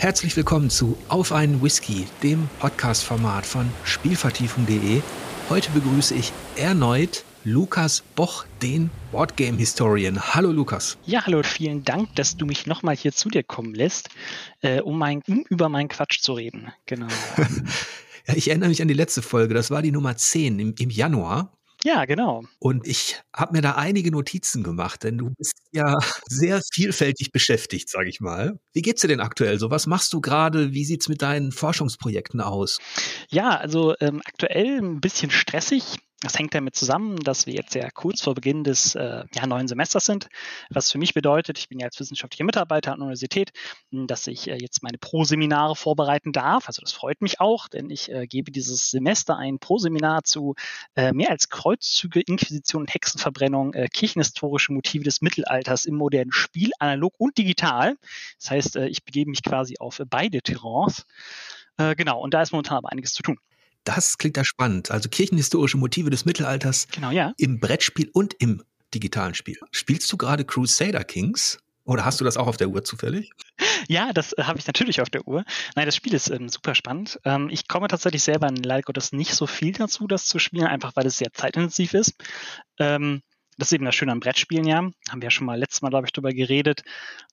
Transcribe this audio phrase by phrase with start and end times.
[0.00, 5.02] Herzlich willkommen zu Auf einen Whisky, dem Podcast-Format von Spielvertiefung.de.
[5.50, 10.18] Heute begrüße ich erneut Lukas Boch, den Boardgame Historian.
[10.18, 10.96] Hallo Lukas.
[11.04, 14.08] Ja, hallo, vielen Dank, dass du mich nochmal hier zu dir kommen lässt,
[14.62, 16.72] äh, um, mein, um über meinen Quatsch zu reden.
[16.86, 17.08] Genau.
[18.26, 20.88] ja, ich erinnere mich an die letzte Folge, das war die Nummer 10 im, im
[20.88, 21.52] Januar.
[21.84, 22.44] Ja, genau.
[22.58, 25.96] Und ich habe mir da einige Notizen gemacht, denn du bist ja
[26.28, 28.58] sehr vielfältig beschäftigt, sage ich mal.
[28.72, 29.70] Wie geht's dir denn aktuell so?
[29.70, 30.72] Was machst du gerade?
[30.72, 32.78] Wie sieht's mit deinen Forschungsprojekten aus?
[33.30, 35.98] Ja, also ähm, aktuell ein bisschen stressig.
[36.22, 39.68] Das hängt damit zusammen, dass wir jetzt sehr kurz vor Beginn des äh, ja, neuen
[39.68, 40.28] Semesters sind,
[40.68, 43.52] was für mich bedeutet, ich bin ja als wissenschaftlicher Mitarbeiter an der Universität,
[43.90, 46.66] dass ich äh, jetzt meine Pro-Seminare vorbereiten darf.
[46.66, 50.56] Also das freut mich auch, denn ich äh, gebe dieses Semester ein Pro-Seminar zu
[50.94, 56.70] äh, mehr als Kreuzzüge, Inquisition und Hexenverbrennung, äh, kirchenhistorische Motive des Mittelalters im modernen Spiel,
[56.80, 57.96] analog und digital.
[58.38, 61.06] Das heißt, äh, ich begebe mich quasi auf beide Terrains.
[61.78, 63.38] Äh, genau, und da ist momentan aber einiges zu tun.
[63.84, 64.90] Das klingt ja spannend.
[64.90, 67.32] Also kirchenhistorische Motive des Mittelalters genau, ja.
[67.38, 68.62] im Brettspiel und im
[68.94, 69.58] digitalen Spiel.
[69.70, 71.58] Spielst du gerade Crusader Kings?
[71.84, 73.32] Oder hast du das auch auf der Uhr zufällig?
[73.88, 75.44] Ja, das äh, habe ich natürlich auf der Uhr.
[75.74, 77.18] Nein, das Spiel ist ähm, super spannend.
[77.24, 80.94] Ähm, ich komme tatsächlich selber leider Gottes nicht so viel dazu, das zu spielen, einfach
[80.94, 82.14] weil es sehr zeitintensiv ist.
[82.78, 83.22] Ähm,
[83.58, 84.78] das ist eben das Schöne am Brettspielen, ja.
[84.78, 86.82] Haben wir ja schon mal letztes Mal, glaube ich, drüber geredet.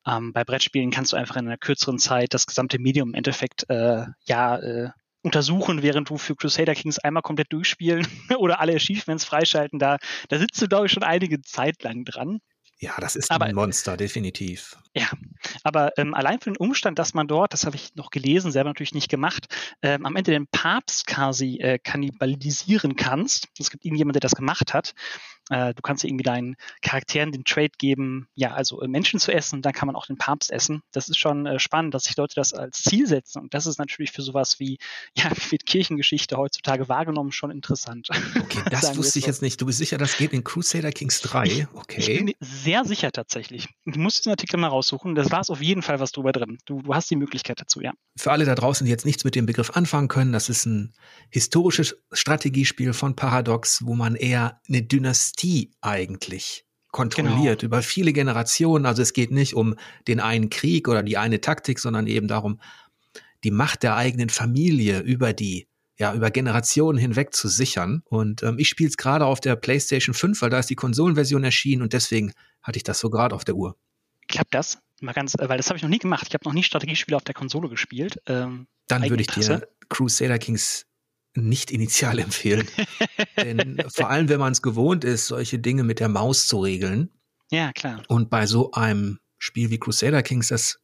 [0.07, 3.69] Ähm, bei Brettspielen kannst du einfach in einer kürzeren Zeit das gesamte Medium im Endeffekt
[3.69, 4.89] äh, ja äh,
[5.23, 9.79] untersuchen, während du für Crusader Kings einmal komplett durchspielen oder alle Achievements freischalten.
[9.79, 9.97] Da,
[10.29, 12.39] da sitzt du, glaube ich, schon einige Zeit lang dran.
[12.79, 14.77] Ja, das ist aber, ein Monster, definitiv.
[14.95, 15.09] Ja,
[15.63, 18.69] aber ähm, allein für den Umstand, dass man dort, das habe ich noch gelesen, selber
[18.69, 19.47] natürlich nicht gemacht,
[19.81, 23.47] ähm, am Ende den Papst quasi äh, kannibalisieren kannst.
[23.57, 24.93] Es gibt irgendjemand, der das gemacht hat.
[25.49, 29.61] Äh, du kannst irgendwie deinen Charakteren den Trade geben, ja, also äh, Menschen zu essen,
[29.61, 30.81] dann kann man auch den Papst essen.
[30.91, 33.41] Das ist schon äh, spannend, dass sich Leute das als Ziel setzen.
[33.41, 34.77] Und das ist natürlich für sowas wie,
[35.15, 38.09] ja, wie Kirchengeschichte heutzutage wahrgenommen schon interessant.
[38.39, 39.61] Okay, das wusste ich jetzt nicht.
[39.61, 41.67] Du bist sicher, das geht in Crusader Kings 3?
[41.73, 41.99] Okay.
[41.99, 43.67] Ich bin sehr sicher tatsächlich.
[43.86, 45.15] Du musst diesen Artikel mal raussuchen.
[45.15, 46.57] Das war es auf jeden Fall was drüber drin.
[46.65, 47.93] Du, du hast die Möglichkeit dazu, ja.
[48.17, 50.93] Für alle da draußen, die jetzt nichts mit dem Begriff anfangen können, das ist ein
[51.30, 55.36] historisches Strategiespiel von Paradox, wo man eher eine Dynastie
[55.81, 57.67] eigentlich kontrolliert genau.
[57.67, 58.86] über viele Generationen.
[58.86, 59.75] Also es geht nicht um
[60.08, 62.59] den einen Krieg oder die eine Taktik, sondern eben darum,
[63.43, 65.67] die Macht der eigenen Familie über die
[65.99, 68.03] ja, über Generationen hinweg zu sichern.
[68.05, 71.43] Und ähm, ich spiele es gerade auf der PlayStation 5, weil da ist die Konsolenversion
[71.43, 73.75] erschienen und deswegen hatte ich das so gerade auf der Uhr.
[74.27, 74.77] Klappt das?
[75.02, 76.25] Mal ganz, äh, weil das habe ich noch nie gemacht.
[76.27, 78.21] Ich habe noch nie Strategiespiele auf der Konsole gespielt.
[78.27, 80.86] Ähm, Dann würde ich dir Crusader Kings
[81.37, 82.67] nicht initial empfehlen.
[83.37, 87.09] Denn vor allem, wenn man es gewohnt ist, solche Dinge mit der Maus zu regeln.
[87.52, 88.03] Ja, klar.
[88.08, 90.80] Und bei so einem Spiel wie Crusader Kings das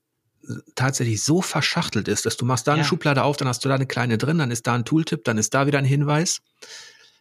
[0.76, 2.88] tatsächlich so verschachtelt ist, dass du machst da eine ja.
[2.88, 5.38] Schublade auf, dann hast du da eine kleine drin, dann ist da ein Tooltip, dann
[5.38, 6.42] ist da wieder ein Hinweis.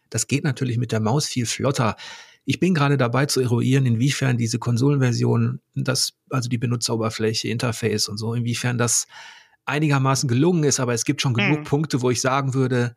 [0.09, 1.95] Das geht natürlich mit der Maus viel flotter.
[2.45, 8.17] Ich bin gerade dabei zu eruieren, inwiefern diese Konsolenversion, das, also die Benutzeroberfläche, Interface und
[8.17, 9.07] so, inwiefern das
[9.65, 11.63] einigermaßen gelungen ist, aber es gibt schon genug hm.
[11.63, 12.95] Punkte, wo ich sagen würde,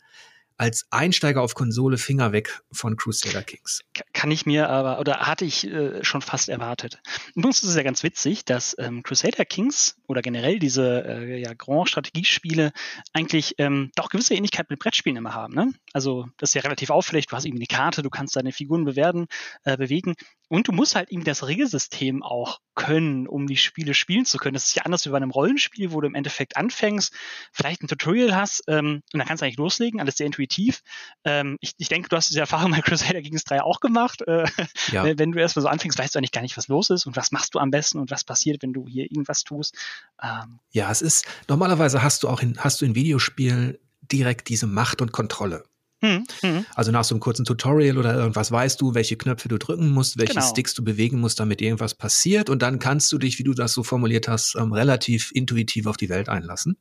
[0.58, 3.82] als Einsteiger auf Konsole Finger weg von Crusader Kings.
[4.12, 7.00] Kann ich mir aber, oder hatte ich äh, schon fast erwartet.
[7.34, 11.52] Übrigens ist es ja ganz witzig, dass ähm, Crusader Kings oder generell diese äh, ja,
[11.54, 12.72] Grand-Strategiespiele
[13.12, 15.54] eigentlich ähm, doch gewisse Ähnlichkeit mit Brettspielen immer haben.
[15.54, 15.72] Ne?
[15.92, 18.84] Also das ist ja relativ auffällig, du hast irgendwie eine Karte, du kannst deine Figuren
[18.84, 19.26] bewerten,
[19.64, 20.14] äh, bewegen
[20.48, 24.54] und du musst halt eben das Regelsystem auch können, um die Spiele spielen zu können.
[24.54, 27.12] Das ist ja anders wie bei einem Rollenspiel, wo du im Endeffekt anfängst,
[27.52, 30.82] vielleicht ein Tutorial hast ähm, und dann kannst du eigentlich loslegen, alles sehr intuitiv.
[31.24, 34.22] Ähm, ich, ich denke, du hast diese Erfahrung bei Crusader Kings 3 auch gemacht.
[34.26, 34.46] Äh,
[34.92, 35.04] ja.
[35.18, 37.32] Wenn du erstmal so anfängst, weißt du eigentlich gar nicht, was los ist und was
[37.32, 39.76] machst du am besten und was passiert, wenn du hier irgendwas tust.
[40.22, 44.66] Ähm, ja, es ist, normalerweise hast du auch in, hast du in Videospielen direkt diese
[44.66, 45.64] Macht und Kontrolle.
[46.02, 46.66] Hm, hm.
[46.74, 50.18] Also nach so einem kurzen Tutorial oder irgendwas weißt du, welche Knöpfe du drücken musst,
[50.18, 50.46] welche genau.
[50.46, 52.50] Sticks du bewegen musst, damit irgendwas passiert.
[52.50, 55.96] Und dann kannst du dich, wie du das so formuliert hast, ähm, relativ intuitiv auf
[55.96, 56.76] die Welt einlassen.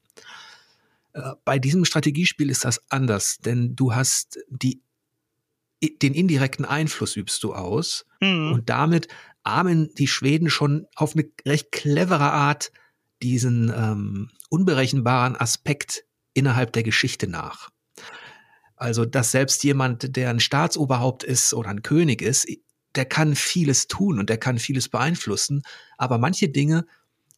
[1.13, 4.81] Äh, bei diesem Strategiespiel ist das anders, denn du hast die,
[5.81, 8.05] den indirekten Einfluss übst du aus.
[8.21, 8.51] Hm.
[8.51, 9.07] Und damit
[9.43, 12.71] ahmen die Schweden schon auf eine recht clevere Art
[13.25, 16.05] diesen ähm, unberechenbaren Aspekt
[16.35, 17.69] innerhalb der Geschichte nach.
[18.75, 22.47] Also, dass selbst jemand, der ein Staatsoberhaupt ist oder ein König ist,
[22.93, 25.63] der kann vieles tun und der kann vieles beeinflussen.
[25.97, 26.85] Aber manche Dinge,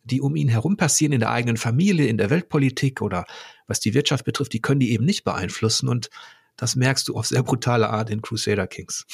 [0.03, 3.25] die um ihn herum passieren, in der eigenen Familie, in der Weltpolitik oder
[3.65, 5.87] was die Wirtschaft betrifft, die können die eben nicht beeinflussen.
[5.87, 6.09] Und
[6.57, 9.05] das merkst du auf sehr brutale Art in Crusader Kings.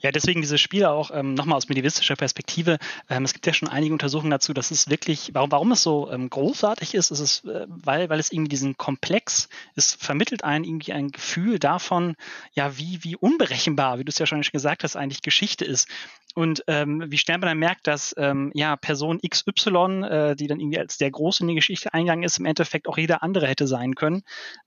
[0.00, 2.78] Ja, deswegen dieses Spiel auch ähm, nochmal aus medivistischer Perspektive.
[3.08, 6.10] Ähm, es gibt ja schon einige Untersuchungen dazu, dass es wirklich, warum, warum es so
[6.10, 10.64] ähm, großartig ist, ist es, äh, weil, weil es irgendwie diesen Komplex, es vermittelt einen
[10.64, 12.14] irgendwie ein Gefühl davon,
[12.52, 15.88] ja, wie, wie unberechenbar, wie du es ja schon gesagt hast, eigentlich Geschichte ist.
[16.34, 20.60] Und ähm, wie schnell man dann merkt, dass ähm, ja Person XY, äh, die dann
[20.60, 23.66] irgendwie als der Große in die Geschichte eingegangen ist, im Endeffekt auch jeder andere hätte
[23.66, 24.22] sein können.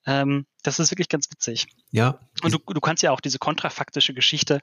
[0.05, 1.67] Ähm, das ist wirklich ganz witzig.
[1.91, 2.19] Ja.
[2.43, 4.59] Und du, du kannst ja auch diese kontrafaktische Geschichte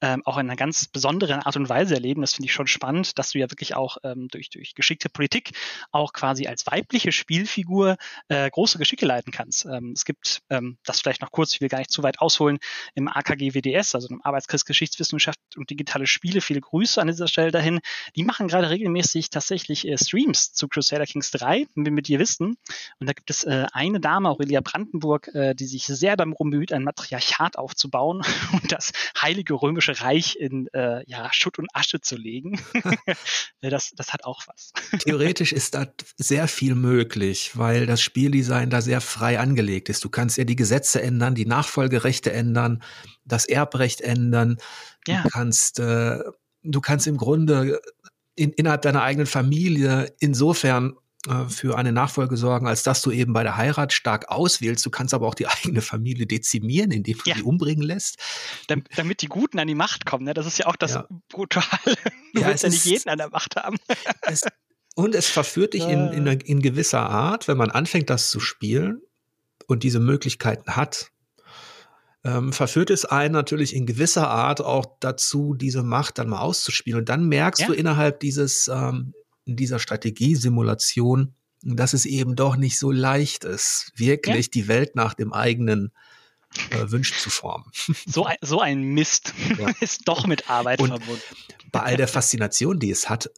[0.00, 2.20] ähm, auch in einer ganz besonderen Art und Weise erleben.
[2.20, 5.52] Das finde ich schon spannend, dass du ja wirklich auch ähm, durch, durch geschickte Politik
[5.90, 7.96] auch quasi als weibliche Spielfigur
[8.28, 9.64] äh, große Geschicke leiten kannst.
[9.66, 12.58] Ähm, es gibt, ähm, das vielleicht noch kurz, ich will gar nicht zu weit ausholen,
[12.94, 17.50] im AKG WDS, also im Arbeitskreis Geschichtswissenschaft und digitale Spiele, viele Grüße an dieser Stelle
[17.50, 17.80] dahin.
[18.14, 22.20] Die machen gerade regelmäßig tatsächlich äh, Streams zu Crusader Kings 3, wie wir mit dir
[22.20, 22.56] wissen.
[23.00, 26.72] Und da gibt es äh, eine Dame, Aurelia Brandenburg, äh, die sich sehr darum bemüht,
[26.72, 26.84] ein
[27.24, 28.22] Matriarchat aufzubauen
[28.52, 32.60] und das Heilige Römische Reich in äh, ja, Schutt und Asche zu legen.
[33.60, 34.72] das, das hat auch was.
[35.00, 35.86] Theoretisch ist da
[36.16, 40.04] sehr viel möglich, weil das Spieldesign da sehr frei angelegt ist.
[40.04, 42.82] Du kannst ja die Gesetze ändern, die Nachfolgerechte ändern,
[43.24, 44.58] das Erbrecht ändern.
[45.06, 45.22] Ja.
[45.22, 46.18] Du kannst, äh,
[46.62, 47.80] du kannst im Grunde
[48.36, 50.94] in, innerhalb deiner eigenen Familie insofern
[51.28, 54.84] äh, für eine Nachfolge sorgen, als dass du eben bei der Heirat stark auswählst.
[54.84, 57.36] Du kannst aber auch die eigene Familie dezimieren, indem du ja.
[57.36, 58.18] die umbringen lässt.
[58.68, 60.24] Damit, damit, die Guten an die Macht kommen.
[60.24, 60.34] Ne?
[60.34, 61.08] Das ist ja auch das ja.
[61.28, 61.64] Brutale.
[62.34, 63.76] Du ja, willst ja nicht jeden an der Macht haben.
[64.22, 64.42] Es,
[64.96, 69.00] und es verführt dich in, in, in gewisser Art, wenn man anfängt, das zu spielen
[69.66, 71.12] und diese Möglichkeiten hat,
[72.24, 77.00] ähm, verführt es einen natürlich in gewisser Art auch dazu, diese Macht dann mal auszuspielen.
[77.00, 77.66] Und dann merkst ja.
[77.68, 83.92] du innerhalb dieses ähm, in dieser Strategiesimulation, dass es eben doch nicht so leicht ist,
[83.96, 84.50] wirklich ja.
[84.52, 85.92] die Welt nach dem eigenen
[86.70, 87.70] äh, Wünschen zu formen.
[88.06, 89.70] So ein, so ein Mist ja.
[89.80, 91.22] ist doch mit Arbeit Und verbunden.
[91.72, 93.30] Bei all der Faszination, die es hat,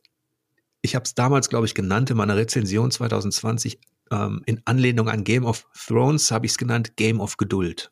[0.83, 3.79] ich habe es damals, glaube ich, genannt in meiner Rezension 2020,
[4.11, 7.91] ähm, in Anlehnung an Game of Thrones habe ich es genannt, Game of Geduld.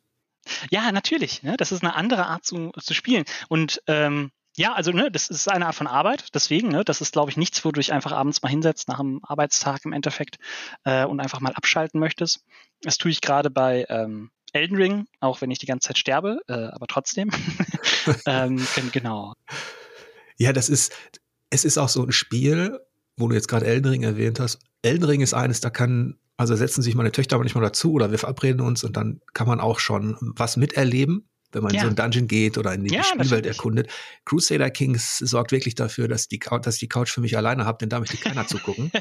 [0.69, 1.43] Ja, natürlich.
[1.43, 1.57] Ne?
[1.57, 3.25] Das ist eine andere Art zu, zu spielen.
[3.49, 7.13] Und ähm, ja, also ne, das ist eine Art von Arbeit, deswegen, ne, das ist,
[7.13, 10.37] glaube ich, nichts, wo du dich einfach abends mal hinsetzt nach einem Arbeitstag im Endeffekt
[10.85, 12.43] äh, und einfach mal abschalten möchtest.
[12.81, 16.39] Das tue ich gerade bei ähm, Elden Ring, auch wenn ich die ganze Zeit sterbe,
[16.47, 17.29] äh, aber trotzdem.
[18.25, 19.33] ähm, genau.
[20.37, 20.93] Ja, das ist,
[21.49, 22.79] es ist auch so ein Spiel,
[23.17, 24.59] wo du jetzt gerade Elden Ring erwähnt hast.
[24.81, 27.93] Elden Ring ist eines, da kann, also setzen sich meine Töchter aber nicht mal dazu
[27.93, 31.81] oder wir verabreden uns und dann kann man auch schon was miterleben wenn man ja.
[31.81, 33.89] in so ein Dungeon geht oder in die ja, Spielwelt erkundet.
[34.25, 37.89] Crusader Kings sorgt wirklich dafür, dass die, dass die Couch für mich alleine habt, denn
[37.89, 38.91] da möchte keiner zugucken.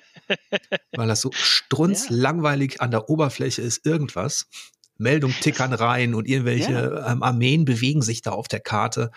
[0.96, 4.46] weil das so strunzlangweilig an der Oberfläche ist, irgendwas.
[4.96, 7.12] Meldungen tickern rein und irgendwelche ja.
[7.12, 9.10] ähm, Armeen bewegen sich da auf der Karte.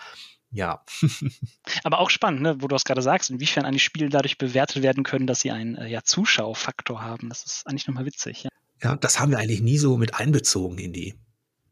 [0.50, 0.82] Ja.
[1.84, 5.04] Aber auch spannend, ne, wo du es gerade sagst, inwiefern eigentlich Spiele dadurch bewertet werden
[5.04, 7.28] können, dass sie einen äh, ja, Zuschauerfaktor haben.
[7.28, 8.42] Das ist eigentlich nochmal witzig.
[8.42, 8.50] Ja.
[8.82, 11.14] ja, das haben wir eigentlich nie so mit einbezogen in die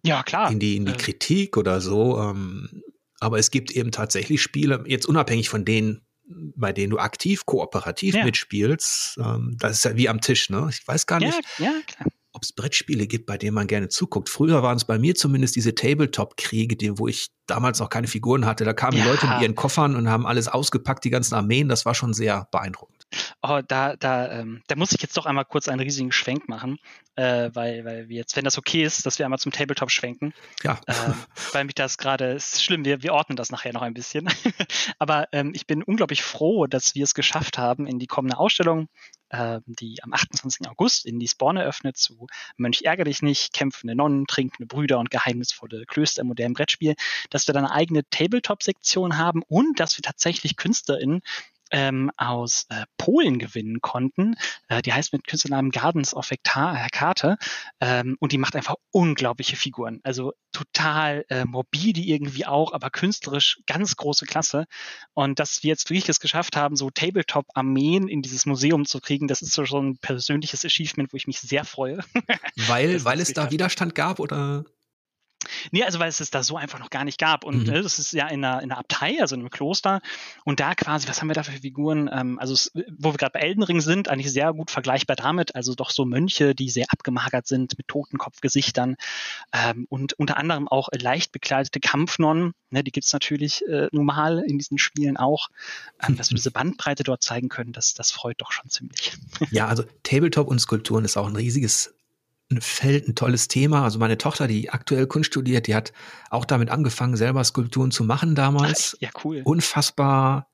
[0.06, 0.50] ja, klar.
[0.50, 0.96] In die, in die äh.
[0.96, 2.20] Kritik oder so.
[2.20, 2.82] Ähm,
[3.20, 8.14] aber es gibt eben tatsächlich Spiele, jetzt unabhängig von denen, bei denen du aktiv, kooperativ
[8.14, 8.24] ja.
[8.24, 9.18] mitspielst.
[9.18, 10.68] Ähm, das ist ja wie am Tisch, ne?
[10.70, 11.38] Ich weiß gar nicht.
[11.58, 12.06] Ja, ja,
[12.36, 14.28] ob es Brettspiele gibt, bei denen man gerne zuguckt.
[14.28, 18.64] Früher waren es bei mir zumindest diese Tabletop-Kriege, wo ich damals noch keine Figuren hatte.
[18.64, 21.68] Da kamen die Leute mit ihren Koffern und haben alles ausgepackt, die ganzen Armeen.
[21.68, 22.95] Das war schon sehr beeindruckend.
[23.42, 26.78] Oh, da, da, ähm, da muss ich jetzt doch einmal kurz einen riesigen Schwenk machen,
[27.14, 30.34] äh, weil, weil wir jetzt, wenn das okay ist, dass wir einmal zum Tabletop schwenken.
[30.62, 30.80] Ja.
[30.86, 30.94] Äh,
[31.52, 34.28] weil mich das gerade, ist schlimm, wir, wir ordnen das nachher noch ein bisschen.
[34.98, 38.88] Aber ähm, ich bin unglaublich froh, dass wir es geschafft haben, in die kommende Ausstellung
[39.32, 40.68] ähm, die am 28.
[40.68, 45.10] August in die Spawn eröffnet zu Mönch ärger dich nicht, kämpfende Nonnen, trinkende Brüder und
[45.10, 46.94] geheimnisvolle Klöster im modernen Brettspiel,
[47.30, 51.22] dass wir dann eine eigene Tabletop-Sektion haben und dass wir tatsächlich KünstlerInnen
[51.70, 54.36] ähm, aus äh, Polen gewinnen konnten.
[54.68, 57.36] Äh, die heißt mit Künstlernamen Gardens of Hekate
[57.80, 60.00] ähm, und die macht einfach unglaubliche Figuren.
[60.02, 64.66] Also total äh, morbide irgendwie auch, aber künstlerisch ganz große Klasse.
[65.14, 69.28] Und dass wir jetzt wirklich es geschafft haben, so Tabletop-Armeen in dieses Museum zu kriegen,
[69.28, 71.98] das ist so schon ein persönliches Achievement, wo ich mich sehr freue.
[72.66, 74.64] Weil, weil es da Widerstand gab oder?
[75.70, 77.44] Nee, also weil es es da so einfach noch gar nicht gab.
[77.44, 77.74] Und mhm.
[77.74, 80.00] äh, das ist ja in einer, in einer Abtei, also in einem Kloster.
[80.44, 82.10] Und da quasi, was haben wir da für Figuren?
[82.12, 85.54] Ähm, also es, wo wir gerade bei Eldenring sind, eigentlich sehr gut vergleichbar damit.
[85.54, 88.96] Also doch so Mönche, die sehr abgemagert sind mit Totenkopfgesichtern.
[89.52, 92.52] Ähm, und unter anderem auch leicht bekleidete Kampfnonnen.
[92.70, 95.48] Ne, die gibt's natürlich äh, normal in diesen Spielen auch.
[96.06, 99.12] Ähm, dass wir diese Bandbreite dort zeigen können, das, das freut doch schon ziemlich.
[99.50, 101.95] Ja, also Tabletop und Skulpturen ist auch ein riesiges
[102.50, 103.82] ein Feld, ein tolles Thema.
[103.82, 105.92] Also meine Tochter, die aktuell Kunst studiert, die hat
[106.30, 108.96] auch damit angefangen, selber Skulpturen zu machen damals.
[109.00, 109.42] Ja, cool.
[109.44, 110.48] Unfassbar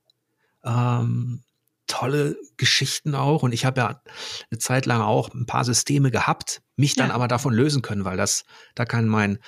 [0.65, 1.43] ähm,
[1.87, 3.43] tolle Geschichten auch.
[3.43, 4.03] Und ich habe ja
[4.51, 7.15] eine Zeit lang auch ein paar Systeme gehabt, mich dann ja.
[7.15, 8.45] aber davon lösen können, weil das,
[8.75, 9.39] da kann mein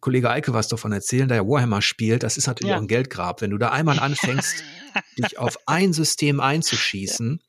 [0.00, 2.22] Kollege Eike was davon erzählen, der ja Warhammer spielt.
[2.22, 2.76] Das ist natürlich ja.
[2.76, 3.40] auch ein Geldgrab.
[3.40, 4.62] Wenn du da einmal anfängst,
[5.18, 7.40] dich auf ein System einzuschießen,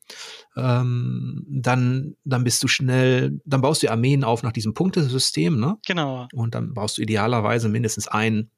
[0.56, 0.80] ja.
[0.80, 5.78] ähm, dann, dann bist du schnell, dann baust du Armeen auf nach diesem Punktesystem, ne?
[5.86, 6.28] Genau.
[6.32, 8.50] Und dann brauchst du idealerweise mindestens einen,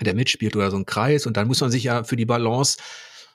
[0.00, 1.26] der mitspielt oder so einen Kreis.
[1.26, 2.78] Und dann muss man sich ja für die Balance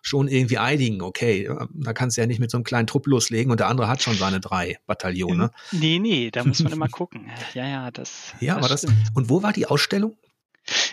[0.01, 3.51] schon irgendwie einigen, okay, da kannst du ja nicht mit so einem kleinen Trupp loslegen
[3.51, 5.51] und der andere hat schon seine drei Bataillone.
[5.71, 7.29] Nee, nee, da muss man immer gucken.
[7.53, 8.33] Ja, ja, das.
[8.39, 9.11] Ja, das aber das.
[9.13, 10.17] Und wo war die Ausstellung?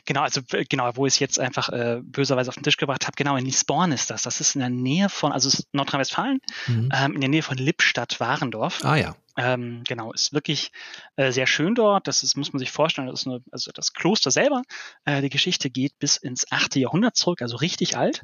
[0.04, 3.14] Genau, also genau, wo ich es jetzt einfach äh, böserweise auf den Tisch gebracht habe,
[3.16, 4.22] genau in Lisborn ist das.
[4.22, 6.88] Das ist in der Nähe von, also Nordrhein-Westfalen, mhm.
[6.94, 8.84] ähm, in der Nähe von Lippstadt-Warendorf.
[8.84, 9.16] Ah ja.
[9.37, 10.72] Ähm, genau, ist wirklich
[11.16, 12.08] äh, sehr schön dort.
[12.08, 14.62] Das ist, muss man sich vorstellen, das ist eine, also das Kloster selber.
[15.04, 16.76] Äh, die Geschichte geht bis ins 8.
[16.76, 18.22] Jahrhundert zurück, also richtig alt.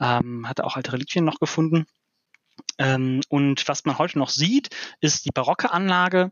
[0.00, 1.86] Ähm, hatte auch alte Reliquien noch gefunden.
[2.78, 4.68] Ähm, und was man heute noch sieht,
[5.00, 6.30] ist die barocke Anlage.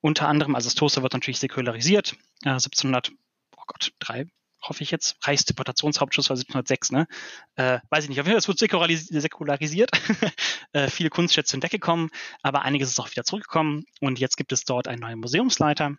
[0.00, 2.16] Unter anderem, also das Kloster wird natürlich säkularisiert.
[2.44, 3.14] Äh, 1700 oh
[3.72, 4.26] Gott, drei,
[4.62, 7.06] hoffe ich jetzt, Reichsdeportationshauptschluss war 1706, ne?
[7.56, 9.90] Äh, weiß ich nicht, auf jeden Fall, es säkularis säkularisiert.
[10.72, 12.10] äh, viele Kunstschätze sind weggekommen,
[12.42, 15.96] aber einiges ist auch wieder zurückgekommen und jetzt gibt es dort einen neuen Museumsleiter.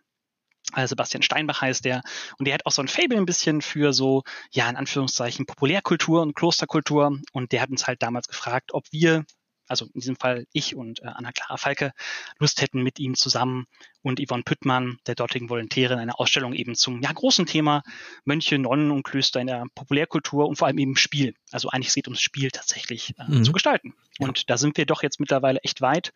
[0.74, 2.02] Äh, Sebastian Steinbach heißt der.
[2.38, 6.22] Und der hat auch so ein Fable ein bisschen für so, ja, in Anführungszeichen Populärkultur
[6.22, 7.18] und Klosterkultur.
[7.32, 9.24] Und der hat uns halt damals gefragt, ob wir
[9.68, 11.92] also in diesem Fall ich und äh, Anna-Clara Falke,
[12.38, 13.66] Lust hätten, mit ihm zusammen
[14.02, 17.82] und Yvonne Püttmann, der dortigen Volontärin, eine Ausstellung eben zum ja, großen Thema
[18.24, 21.34] Mönche, Nonnen und Klöster in der Populärkultur und vor allem eben Spiel.
[21.50, 23.44] Also eigentlich geht es ums Spiel tatsächlich äh, mhm.
[23.44, 23.94] zu gestalten.
[24.18, 24.44] Und ja.
[24.48, 26.12] da sind wir doch jetzt mittlerweile echt weit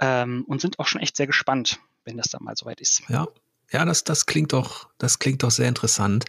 [0.00, 3.02] ähm, und sind auch schon echt sehr gespannt, wenn das dann mal soweit ist.
[3.08, 3.26] Ja,
[3.70, 6.24] ja, das, das klingt doch, das klingt doch sehr interessant.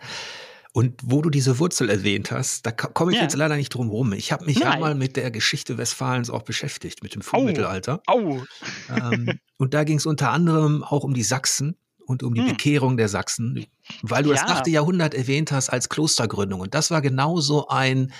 [0.71, 3.23] Und wo du diese Wurzel erwähnt hast, da komme ich ja.
[3.23, 4.13] jetzt leider nicht drum rum.
[4.13, 4.73] Ich habe mich Nein.
[4.73, 8.01] ja mal mit der Geschichte Westfalens auch beschäftigt, mit dem Frühmittelalter.
[8.05, 8.43] Au.
[8.89, 12.49] Ähm, und da ging es unter anderem auch um die Sachsen und um die hm.
[12.49, 13.65] Bekehrung der Sachsen,
[14.03, 14.35] weil du ja.
[14.35, 14.67] das 8.
[14.67, 16.59] Jahrhundert erwähnt hast als Klostergründung.
[16.59, 18.11] Und das war genauso ein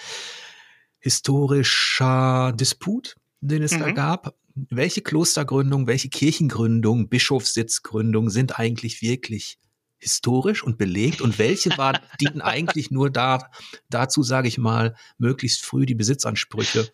[0.99, 3.79] historischer Disput, den es mhm.
[3.79, 4.35] da gab.
[4.55, 9.57] Welche Klostergründung, welche Kirchengründung, Bischofssitzgründung sind eigentlich wirklich
[9.99, 13.49] historisch und belegt und welche war, dienten eigentlich nur da,
[13.89, 16.89] dazu, sage ich mal, möglichst früh die Besitzansprüche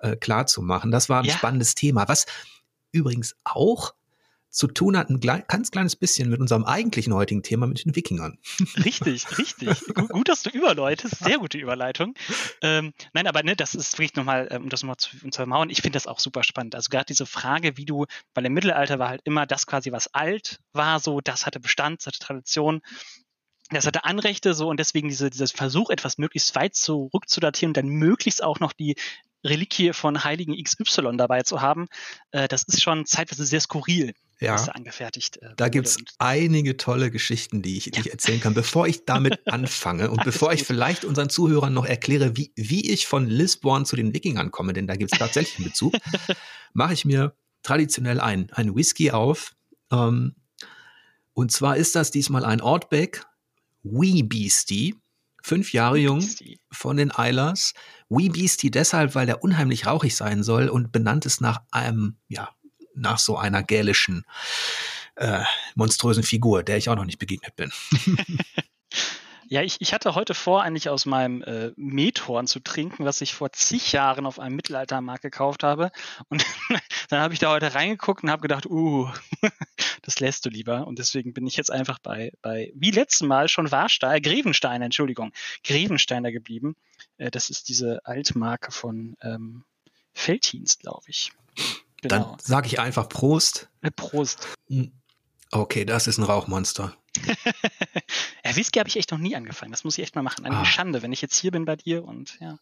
[0.00, 0.90] äh, klar zu machen.
[0.90, 1.36] Das war ein ja.
[1.36, 2.08] spannendes Thema.
[2.08, 2.26] Was
[2.92, 3.94] übrigens auch
[4.58, 8.38] zu tun hat, ein ganz kleines bisschen mit unserem eigentlichen heutigen Thema, mit den Wikingern.
[8.84, 9.84] Richtig, richtig.
[10.08, 11.20] gut, dass du überläutest.
[11.20, 12.14] Sehr gute Überleitung.
[12.60, 15.80] Ähm, nein, aber ne, das ist wirklich nochmal, ähm, um das nochmal zu untermauern, ich
[15.80, 16.74] finde das auch super spannend.
[16.74, 20.12] Also gerade diese Frage, wie du, weil im Mittelalter war halt immer das quasi, was
[20.12, 22.82] alt war, so, das hatte Bestand, das hatte Tradition
[23.70, 27.88] das hatte Anrechte so und deswegen diese, dieser Versuch, etwas möglichst weit zurückzudatieren und dann
[27.88, 28.96] möglichst auch noch die
[29.44, 31.86] Reliquie von Heiligen XY dabei zu haben,
[32.30, 34.54] äh, das ist schon zeitweise sehr skurril, ja.
[34.54, 37.92] was angefertigt äh, Da gibt es einige tolle Geschichten, die ich, ja.
[37.92, 38.54] die ich erzählen kann.
[38.54, 43.06] Bevor ich damit anfange und bevor ich vielleicht unseren Zuhörern noch erkläre, wie, wie ich
[43.06, 45.94] von Lisborn zu den Wikingern komme, denn da gibt es tatsächlich einen Bezug,
[46.72, 49.54] mache ich mir traditionell ein, ein Whisky auf.
[49.90, 50.34] Ähm,
[51.34, 53.24] und zwar ist das diesmal ein Ortbeck
[53.82, 54.96] Wee Beastie
[55.48, 56.22] fünf Jahre jung
[56.70, 57.74] von den Eilers.
[58.08, 62.50] Wee Beastie deshalb, weil der unheimlich rauchig sein soll und benannt ist nach einem, ja,
[62.98, 64.24] nach so einer gälischen,
[65.16, 65.42] äh,
[65.74, 67.72] monströsen Figur, der ich auch noch nicht begegnet bin.
[69.50, 73.32] Ja, ich, ich hatte heute vor, eigentlich aus meinem äh, Methorn zu trinken, was ich
[73.32, 75.90] vor zig Jahren auf einem Mittelaltermarkt gekauft habe.
[76.28, 76.44] Und
[77.08, 79.08] dann habe ich da heute reingeguckt und habe gedacht, uh,
[80.02, 80.86] das lässt du lieber.
[80.86, 85.32] Und deswegen bin ich jetzt einfach bei, bei wie letztes Mal schon Warstein, Grevenstein, Entschuldigung,
[85.64, 86.76] Grevensteiner geblieben.
[87.16, 89.64] Äh, das ist diese Altmarke von ähm,
[90.12, 91.32] Feldhins, glaube ich.
[92.02, 92.30] Genau.
[92.30, 93.68] Dann sage ich einfach Prost.
[93.82, 94.46] Äh, Prost.
[94.68, 94.92] Hm.
[95.50, 96.94] Okay, das ist ein Rauchmonster.
[98.44, 99.72] ja, Whisky habe ich echt noch nie angefangen.
[99.72, 100.44] Das muss ich echt mal machen.
[100.44, 100.64] Eine ah.
[100.64, 102.58] Schande, wenn ich jetzt hier bin bei dir und ja.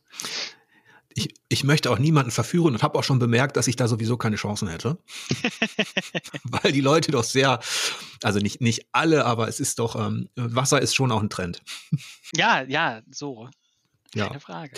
[1.18, 4.18] Ich, ich möchte auch niemanden verführen und habe auch schon bemerkt, dass ich da sowieso
[4.18, 4.98] keine Chancen hätte.
[6.44, 7.58] Weil die Leute doch sehr,
[8.22, 11.62] also nicht, nicht alle, aber es ist doch, ähm, Wasser ist schon auch ein Trend.
[12.34, 13.48] ja, ja, so.
[14.14, 14.40] Keine ja.
[14.40, 14.72] Frage.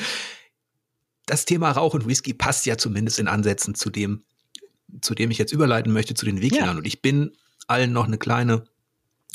[1.27, 4.25] Das Thema Rauch und Whisky passt ja zumindest in Ansätzen zu dem,
[5.01, 6.69] zu dem ich jetzt überleiten möchte, zu den Wikingern.
[6.69, 6.77] Ja.
[6.77, 8.65] Und ich bin allen noch eine kleine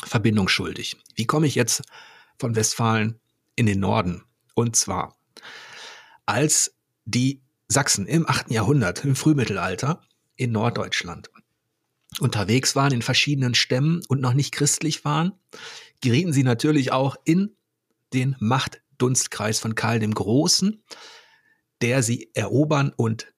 [0.03, 0.97] Verbindung schuldig.
[1.15, 1.83] Wie komme ich jetzt
[2.37, 3.19] von Westfalen
[3.55, 4.23] in den Norden?
[4.55, 5.15] Und zwar,
[6.25, 8.51] als die Sachsen im 8.
[8.51, 10.01] Jahrhundert, im Frühmittelalter
[10.35, 11.29] in Norddeutschland
[12.19, 15.33] unterwegs waren in verschiedenen Stämmen und noch nicht christlich waren,
[16.01, 17.55] gerieten sie natürlich auch in
[18.13, 20.83] den Machtdunstkreis von Karl dem Großen,
[21.81, 23.32] der sie erobern und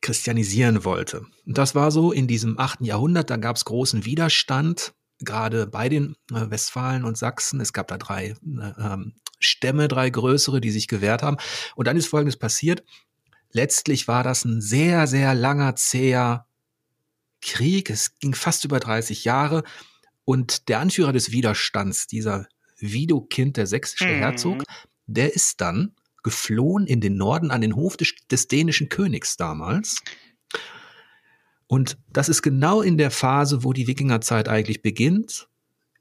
[0.00, 1.26] christianisieren wollte.
[1.46, 5.88] Und das war so in diesem achten Jahrhundert, da gab es großen Widerstand, gerade bei
[5.88, 7.60] den äh, Westfalen und Sachsen.
[7.60, 8.34] Es gab da drei äh,
[8.78, 11.36] ähm, Stämme, drei größere, die sich gewehrt haben.
[11.74, 12.82] Und dann ist Folgendes passiert.
[13.52, 16.46] Letztlich war das ein sehr, sehr langer, zäher
[17.42, 17.90] Krieg.
[17.90, 19.64] Es ging fast über 30 Jahre.
[20.24, 22.46] Und der Anführer des Widerstands, dieser
[22.78, 24.18] Widukind, der sächsische mhm.
[24.18, 24.62] Herzog,
[25.06, 30.02] der ist dann geflohen in den Norden an den Hof des, des dänischen Königs damals.
[31.66, 35.48] Und das ist genau in der Phase, wo die Wikingerzeit eigentlich beginnt.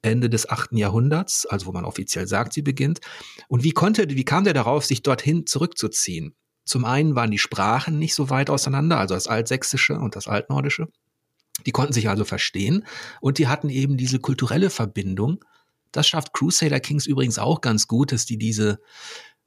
[0.01, 3.01] Ende des achten Jahrhunderts, also wo man offiziell sagt, sie beginnt.
[3.49, 6.35] Und wie konnte, wie kam der darauf, sich dorthin zurückzuziehen?
[6.63, 10.87] Zum einen waren die Sprachen nicht so weit auseinander, also das Altsächsische und das Altnordische.
[11.65, 12.85] Die konnten sich also verstehen
[13.21, 15.43] und die hatten eben diese kulturelle Verbindung.
[15.91, 18.79] Das schafft Crusader Kings übrigens auch ganz gut, dass die diese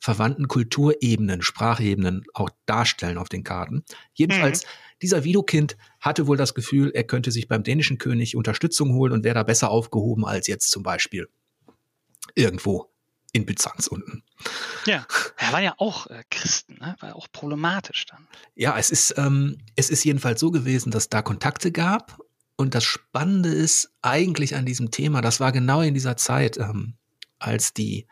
[0.02, 3.84] verwandten Kulturebenen, Sprachebenen auch darstellen auf den Karten.
[4.12, 4.68] Jedenfalls, mhm.
[5.00, 9.22] dieser Widukind hatte wohl das Gefühl, er könnte sich beim dänischen König Unterstützung holen und
[9.22, 11.28] wäre da besser aufgehoben als jetzt zum Beispiel
[12.34, 12.92] irgendwo
[13.32, 14.24] in Byzanz unten.
[14.86, 15.06] Ja,
[15.36, 16.96] er war ja auch äh, Christen, ne?
[16.98, 18.26] war ja auch problematisch dann.
[18.56, 22.18] Ja, es ist, ähm, es ist jedenfalls so gewesen, dass da Kontakte gab.
[22.56, 26.96] Und das Spannende ist eigentlich an diesem Thema, das war genau in dieser Zeit, ähm,
[27.42, 28.06] als die,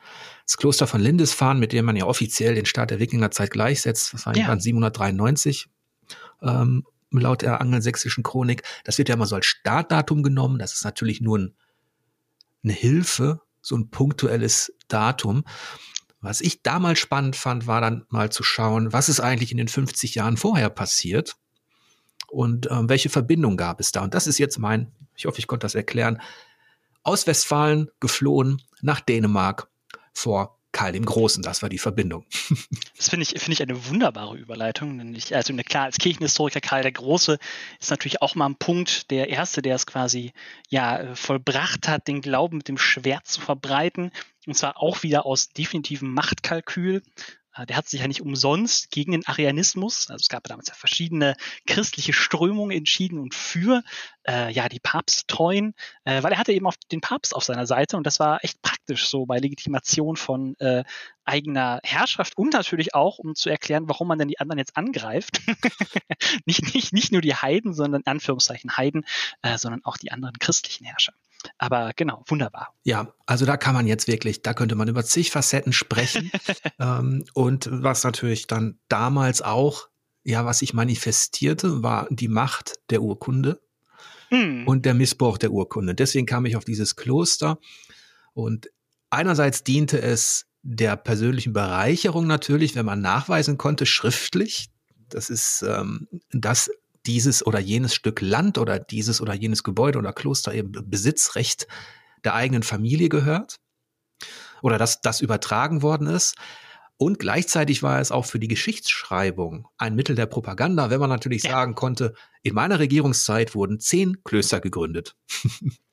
[0.44, 4.26] das Kloster von Lindisfarne, mit dem man ja offiziell den Start der Wikingerzeit gleichsetzt, das
[4.26, 4.58] war ja.
[4.58, 5.68] 793,
[6.42, 8.62] ähm, laut der angelsächsischen Chronik.
[8.84, 10.58] Das wird ja immer so als Startdatum genommen.
[10.58, 11.54] Das ist natürlich nur ein,
[12.62, 15.44] eine Hilfe, so ein punktuelles Datum.
[16.20, 19.68] Was ich damals spannend fand, war dann mal zu schauen, was ist eigentlich in den
[19.68, 21.36] 50 Jahren vorher passiert
[22.28, 24.02] und ähm, welche Verbindung gab es da.
[24.02, 26.20] Und das ist jetzt mein, ich hoffe, ich konnte das erklären,
[27.02, 29.68] aus Westfalen geflohen nach Dänemark
[30.12, 32.24] vor Karl dem Großen, das war die Verbindung.
[32.96, 34.98] Das finde ich, finde ich eine wunderbare Überleitung.
[34.98, 37.38] Denn ich, also klar, als Kirchenhistoriker Karl der Große
[37.80, 40.32] ist natürlich auch mal ein Punkt, der Erste, der es quasi
[40.68, 44.12] ja vollbracht hat, den Glauben mit dem Schwert zu verbreiten.
[44.46, 47.02] Und zwar auch wieder aus definitivem Machtkalkül.
[47.54, 50.74] Äh, der hat sich ja nicht umsonst gegen den Arianismus, also es gab damals ja
[50.74, 51.36] verschiedene
[51.66, 53.82] christliche Strömungen entschieden und für
[54.26, 57.96] äh, ja die Papsttreuen, äh, weil er hatte eben auf den Papst auf seiner Seite
[57.96, 60.84] und das war echt praktisch so bei Legitimation von äh,
[61.24, 65.40] eigener Herrschaft und natürlich auch, um zu erklären, warum man denn die anderen jetzt angreift.
[66.44, 69.04] nicht, nicht, nicht nur die Heiden, sondern in Anführungszeichen Heiden,
[69.42, 71.12] äh, sondern auch die anderen christlichen Herrscher.
[71.58, 72.74] Aber genau, wunderbar.
[72.82, 76.30] Ja, also da kann man jetzt wirklich, da könnte man über zig Facetten sprechen.
[76.78, 79.88] ähm, und was natürlich dann damals auch,
[80.22, 83.60] ja, was sich manifestierte, war die Macht der Urkunde
[84.30, 84.66] hm.
[84.66, 85.94] und der Missbrauch der Urkunde.
[85.94, 87.58] Deswegen kam ich auf dieses Kloster.
[88.32, 88.70] Und
[89.10, 94.70] einerseits diente es der persönlichen Bereicherung natürlich, wenn man nachweisen konnte, schriftlich,
[95.08, 96.70] das ist, ähm, dass
[97.06, 101.66] dieses oder jenes Stück Land oder dieses oder jenes Gebäude oder Kloster eben Besitzrecht
[102.24, 103.56] der eigenen Familie gehört
[104.62, 106.36] oder dass das übertragen worden ist.
[107.02, 111.44] Und gleichzeitig war es auch für die Geschichtsschreibung ein Mittel der Propaganda, wenn man natürlich
[111.44, 111.52] ja.
[111.52, 115.16] sagen konnte, in meiner Regierungszeit wurden zehn Klöster gegründet.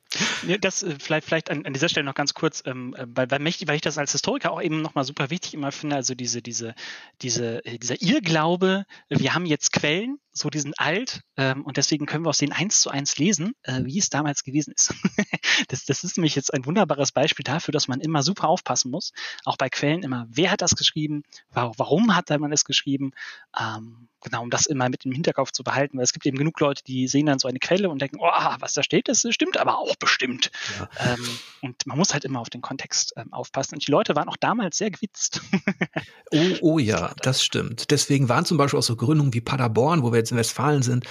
[0.60, 3.40] Das äh, vielleicht, vielleicht an, an, dieser Stelle noch ganz kurz, ähm, äh, weil, weil,
[3.40, 6.74] weil ich das als Historiker auch eben nochmal super wichtig immer finde, also diese, diese,
[7.20, 12.06] diese, äh, dieser Irrglaube, wir haben jetzt Quellen, so die sind alt ähm, und deswegen
[12.06, 14.94] können wir aus denen eins zu eins lesen, äh, wie es damals gewesen ist.
[15.68, 19.12] das, das ist nämlich jetzt ein wunderbares Beispiel dafür, dass man immer super aufpassen muss,
[19.44, 23.10] auch bei Quellen immer, wer hat das geschrieben, warum hat man es geschrieben,
[23.58, 26.58] ähm, genau, um das immer mit im Hinterkopf zu behalten, weil es gibt eben genug
[26.60, 29.56] Leute, die sehen dann so eine Quelle und denken, oh, was da steht, das stimmt
[29.56, 30.50] aber auch bestimmt.
[30.78, 31.14] Ja.
[31.14, 31.28] Ähm,
[31.62, 33.74] und man muss halt immer auf den Kontext ähm, aufpassen.
[33.74, 35.40] Und die Leute waren auch damals sehr gewitzt.
[36.32, 37.90] oh, oh ja, das stimmt.
[37.90, 41.04] Deswegen waren zum Beispiel auch so Gründungen wie Paderborn, wo wir jetzt in Westfalen sind,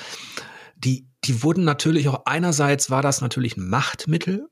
[0.76, 4.48] die, die wurden natürlich auch einerseits war das natürlich ein Machtmittel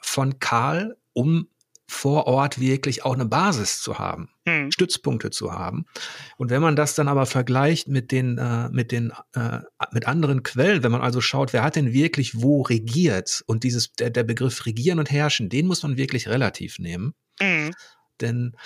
[0.00, 1.48] von Karl, um
[1.86, 4.70] vor Ort wirklich auch eine Basis zu haben, hm.
[4.72, 5.84] Stützpunkte zu haben.
[6.36, 9.60] Und wenn man das dann aber vergleicht mit den äh, mit den äh,
[9.92, 13.92] mit anderen Quellen, wenn man also schaut, wer hat denn wirklich wo regiert und dieses
[13.92, 17.72] der, der Begriff regieren und herrschen, den muss man wirklich relativ nehmen, hm.
[18.20, 18.56] denn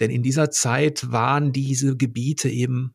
[0.00, 2.94] denn in dieser Zeit waren diese Gebiete eben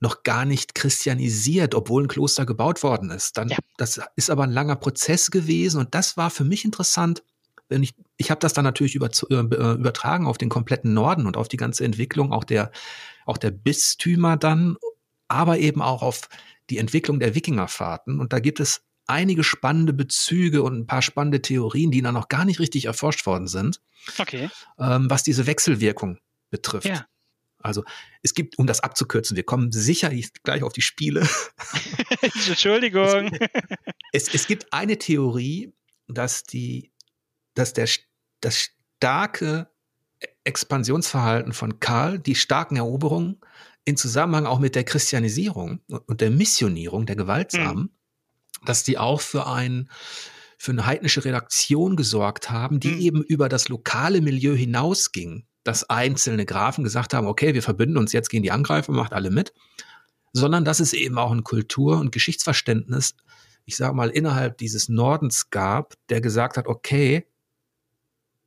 [0.00, 3.36] noch gar nicht christianisiert, obwohl ein Kloster gebaut worden ist.
[3.36, 3.58] Dann, ja.
[3.76, 7.22] Das ist aber ein langer Prozess gewesen und das war für mich interessant,
[7.72, 11.26] wenn ich, ich habe das dann natürlich über, äh, äh, übertragen auf den kompletten Norden
[11.26, 12.70] und auf die ganze Entwicklung auch der,
[13.26, 14.76] auch der Bistümer dann,
[15.28, 16.28] aber eben auch auf
[16.70, 18.20] die Entwicklung der Wikingerfahrten.
[18.20, 22.28] Und da gibt es einige spannende Bezüge und ein paar spannende Theorien, die da noch
[22.28, 23.80] gar nicht richtig erforscht worden sind.
[24.18, 24.50] Okay.
[24.78, 26.18] Ähm, was diese Wechselwirkung
[26.50, 26.86] betrifft.
[26.86, 27.06] Ja.
[27.58, 27.84] Also
[28.22, 30.10] es gibt, um das abzukürzen, wir kommen sicher
[30.42, 31.28] gleich auf die Spiele.
[32.48, 33.30] Entschuldigung.
[34.12, 35.72] Es, es, es, gibt eine Theorie,
[36.08, 36.91] dass die,
[37.54, 37.88] dass der,
[38.40, 39.68] das starke
[40.44, 43.40] Expansionsverhalten von Karl, die starken Eroberungen
[43.84, 48.64] in Zusammenhang auch mit der Christianisierung und der Missionierung der Gewaltsamen, mhm.
[48.64, 49.90] dass die auch für ein
[50.56, 53.00] für eine heidnische Redaktion gesorgt haben, die mhm.
[53.00, 58.12] eben über das lokale Milieu hinausging dass einzelne Grafen gesagt haben, okay, wir verbünden uns
[58.12, 59.52] jetzt gegen die Angreifer, macht alle mit,
[60.32, 63.14] sondern dass es eben auch ein Kultur- und Geschichtsverständnis,
[63.64, 67.26] ich sage mal, innerhalb dieses Nordens gab, der gesagt hat, okay,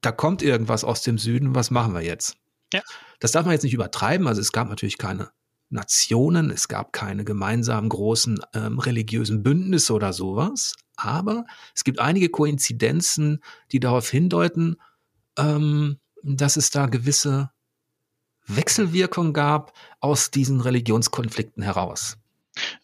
[0.06, 2.38] da kommt irgendwas aus dem Süden, was machen wir jetzt?
[2.74, 2.82] Ja.
[3.20, 5.32] Das darf man jetzt nicht übertreiben, also es gab natürlich keine
[5.70, 12.30] Nationen, es gab keine gemeinsamen großen ähm, religiösen Bündnisse oder sowas, aber es gibt einige
[12.30, 13.42] Koinzidenzen,
[13.72, 14.78] die darauf hindeuten,
[15.38, 17.52] ähm, dass es da gewisse
[18.48, 22.18] Wechselwirkungen gab aus diesen Religionskonflikten heraus.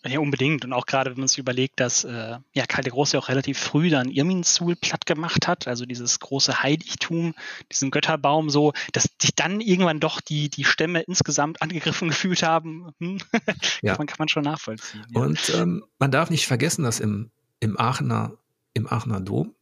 [0.05, 0.65] Ja, unbedingt.
[0.65, 3.59] Und auch gerade, wenn man sich überlegt, dass äh, ja, Karl der Große auch relativ
[3.59, 7.35] früh dann Irminsul platt gemacht hat, also dieses große Heiligtum,
[7.71, 12.93] diesen Götterbaum so, dass sich dann irgendwann doch die, die Stämme insgesamt angegriffen gefühlt haben,
[12.99, 13.19] hm?
[13.83, 13.93] ja.
[13.93, 15.05] kann, man, kann man schon nachvollziehen.
[15.13, 15.21] Ja.
[15.21, 18.33] Und ähm, man darf nicht vergessen, dass im, im, Aachener,
[18.73, 19.53] im Aachener Dom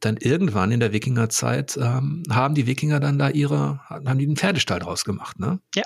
[0.00, 4.36] dann irgendwann in der Wikingerzeit ähm, haben die Wikinger dann da ihre, haben die einen
[4.36, 5.60] Pferdestall draus gemacht, ne?
[5.74, 5.84] Ja.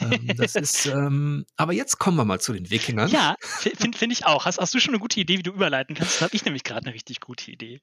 [0.00, 3.08] Ähm, das ist, ähm, aber jetzt kommen wir mal zu den Wikingern.
[3.10, 4.44] Ja, finde find ich auch.
[4.44, 6.16] Hast, hast du schon eine gute Idee, wie du überleiten kannst?
[6.16, 7.80] Das habe ich nämlich gerade eine richtig gute Idee.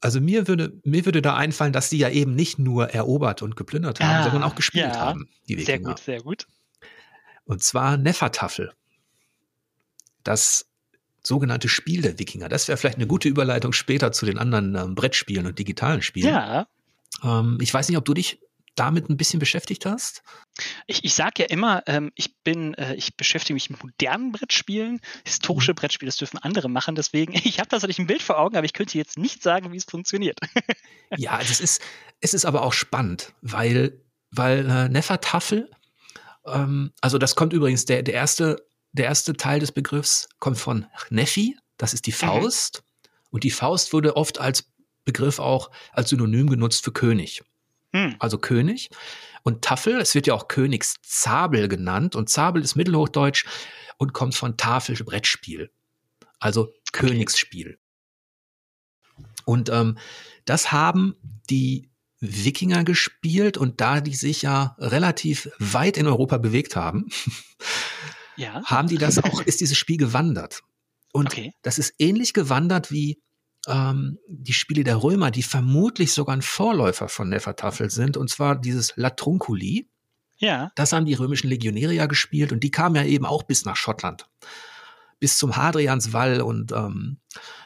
[0.00, 3.56] Also mir würde, mir würde da einfallen, dass die ja eben nicht nur erobert und
[3.56, 5.66] geplündert haben, ah, sondern auch gespielt ja, haben, die Wikinger.
[5.66, 6.46] Sehr gut, sehr gut.
[7.44, 8.72] Und zwar Nefertafel.
[10.22, 10.67] Das
[11.28, 12.48] sogenannte Spiel der Wikinger.
[12.48, 16.34] Das wäre vielleicht eine gute Überleitung später zu den anderen ähm, Brettspielen und digitalen Spielen.
[16.34, 16.66] Ja.
[17.22, 18.40] Ähm, ich weiß nicht, ob du dich
[18.78, 20.22] damit ein bisschen beschäftigt hast?
[20.86, 25.00] Ich, ich sage ja immer, ähm, ich bin, äh, ich beschäftige mich mit modernen Brettspielen.
[25.24, 25.76] Historische mhm.
[25.76, 26.94] Brettspiele, das dürfen andere machen.
[26.94, 29.76] Deswegen, ich habe tatsächlich ein Bild vor Augen, aber ich könnte jetzt nicht sagen, wie
[29.76, 30.38] es funktioniert.
[31.16, 31.82] ja, es ist,
[32.20, 35.70] es ist aber auch spannend, weil, weil äh, Nefertafel,
[36.46, 40.86] ähm, also das kommt übrigens, der, der erste der erste Teil des Begriffs kommt von
[41.10, 42.16] Nephi, das ist die mhm.
[42.16, 42.82] Faust.
[42.82, 43.08] Mhm.
[43.30, 44.70] Und die Faust wurde oft als
[45.04, 47.42] Begriff auch als Synonym genutzt für König.
[47.92, 48.16] Mhm.
[48.18, 48.90] Also König.
[49.42, 52.16] Und Tafel, es wird ja auch Königszabel genannt.
[52.16, 53.46] Und Zabel ist Mittelhochdeutsch
[53.96, 55.70] und kommt von Tafel Brettspiel.
[56.38, 56.74] Also okay.
[56.92, 57.78] Königsspiel.
[59.44, 59.98] Und ähm,
[60.44, 61.16] das haben
[61.48, 61.88] die
[62.20, 67.08] Wikinger gespielt und da die sich ja relativ weit in Europa bewegt haben,
[68.38, 68.62] ja.
[68.64, 70.62] haben die das auch, ist dieses Spiel gewandert.
[71.12, 71.52] Und okay.
[71.62, 73.20] das ist ähnlich gewandert wie
[73.66, 78.56] ähm, die Spiele der Römer, die vermutlich sogar ein Vorläufer von Nefertafel sind, und zwar
[78.56, 79.88] dieses Latrunculi.
[80.38, 80.70] Ja.
[80.76, 83.76] Das haben die römischen Legionäre ja gespielt und die kamen ja eben auch bis nach
[83.76, 84.28] Schottland.
[85.18, 87.18] Bis zum Hadrianswall und ähm,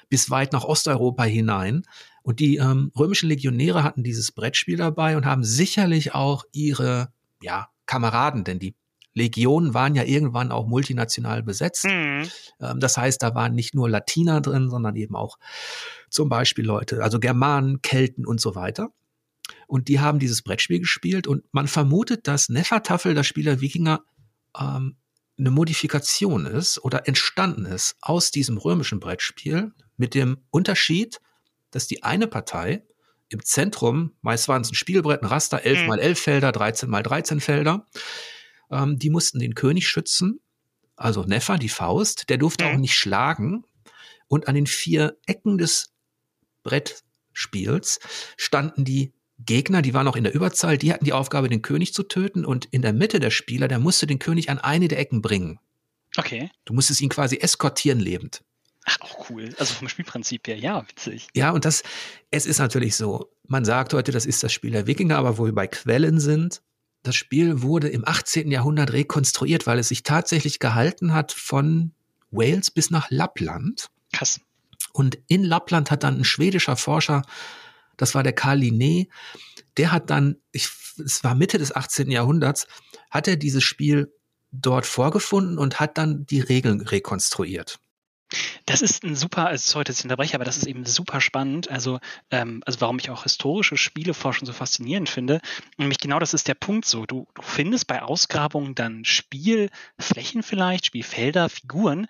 [0.08, 1.84] bis weit nach Osteuropa hinein.
[2.22, 7.68] Und die ähm, römischen Legionäre hatten dieses Brettspiel dabei und haben sicherlich auch ihre ja,
[7.84, 8.74] Kameraden, denn die
[9.14, 11.84] Legionen waren ja irgendwann auch multinational besetzt.
[11.84, 12.28] Mhm.
[12.60, 15.38] Ähm, das heißt, da waren nicht nur Latiner drin, sondern eben auch
[16.08, 18.90] zum Beispiel Leute, also Germanen, Kelten und so weiter.
[19.66, 24.02] Und die haben dieses Brettspiel gespielt und man vermutet, dass Nefertafel, das Spiel der Wikinger,
[24.58, 24.96] ähm,
[25.38, 31.20] eine Modifikation ist oder entstanden ist aus diesem römischen Brettspiel mit dem Unterschied,
[31.70, 32.84] dass die eine Partei
[33.30, 35.86] im Zentrum, meist waren es ein Spielbrett, ein Raster, 11 mhm.
[35.86, 37.86] mal 11 Felder, 13 mal 13 Felder,
[38.72, 40.40] ähm, die mussten den König schützen,
[40.96, 42.70] also Neffer, die Faust, der durfte mhm.
[42.70, 43.64] auch nicht schlagen.
[44.28, 45.92] Und an den vier Ecken des
[46.62, 48.00] Brettspiels
[48.36, 51.92] standen die Gegner, die waren auch in der Überzahl, die hatten die Aufgabe, den König
[51.92, 52.44] zu töten.
[52.44, 55.58] Und in der Mitte der Spieler, der musste den König an eine der Ecken bringen.
[56.16, 56.50] Okay.
[56.64, 58.42] Du musstest ihn quasi eskortieren lebend.
[58.84, 59.54] Ach, auch cool.
[59.58, 61.28] Also vom Spielprinzip her, ja, witzig.
[61.34, 61.82] Ja, und das,
[62.30, 65.44] es ist natürlich so, man sagt heute, das ist das Spiel der Wikinger, aber wo
[65.44, 66.62] wir bei Quellen sind,
[67.02, 68.50] das Spiel wurde im 18.
[68.50, 71.92] Jahrhundert rekonstruiert, weil es sich tatsächlich gehalten hat von
[72.30, 73.90] Wales bis nach Lappland.
[74.12, 74.40] Krass.
[74.92, 77.22] Und in Lappland hat dann ein schwedischer Forscher,
[77.96, 79.08] das war der Karl Linné,
[79.76, 80.68] der hat dann, ich,
[81.04, 82.10] es war Mitte des 18.
[82.10, 82.66] Jahrhunderts,
[83.10, 84.12] hat er dieses Spiel
[84.50, 87.80] dort vorgefunden und hat dann die Regeln rekonstruiert.
[88.66, 91.70] Das ist ein super, also sorry, dass ich unterbreche, aber das ist eben super spannend.
[91.70, 95.40] Also, ähm, also warum ich auch historische Spieleforschung so faszinierend finde.
[95.76, 97.06] Nämlich genau das ist der Punkt so.
[97.06, 102.06] Du, du findest bei Ausgrabungen dann Spielflächen vielleicht, Spielfelder, Figuren,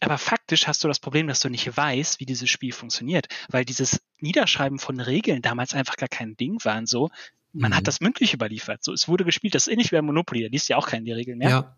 [0.00, 3.64] aber faktisch hast du das Problem, dass du nicht weißt, wie dieses Spiel funktioniert, weil
[3.64, 7.10] dieses Niederschreiben von Regeln damals einfach gar kein Ding war und so.
[7.52, 7.76] Man mhm.
[7.76, 8.82] hat das mündlich überliefert.
[8.82, 9.54] So, es wurde gespielt.
[9.54, 10.42] Das ist ähnlich wie bei Monopoly.
[10.42, 11.50] Da liest ja auch keinen die Regeln mehr.
[11.50, 11.76] Ja.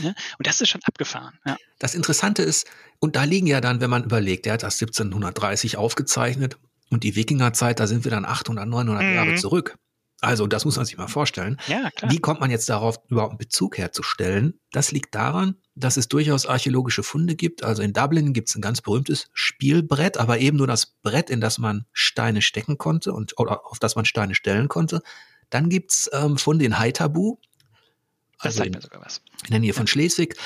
[0.00, 0.14] Ja?
[0.38, 1.38] Und das ist schon abgefahren.
[1.46, 1.56] Ja.
[1.78, 2.66] Das Interessante ist,
[3.00, 6.56] und da liegen ja dann, wenn man überlegt, der hat das 1730 aufgezeichnet
[6.90, 9.14] und die Wikingerzeit, da sind wir dann 800, 900 mhm.
[9.14, 9.76] Jahre zurück.
[10.20, 11.58] Also das muss man sich mal vorstellen.
[11.66, 11.90] Ja.
[12.08, 14.58] Wie kommt man jetzt darauf, überhaupt einen Bezug herzustellen?
[14.72, 17.62] Das liegt daran, dass es durchaus archäologische Funde gibt.
[17.62, 21.40] Also in Dublin gibt es ein ganz berühmtes Spielbrett, aber eben nur das Brett, in
[21.40, 25.02] das man Steine stecken konnte und oder auf das man Steine stellen konnte.
[25.50, 26.78] Dann gibt's ähm, Funde in
[28.44, 28.64] Haitabu.
[28.64, 29.22] Also das sagt mir sogar was.
[29.44, 30.36] In der Nähe von Schleswig,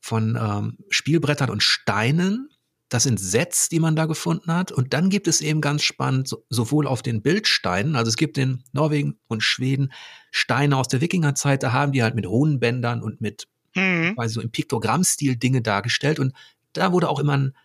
[0.00, 2.50] von ähm, Spielbrettern und Steinen.
[2.88, 4.72] Das sind Sets, die man da gefunden hat.
[4.72, 8.38] Und dann gibt es eben ganz spannend, so, sowohl auf den Bildsteinen, also es gibt
[8.38, 9.92] in Norwegen und Schweden
[10.30, 14.14] Steine aus der Wikingerzeit, da haben die halt mit Runenbändern und mit, mhm.
[14.16, 16.18] also im Piktogrammstil Dinge dargestellt.
[16.18, 16.32] Und
[16.72, 17.56] da wurde auch immer ein,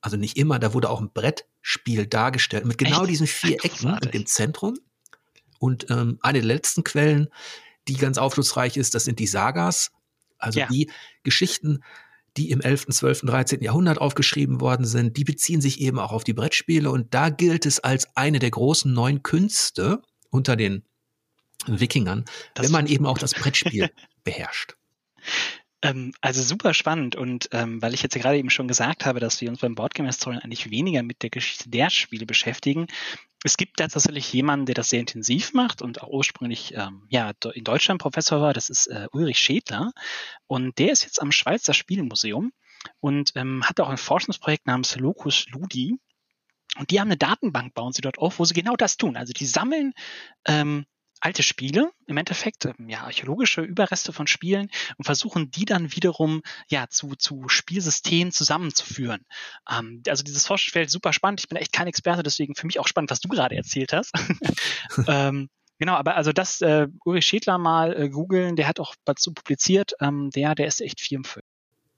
[0.00, 3.10] also nicht immer, da wurde auch ein Brettspiel dargestellt mit genau Echt?
[3.10, 4.78] diesen vier Ecken und dem Zentrum.
[5.58, 7.28] Und ähm, eine der letzten Quellen,
[7.88, 9.90] die ganz aufschlussreich ist, das sind die Sagas,
[10.38, 10.66] also ja.
[10.66, 10.90] die
[11.22, 11.82] Geschichten,
[12.36, 13.62] die im 11., 12., 13.
[13.62, 17.66] Jahrhundert aufgeschrieben worden sind, die beziehen sich eben auch auf die Brettspiele und da gilt
[17.66, 20.84] es als eine der großen neuen Künste unter den
[21.66, 22.24] Wikingern,
[22.54, 23.90] das wenn man eben auch das Brettspiel
[24.24, 24.76] beherrscht.
[25.82, 29.20] Ähm, also super spannend und ähm, weil ich jetzt ja gerade eben schon gesagt habe,
[29.20, 32.86] dass wir uns beim Boardgame Historian eigentlich weniger mit der Geschichte der Spiele beschäftigen,
[33.44, 37.32] es gibt da tatsächlich jemanden, der das sehr intensiv macht und auch ursprünglich ähm, ja,
[37.54, 39.92] in Deutschland Professor war, das ist äh, Ulrich Schädler.
[40.46, 42.52] Und der ist jetzt am Schweizer Spielmuseum
[43.00, 45.96] und ähm, hat auch ein Forschungsprojekt namens Locus Ludi.
[46.78, 49.16] Und die haben eine Datenbank, bauen sie dort auf, wo sie genau das tun.
[49.16, 49.94] Also die sammeln
[50.44, 50.86] ähm,
[51.20, 56.42] alte Spiele, im Endeffekt ähm, ja archäologische Überreste von Spielen und versuchen die dann wiederum
[56.68, 59.24] ja zu, zu Spielsystemen zusammenzuführen.
[59.70, 61.40] Ähm, also dieses Forschungsfeld super spannend.
[61.40, 64.12] Ich bin echt kein Experte, deswegen für mich auch spannend, was du gerade erzählt hast.
[65.06, 65.48] ähm,
[65.80, 69.92] Genau, aber also das äh, Uri Schädler mal äh, googeln, der hat auch dazu publiziert,
[70.00, 71.44] ähm, der, der ist echt viel im Film.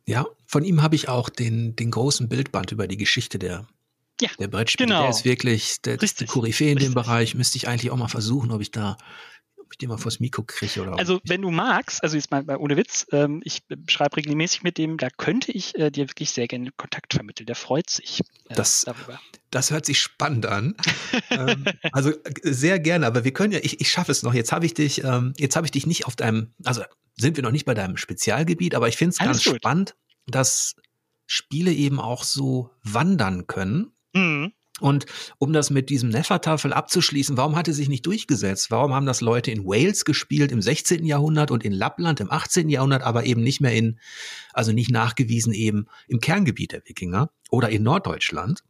[0.07, 3.67] Ja, von ihm habe ich auch den, den großen Bildband über die Geschichte der
[4.21, 5.03] ja, der Brettspiel, genau.
[5.03, 6.29] der ist wirklich der, Richtig.
[6.29, 6.93] Koryphäe in Richtig.
[6.93, 7.35] dem Bereich.
[7.35, 8.97] Müsste ich eigentlich auch mal versuchen, ob ich da
[9.71, 12.45] ob ich den mal vors Mikro kriege oder Also wenn du magst, also jetzt mal
[12.57, 16.49] ohne Witz, ähm, ich schreibe regelmäßig mit dem, da könnte ich äh, dir wirklich sehr
[16.49, 17.47] gerne Kontakt vermitteln.
[17.47, 19.21] Der freut sich äh, das, darüber.
[19.53, 20.75] Das hört sich spannend an.
[21.31, 24.35] ähm, also sehr gerne, aber wir können ja, ich, ich schaffe es noch.
[24.35, 26.83] Jetzt habe ich dich, ähm, jetzt habe ich dich nicht auf deinem, also
[27.17, 29.57] sind wir noch nicht bei deinem Spezialgebiet, aber ich finde es ganz gut.
[29.57, 29.95] spannend,
[30.27, 30.75] dass
[31.27, 33.93] Spiele eben auch so wandern können.
[34.13, 34.53] Mhm.
[34.81, 35.05] Und
[35.39, 38.71] um das mit diesem Nefertafel abzuschließen, warum hat er sich nicht durchgesetzt?
[38.71, 41.05] Warum haben das Leute in Wales gespielt im 16.
[41.05, 42.71] Jahrhundert und in Lappland im 18.
[42.71, 44.01] Jahrhundert, aber eben nicht mehr in,
[44.55, 48.65] also nicht nachgewiesen eben im Kerngebiet der Wikinger oder in Norddeutschland?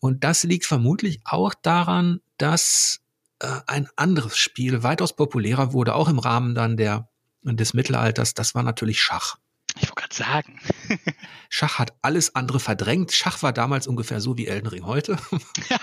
[0.00, 3.00] Und das liegt vermutlich auch daran, dass
[3.40, 7.08] äh, ein anderes Spiel weitaus populärer wurde, auch im Rahmen dann der,
[7.42, 8.34] des Mittelalters.
[8.34, 9.36] Das war natürlich Schach.
[9.80, 10.60] Ich wollte gerade sagen.
[11.48, 13.12] Schach hat alles andere verdrängt.
[13.12, 15.16] Schach war damals ungefähr so wie Elden Ring heute.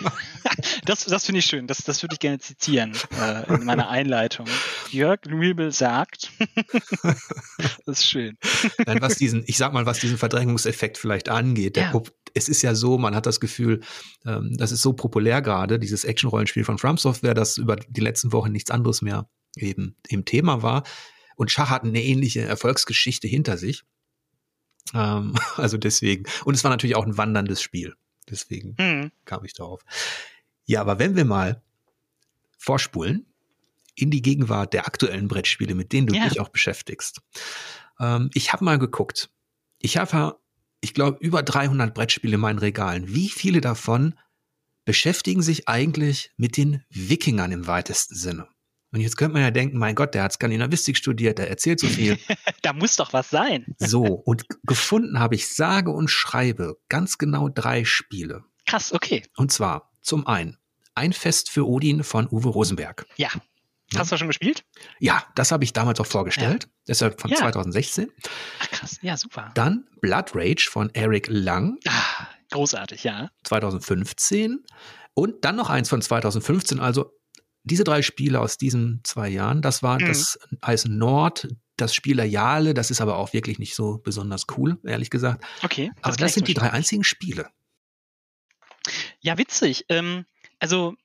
[0.85, 1.67] das das finde ich schön.
[1.67, 4.47] Das, das würde ich gerne zitieren äh, in meiner Einleitung.
[4.91, 6.31] Jörg Lübel sagt.
[7.85, 8.37] das ist schön.
[8.85, 11.77] Nein, was diesen, ich sag mal, was diesen Verdrängungseffekt vielleicht angeht.
[11.77, 11.91] Ja.
[12.33, 13.81] es ist ja so, man hat das Gefühl,
[14.25, 18.31] ähm, das ist so populär gerade, dieses Action-Rollenspiel von From Software, das über die letzten
[18.33, 19.27] Wochen nichts anderes mehr
[19.57, 20.83] eben im Thema war.
[21.35, 23.83] Und Schach hat eine ähnliche Erfolgsgeschichte hinter sich.
[24.93, 26.25] Ähm, also deswegen.
[26.45, 27.95] Und es war natürlich auch ein wanderndes Spiel.
[28.29, 29.11] Deswegen mhm.
[29.25, 29.81] kam ich darauf.
[30.65, 31.61] Ja, aber wenn wir mal
[32.57, 33.25] vorspulen
[33.95, 36.27] in die Gegenwart der aktuellen Brettspiele, mit denen du ja.
[36.27, 37.21] dich auch beschäftigst.
[37.99, 39.29] Ähm, ich habe mal geguckt.
[39.79, 40.37] Ich habe,
[40.81, 43.13] ich glaube, über 300 Brettspiele in meinen Regalen.
[43.13, 44.15] Wie viele davon
[44.83, 48.47] beschäftigen sich eigentlich mit den Wikingern im weitesten Sinne?
[48.95, 51.87] Und jetzt könnte man ja denken, mein Gott, der hat Skandinavistik studiert, der erzählt so
[51.87, 52.17] viel.
[52.61, 53.75] da muss doch was sein.
[53.77, 58.45] so, und gefunden habe ich sage und schreibe ganz genau drei Spiele.
[58.65, 59.23] Krass, okay.
[59.35, 60.57] Und zwar zum einen
[60.93, 63.05] Ein Fest für Odin von Uwe Rosenberg.
[63.17, 63.27] Ja.
[63.97, 64.63] Hast du schon gespielt?
[64.99, 66.63] Ja, das habe ich damals auch vorgestellt.
[66.63, 66.69] Ja.
[66.87, 67.35] Deshalb von ja.
[67.35, 68.09] 2016.
[68.61, 69.51] Ach krass, ja, super.
[69.55, 71.79] Dann Blood Rage von Eric Lang.
[71.85, 73.29] Ah, großartig, ja.
[73.43, 74.63] 2015.
[75.13, 77.11] Und dann noch eins von 2015, also
[77.65, 80.07] diese drei Spiele aus diesen zwei Jahren, das war mhm.
[80.07, 81.47] das heißt Nord,
[81.77, 85.43] das Spiel der Jale, das ist aber auch wirklich nicht so besonders cool, ehrlich gesagt.
[85.63, 85.91] Okay.
[85.97, 87.49] Das aber das sind die drei einzigen Spiele.
[89.19, 89.85] Ja, witzig.
[89.89, 90.25] Ähm,
[90.59, 90.95] also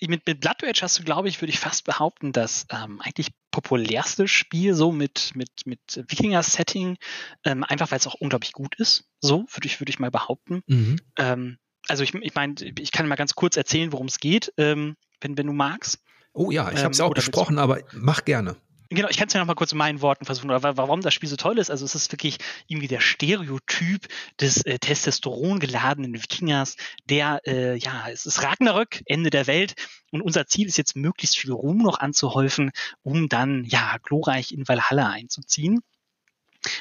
[0.00, 3.28] mit, mit Blood Rage hast du, glaube ich, würde ich fast behaupten, dass ähm, eigentlich
[3.50, 6.96] populärste Spiel so mit, mit, mit Wikinger-Setting,
[7.44, 9.04] ähm, einfach weil es auch unglaublich gut ist.
[9.20, 10.62] So, würde ich, würde ich mal behaupten.
[10.66, 10.96] Mhm.
[11.18, 11.58] Ähm,
[11.88, 15.36] also ich, ich meine, ich kann mal ganz kurz erzählen, worum es geht, ähm, wenn,
[15.36, 15.98] wenn du magst.
[16.32, 18.56] Oh ja, ich habe es ja auch besprochen, aber mach gerne.
[18.92, 21.28] Genau, ich kann es ja noch mal kurz in meinen Worten versuchen, warum das Spiel
[21.28, 21.70] so toll ist.
[21.70, 24.08] Also es ist wirklich irgendwie der Stereotyp
[24.40, 26.76] des äh, Testosteron geladenen Wikingers,
[27.08, 29.74] der, äh, ja, es ist Ragnarök, Ende der Welt
[30.10, 34.66] und unser Ziel ist jetzt möglichst viel Ruhm noch anzuhäufen, um dann, ja, glorreich in
[34.66, 35.82] Valhalla einzuziehen.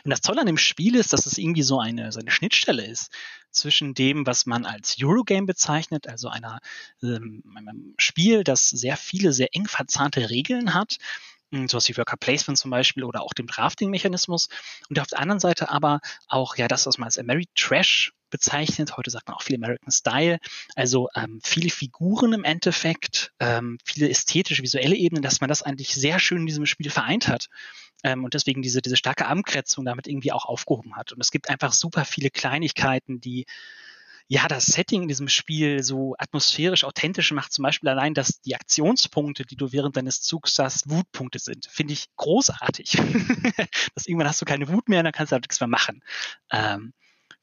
[0.03, 2.85] Und das Tolle an dem Spiel ist, dass es irgendwie so eine, so eine Schnittstelle
[2.85, 3.11] ist
[3.51, 6.59] zwischen dem, was man als Eurogame bezeichnet, also einer,
[7.01, 10.97] ähm, einem Spiel, das sehr viele, sehr eng verzahnte Regeln hat,
[11.51, 14.49] hm, sowas wie Worker Placement zum Beispiel oder auch dem Drafting-Mechanismus.
[14.89, 18.95] Und auf der anderen Seite aber auch ja das, was man als American Trash bezeichnet.
[18.97, 20.37] Heute sagt man auch viel American Style.
[20.75, 25.93] Also ähm, viele Figuren im Endeffekt, ähm, viele ästhetische, visuelle Ebenen, dass man das eigentlich
[25.93, 27.47] sehr schön in diesem Spiel vereint hat.
[28.03, 31.11] Ähm, und deswegen diese, diese starke Abgrenzung damit irgendwie auch aufgehoben hat.
[31.11, 33.45] Und es gibt einfach super viele Kleinigkeiten, die
[34.31, 38.53] ja, das Setting in diesem Spiel so atmosphärisch authentisch macht, zum Beispiel allein, dass die
[38.53, 42.91] Aktionspunkte, die du während deines Zugs hast, Wutpunkte sind, finde ich großartig.
[43.95, 46.03] dass irgendwann hast du keine Wut mehr, dann kannst du halt nichts mehr machen.
[46.51, 46.93] Ähm,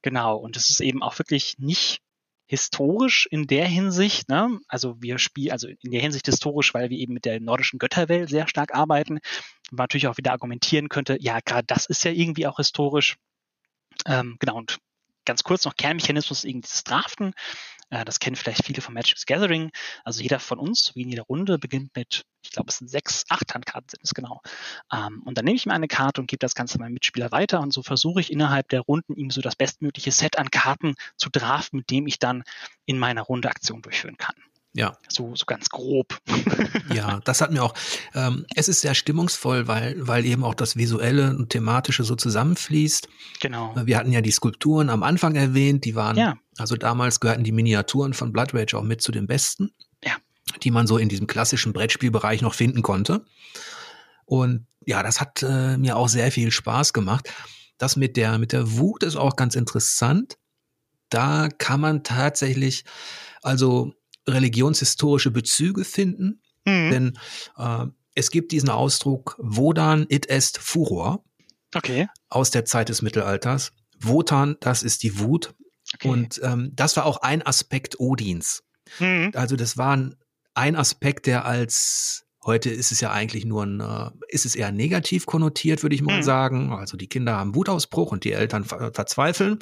[0.01, 2.03] genau, und es ist eben auch wirklich nicht
[2.47, 4.61] historisch in der Hinsicht, ne?
[4.69, 8.31] also wir spielen, also in der Hinsicht historisch, weil wir eben mit der nordischen Götterwelt
[8.31, 9.19] sehr stark arbeiten,
[9.71, 13.17] man natürlich auch wieder argumentieren könnte, ja, gerade das ist ja irgendwie auch historisch.
[14.07, 14.79] Ähm, genau, und
[15.25, 17.35] ganz kurz noch Kernmechanismus irgendwie dieses Draften.
[17.91, 19.71] Äh, das kennen vielleicht viele von Magic's Gathering.
[20.05, 23.25] Also jeder von uns, wie in jeder Runde, beginnt mit, ich glaube, es sind sechs,
[23.29, 24.41] acht Handkarten sind es genau.
[24.93, 27.61] Ähm, und dann nehme ich mir eine Karte und gebe das Ganze meinem Mitspieler weiter.
[27.61, 31.31] Und so versuche ich innerhalb der Runden ihm so das bestmögliche Set an Karten zu
[31.31, 32.45] draften, mit dem ich dann
[32.87, 34.37] in meiner Runde Aktion durchführen kann.
[34.77, 34.99] Ja.
[35.09, 36.19] So, so ganz grob.
[36.95, 37.75] ja, das hat mir auch,
[38.15, 43.09] ähm, es ist sehr stimmungsvoll, weil, weil eben auch das Visuelle und Thematische so zusammenfließt.
[43.41, 43.75] Genau.
[43.85, 46.37] Wir hatten ja die Skulpturen am Anfang erwähnt, die waren, ja.
[46.59, 49.71] also damals gehörten die Miniaturen von Blood Rage auch mit zu den besten.
[50.05, 50.17] Ja.
[50.63, 53.25] Die man so in diesem klassischen Brettspielbereich noch finden konnte.
[54.27, 57.33] Und ja, das hat äh, mir auch sehr viel Spaß gemacht.
[57.79, 60.37] Das mit der, mit der Wut ist auch ganz interessant.
[61.09, 62.85] Da kann man tatsächlich,
[63.43, 63.95] also
[64.27, 66.91] religionshistorische Bezüge finden, mhm.
[66.91, 67.19] denn
[67.57, 71.25] äh, es gibt diesen Ausdruck Wodan it est furor
[71.75, 72.09] okay.
[72.29, 73.73] aus der Zeit des Mittelalters.
[74.01, 75.55] Wotan, das ist die Wut.
[75.95, 76.09] Okay.
[76.09, 78.65] Und ähm, das war auch ein Aspekt Odins.
[78.99, 79.31] Mhm.
[79.35, 80.13] Also das war
[80.55, 84.71] ein Aspekt, der als Heute ist es ja eigentlich nur ein, äh, ist es eher
[84.71, 86.23] negativ konnotiert, würde ich mal mhm.
[86.23, 86.73] sagen.
[86.73, 89.59] Also die Kinder haben Wutausbruch und die Eltern verzweifeln.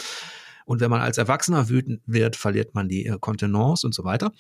[0.65, 4.33] Und wenn man als Erwachsener wütend wird, verliert man die äh, Kontenance und so weiter.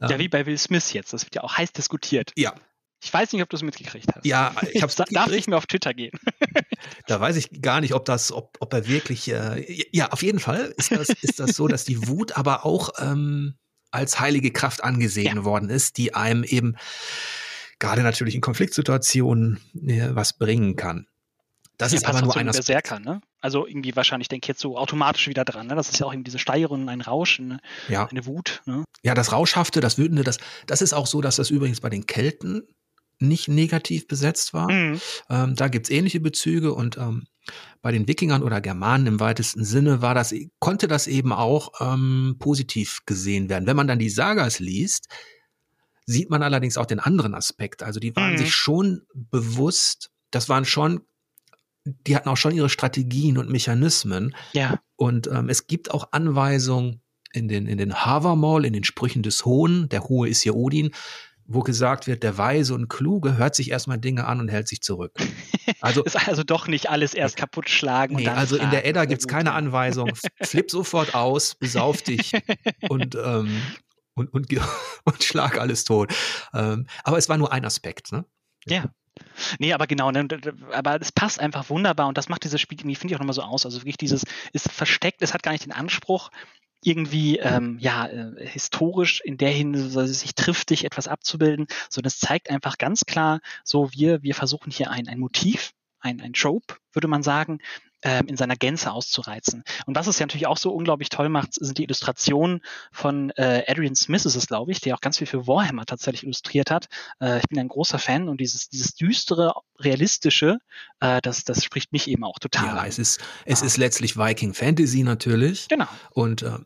[0.00, 1.12] Ja, ähm, wie bei Will Smith jetzt.
[1.12, 2.32] Das wird ja auch heiß diskutiert.
[2.36, 2.54] Ja.
[3.02, 4.24] Ich weiß nicht, ob du es mitgekriegt hast.
[4.24, 6.18] Ja, ich habe Darf ich mir auf Twitter gehen?
[7.06, 9.30] da weiß ich gar nicht, ob das, ob, ob er wirklich.
[9.30, 12.90] Äh, ja, auf jeden Fall ist das, ist das so, dass die Wut aber auch
[12.98, 13.54] ähm,
[13.90, 15.44] als heilige Kraft angesehen ja.
[15.44, 16.76] worden ist, die einem eben
[17.78, 21.06] gerade natürlich in Konfliktsituationen äh, was bringen kann.
[21.78, 23.20] Das ja, ist aber nur ein Berserker, ne?
[23.40, 25.66] Also irgendwie wahrscheinlich denke ich jetzt so automatisch wieder dran.
[25.66, 25.74] Ne?
[25.74, 27.58] Das ist ja auch eben diese Steigerung, ein Rausch, eine,
[27.88, 28.06] ja.
[28.06, 28.62] eine Wut.
[28.64, 28.84] Ne?
[29.02, 32.06] Ja, das Rauschhafte, das Wütende, das, das ist auch so, dass das übrigens bei den
[32.06, 32.62] Kelten
[33.18, 34.70] nicht negativ besetzt war.
[34.70, 35.00] Mhm.
[35.30, 37.26] Ähm, da gibt's ähnliche Bezüge und ähm,
[37.82, 42.36] bei den Wikingern oder Germanen im weitesten Sinne war das, konnte das eben auch ähm,
[42.38, 43.66] positiv gesehen werden.
[43.66, 45.08] Wenn man dann die Sagas liest,
[46.04, 47.82] sieht man allerdings auch den anderen Aspekt.
[47.82, 48.38] Also die waren mhm.
[48.38, 51.02] sich schon bewusst, das waren schon
[51.86, 54.34] die hatten auch schon ihre Strategien und Mechanismen.
[54.52, 54.80] Ja.
[54.96, 57.00] Und ähm, es gibt auch Anweisungen
[57.32, 60.90] in den, in den Havermall, in den Sprüchen des Hohen, der Hohe ist hier Odin,
[61.44, 64.82] wo gesagt wird, der Weise und Kluge hört sich erstmal Dinge an und hält sich
[64.82, 65.12] zurück.
[65.80, 68.16] Also ist also doch nicht alles erst kaputt schlagen.
[68.16, 70.12] Nee, also in der Edda gibt es keine Anweisung.
[70.40, 72.32] Flipp sofort aus, besauf dich
[72.88, 73.60] und, ähm,
[74.14, 74.46] und, und,
[75.04, 76.14] und schlag alles tot.
[76.54, 78.12] Ähm, aber es war nur ein Aspekt.
[78.12, 78.24] Ne?
[78.64, 78.90] Ja.
[79.58, 80.26] Nee, aber genau, ne,
[80.72, 83.34] aber es passt einfach wunderbar und das macht dieses Spiel irgendwie, finde ich auch nochmal
[83.34, 83.64] so aus.
[83.64, 86.30] Also wirklich dieses, ist versteckt, es hat gar nicht den Anspruch,
[86.82, 92.50] irgendwie ähm, ja äh, historisch in der Hinsicht sich triftig etwas abzubilden, sondern es zeigt
[92.50, 97.08] einfach ganz klar, so wir wir versuchen hier ein ein Motiv, ein ein Trope, würde
[97.08, 97.58] man sagen,
[98.06, 99.64] ähm, in seiner Gänze auszureizen.
[99.84, 102.60] Und was es ja natürlich auch so unglaublich toll macht, sind die Illustrationen
[102.92, 106.22] von äh, Adrian Smith, ist es, glaube ich, der auch ganz viel für Warhammer tatsächlich
[106.22, 106.86] illustriert hat.
[107.20, 110.58] Äh, ich bin ein großer Fan und dieses, dieses düstere, realistische,
[111.00, 112.86] äh, das, das spricht mich eben auch total ja, an.
[112.86, 113.66] Es ist, es ja.
[113.66, 115.66] ist letztlich Viking Fantasy natürlich.
[115.66, 115.88] Genau.
[116.10, 116.58] Und äh,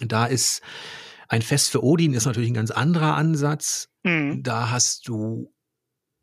[0.00, 0.60] da ist
[1.28, 3.88] ein Fest für Odin ist natürlich ein ganz anderer Ansatz.
[4.02, 4.42] Mhm.
[4.42, 5.50] Da hast du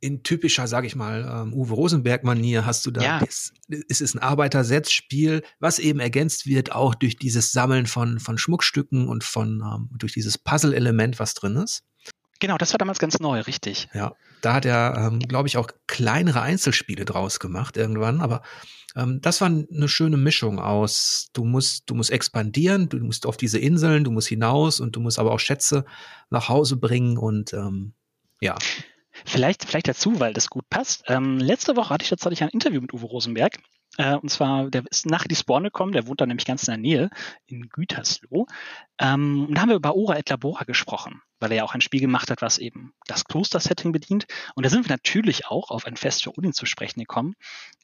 [0.01, 3.21] in typischer, sag ich mal, ähm, Uwe Rosenberg-Manier hast du da, ja.
[3.25, 3.53] es,
[3.87, 9.07] es ist ein Arbeitersetzspiel, was eben ergänzt wird auch durch dieses Sammeln von, von Schmuckstücken
[9.07, 11.83] und von, ähm, durch dieses Puzzle-Element, was drin ist.
[12.39, 13.87] Genau, das war damals ganz neu, richtig.
[13.93, 18.41] Ja, da hat er, ähm, glaube ich, auch kleinere Einzelspiele draus gemacht irgendwann, aber
[18.95, 23.37] ähm, das war eine schöne Mischung aus, du musst, du musst expandieren, du musst auf
[23.37, 25.85] diese Inseln, du musst hinaus und du musst aber auch Schätze
[26.31, 27.93] nach Hause bringen und ähm,
[28.41, 28.57] ja.
[29.25, 31.03] Vielleicht, vielleicht dazu, weil das gut passt.
[31.07, 33.57] Ähm, letzte Woche hatte ich tatsächlich ein Interview mit Uwe Rosenberg.
[33.97, 36.71] Äh, und zwar, der ist nach die Spawn gekommen, der wohnt da nämlich ganz in
[36.71, 37.09] der Nähe,
[37.45, 38.47] in Gütersloh.
[38.99, 41.81] Ähm, und da haben wir über Ora et Labora gesprochen weil er ja auch ein
[41.81, 44.27] Spiel gemacht hat, was eben das Kloster-Setting bedient.
[44.55, 47.35] Und da sind wir natürlich auch auf ein Fest für Odin zu sprechen gekommen.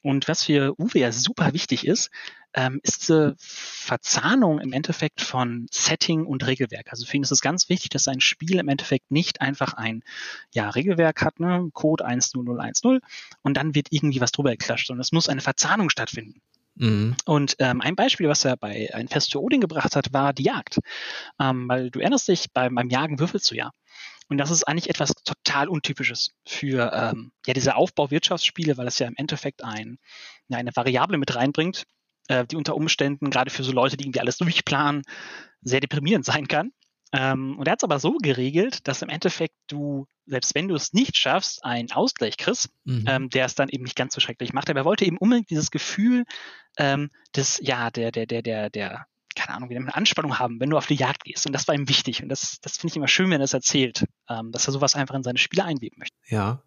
[0.02, 2.10] Und was für Uwe ja super wichtig ist,
[2.54, 6.90] ähm, ist diese Verzahnung im Endeffekt von Setting und Regelwerk.
[6.90, 10.02] Also für ihn ist es ganz wichtig, dass sein Spiel im Endeffekt nicht einfach ein
[10.54, 11.68] ja, Regelwerk hat, ne?
[11.72, 13.00] Code 10010
[13.42, 16.40] und dann wird irgendwie was drüber geklatscht, sondern es muss eine Verzahnung stattfinden.
[16.78, 17.16] Mhm.
[17.24, 20.44] Und ähm, ein Beispiel, was er bei ein Fest für Odin gebracht hat, war die
[20.44, 20.78] Jagd.
[21.40, 23.70] Ähm, weil du erinnerst dich, beim, beim Jagen würfelst du ja.
[24.28, 29.08] Und das ist eigentlich etwas total Untypisches für ähm, ja, diese Aufbauwirtschaftsspiele, weil es ja
[29.08, 29.98] im Endeffekt ein,
[30.48, 31.84] ja, eine Variable mit reinbringt,
[32.28, 35.02] äh, die unter Umständen gerade für so Leute, die irgendwie alles durchplanen,
[35.62, 36.72] sehr deprimierend sein kann.
[37.12, 40.74] Ähm, und er hat es aber so geregelt, dass im Endeffekt du, selbst wenn du
[40.74, 43.04] es nicht schaffst, einen Ausgleich kriegst, mhm.
[43.06, 44.68] ähm, der es dann eben nicht ganz so schrecklich macht.
[44.68, 46.24] Aber er wollte eben unbedingt dieses Gefühl
[46.78, 49.06] ähm, des, ja, der, der, der, der, der,
[49.36, 51.46] keine Ahnung, wieder eine Anspannung haben, wenn du auf die Jagd gehst.
[51.46, 52.22] Und das war ihm wichtig.
[52.22, 54.94] Und das, das finde ich immer schön, wenn er das erzählt, ähm, dass er sowas
[54.94, 56.16] einfach in seine Spiele einweben möchte.
[56.26, 56.62] Ja.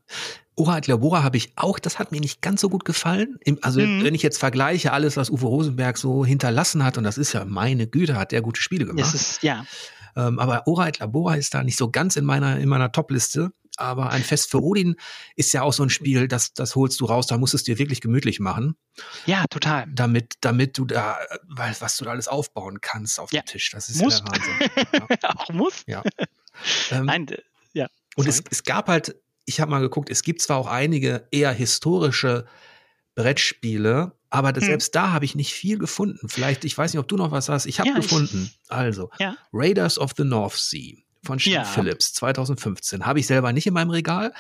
[0.55, 3.38] Ora et Labora habe ich auch, das hat mir nicht ganz so gut gefallen.
[3.62, 4.03] Also, mhm.
[4.03, 7.45] wenn ich jetzt vergleiche, alles, was Uwe Rosenberg so hinterlassen hat, und das ist ja
[7.45, 9.05] meine Güte, hat der gute Spiele gemacht.
[9.05, 9.66] Es ist, ja.
[10.16, 13.51] Ähm, aber Ora et Labora ist da nicht so ganz in meiner, in meiner Top-Liste.
[13.82, 14.95] Aber ein Fest für Odin
[15.36, 17.63] ist ja auch so ein Spiel, das, das holst du raus, da musst du es
[17.63, 18.75] dir wirklich gemütlich machen.
[19.25, 19.88] Ja, total.
[19.91, 21.17] Damit, damit du da,
[21.47, 23.41] was du da alles aufbauen kannst auf ja.
[23.41, 23.71] dem Tisch.
[23.71, 24.19] Das ist muss.
[24.19, 25.17] ja der Wahnsinn.
[25.21, 25.29] Ja.
[25.36, 25.84] auch muss.
[25.88, 26.03] Ja.
[26.91, 27.27] Ähm, Nein,
[27.73, 27.88] ja.
[28.15, 29.15] Und es, es gab halt,
[29.45, 32.45] ich habe mal geguckt, es gibt zwar auch einige eher historische
[33.15, 34.61] Brettspiele, aber hm.
[34.61, 36.27] selbst da habe ich nicht viel gefunden.
[36.27, 37.65] Vielleicht, ich weiß nicht, ob du noch was hast.
[37.65, 38.51] Ich habe ja, gefunden.
[38.51, 39.38] Ich, also, ja.
[39.53, 41.63] Raiders of the North Sea von Sean ja.
[41.63, 43.05] Phillips 2015.
[43.05, 44.34] Habe ich selber nicht in meinem Regal.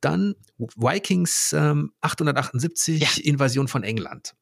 [0.00, 3.08] Dann Vikings ähm, 878 ja.
[3.24, 4.34] Invasion von England.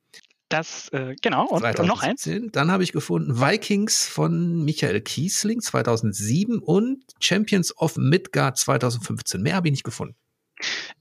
[0.49, 2.28] Das, äh, genau, und, und noch eins.
[2.53, 9.42] Dann habe ich gefunden Vikings von Michael Kiesling 2007 und Champions of Midgard 2015.
[9.42, 10.14] Mehr habe ich nicht gefunden.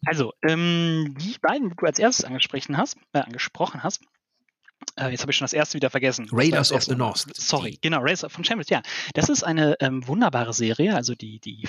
[0.06, 4.02] Also, ähm, die beiden, die du als erstes angesprochen hast, äh, angesprochen hast,
[4.98, 6.28] äh, jetzt habe ich schon das erste wieder vergessen.
[6.32, 7.26] Raiders of the North.
[7.36, 8.82] Sorry, genau, Raiders von Champions, ja.
[9.14, 10.96] Das ist eine ähm, wunderbare Serie.
[10.96, 11.68] Also die, die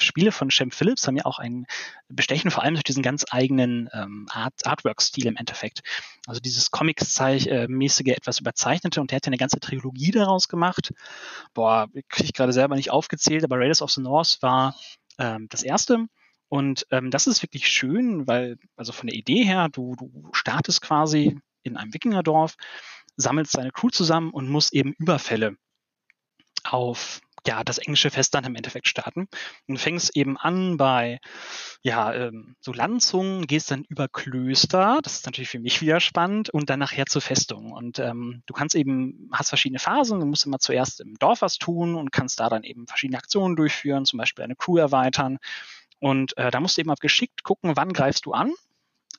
[0.00, 1.66] Spiele von Shem Phillips haben ja auch einen
[2.08, 5.80] Bestechen, vor allem durch diesen ganz eigenen ähm, Art, Artwork-Stil im Endeffekt.
[6.26, 10.92] Also dieses Comics-mäßige, etwas überzeichnete und der hat ja eine ganze Trilogie daraus gemacht.
[11.54, 14.76] Boah, kriege ich gerade selber nicht aufgezählt, aber Raiders of the North war
[15.18, 16.06] ähm, das erste.
[16.48, 20.80] Und ähm, das ist wirklich schön, weil, also von der Idee her, du, du startest
[20.80, 22.56] quasi in einem Wikingerdorf,
[23.16, 25.56] sammelst deine Crew zusammen und musst eben Überfälle
[26.64, 29.28] auf ja, das englische Festland im Endeffekt starten.
[29.66, 31.20] Und fängst eben an bei
[31.82, 36.50] ja, ähm, so Landzungen, gehst dann über Klöster, das ist natürlich für mich wieder spannend,
[36.50, 37.72] und dann nachher zur Festung.
[37.72, 41.56] Und ähm, du kannst eben, hast verschiedene Phasen, du musst immer zuerst im Dorf was
[41.56, 45.38] tun und kannst da dann eben verschiedene Aktionen durchführen, zum Beispiel eine Crew erweitern
[46.00, 48.52] und äh, da musst du eben auf geschickt gucken, wann greifst du an.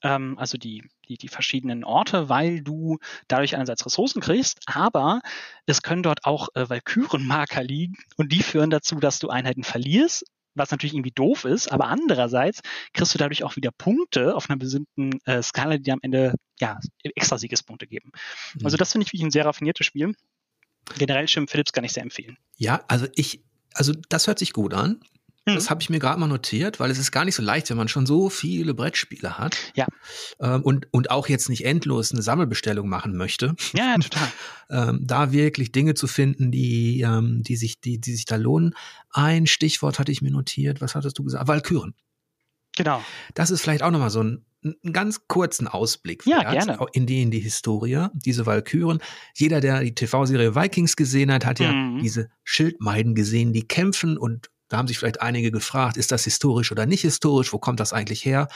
[0.03, 5.21] Ähm, also die, die, die verschiedenen Orte, weil du dadurch einerseits Ressourcen kriegst, aber
[5.65, 10.25] es können dort auch äh, Valkyrenmarker liegen und die führen dazu, dass du Einheiten verlierst,
[10.55, 12.61] was natürlich irgendwie doof ist, aber andererseits
[12.93, 16.35] kriegst du dadurch auch wieder Punkte auf einer bestimmten äh, Skala, die dir am Ende
[16.59, 18.11] ja extra Siegespunkte geben.
[18.55, 18.65] Mhm.
[18.65, 20.13] Also das finde ich wirklich ein sehr raffiniertes Spiel.
[20.97, 22.37] Generell Schirm Philips kann ich sehr empfehlen.
[22.57, 23.43] Ja, also ich,
[23.73, 25.01] also das hört sich gut an.
[25.55, 25.69] Das mhm.
[25.69, 27.87] habe ich mir gerade mal notiert, weil es ist gar nicht so leicht, wenn man
[27.87, 29.57] schon so viele Brettspiele hat.
[29.75, 29.87] Ja.
[30.39, 33.55] Ähm, und, und auch jetzt nicht endlos eine Sammelbestellung machen möchte.
[33.73, 34.31] Ja, total.
[34.69, 38.75] ähm, da wirklich Dinge zu finden, die, ähm, die, sich, die, die sich da lohnen.
[39.11, 40.81] Ein Stichwort hatte ich mir notiert.
[40.81, 41.47] Was hattest du gesagt?
[41.47, 41.93] Walküren.
[42.77, 43.03] Genau.
[43.33, 46.77] Das ist vielleicht auch nochmal so ein, einen ganz kurzen Ausblick ja, gerne.
[46.93, 48.99] in die, in die Historie, diese Walküren.
[49.35, 51.99] Jeder, der die TV-Serie Vikings gesehen hat, hat ja mhm.
[52.01, 56.71] diese Schildmeiden gesehen, die kämpfen und da haben sich vielleicht einige gefragt, ist das historisch
[56.71, 57.51] oder nicht historisch?
[57.51, 58.47] Wo kommt das eigentlich her?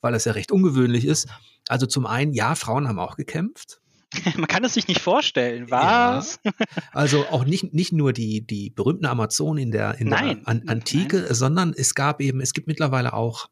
[0.00, 1.28] Weil es ja recht ungewöhnlich ist.
[1.68, 3.80] Also zum einen, ja, Frauen haben auch gekämpft.
[4.36, 6.40] Man kann es sich nicht vorstellen, was?
[6.42, 6.52] Ja.
[6.92, 11.18] Also auch nicht, nicht nur die, die berühmten Amazonen in der, in der An Antike,
[11.18, 11.34] Nein.
[11.34, 13.48] sondern es gab eben, es gibt mittlerweile auch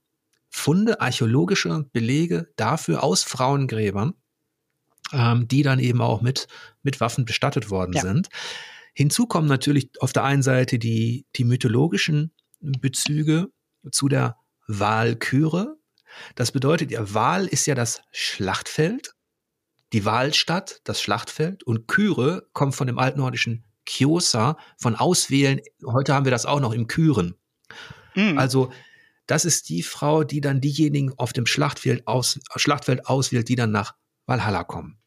[0.48, 4.14] Funde, archäologische Belege dafür aus Frauengräbern,
[5.12, 6.48] ähm, die dann eben auch mit,
[6.82, 8.00] mit Waffen bestattet worden ja.
[8.00, 8.28] sind.
[8.98, 13.48] Hinzu kommen natürlich auf der einen Seite die, die mythologischen Bezüge
[13.92, 14.38] zu der
[14.68, 15.76] Wahlküre.
[16.34, 19.12] Das bedeutet, der Wahl ist ja das Schlachtfeld,
[19.92, 25.60] die Wahlstadt, das Schlachtfeld und Kyre kommt von dem altnordischen Kiosa, von Auswählen.
[25.84, 27.34] Heute haben wir das auch noch im Küren.
[28.14, 28.38] Mhm.
[28.38, 28.72] Also
[29.26, 33.72] das ist die Frau, die dann diejenigen auf dem Schlachtfeld, aus, Schlachtfeld auswählt, die dann
[33.72, 33.94] nach
[34.24, 34.98] Valhalla kommen.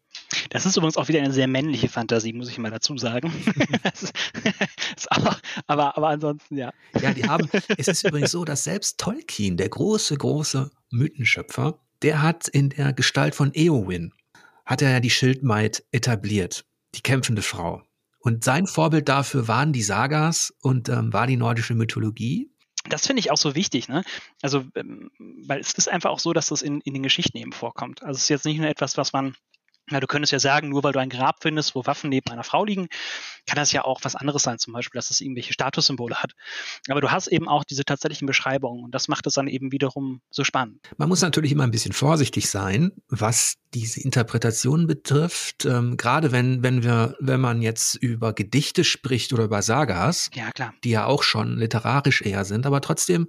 [0.50, 3.32] Das ist übrigens auch wieder eine sehr männliche Fantasie, muss ich mal dazu sagen.
[5.08, 6.72] aber, aber, aber ansonsten, ja.
[7.02, 12.22] Ja, die haben, es ist übrigens so, dass selbst Tolkien, der große, große Mythenschöpfer, der
[12.22, 14.14] hat in der Gestalt von Eowyn,
[14.66, 16.66] hat er ja die Schildmaid etabliert,
[16.96, 17.82] die kämpfende Frau.
[18.20, 22.52] Und sein Vorbild dafür waren die Sagas und ähm, war die nordische Mythologie
[22.88, 24.04] das finde ich auch so wichtig, ne?
[24.42, 25.12] Also, ähm,
[25.46, 28.04] weil es ist einfach auch so, dass das in, in den Geschichten eben vorkommt.
[28.04, 29.36] Also es ist jetzt nicht nur etwas, was man
[29.92, 32.44] ja, du könntest ja sagen, nur weil du ein Grab findest, wo Waffen neben einer
[32.44, 32.88] Frau liegen,
[33.46, 36.34] kann das ja auch was anderes sein, zum Beispiel, dass es irgendwelche Statussymbole hat.
[36.88, 40.22] Aber du hast eben auch diese tatsächlichen Beschreibungen und das macht es dann eben wiederum
[40.30, 40.80] so spannend.
[40.98, 45.66] Man muss natürlich immer ein bisschen vorsichtig sein, was diese Interpretation betrifft.
[45.66, 50.52] Ähm, gerade wenn, wenn wir, wenn man jetzt über Gedichte spricht oder über Sagas, ja,
[50.52, 50.74] klar.
[50.84, 53.28] die ja auch schon literarisch eher sind, aber trotzdem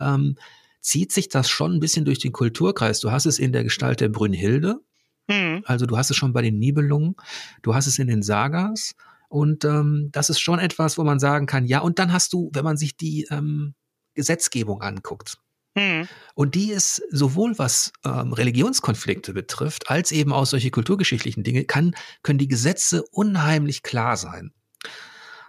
[0.00, 0.36] ähm,
[0.80, 3.00] zieht sich das schon ein bisschen durch den Kulturkreis.
[3.00, 4.80] Du hast es in der Gestalt der Brünnhilde,
[5.28, 5.62] Mhm.
[5.64, 7.14] Also du hast es schon bei den Nibelungen,
[7.62, 8.94] du hast es in den Sagas
[9.28, 12.50] und ähm, das ist schon etwas, wo man sagen kann, ja, und dann hast du,
[12.52, 13.74] wenn man sich die ähm,
[14.14, 15.38] Gesetzgebung anguckt,
[15.74, 16.08] mhm.
[16.34, 21.94] und die ist sowohl was ähm, Religionskonflikte betrifft, als eben auch solche kulturgeschichtlichen Dinge, kann,
[22.22, 24.52] können die Gesetze unheimlich klar sein.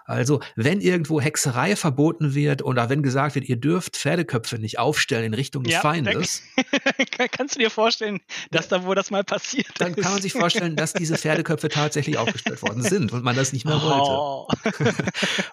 [0.08, 5.26] Also, wenn irgendwo Hexerei verboten wird oder wenn gesagt wird, ihr dürft Pferdeköpfe nicht aufstellen
[5.26, 6.44] in Richtung des ja, Feindes.
[7.32, 8.20] kannst du dir vorstellen,
[8.52, 10.04] dass da wo das mal passiert Dann ist.
[10.04, 13.66] kann man sich vorstellen, dass diese Pferdeköpfe tatsächlich aufgestellt worden sind und man das nicht
[13.66, 14.12] mehr wollte.
[14.12, 14.48] Oh.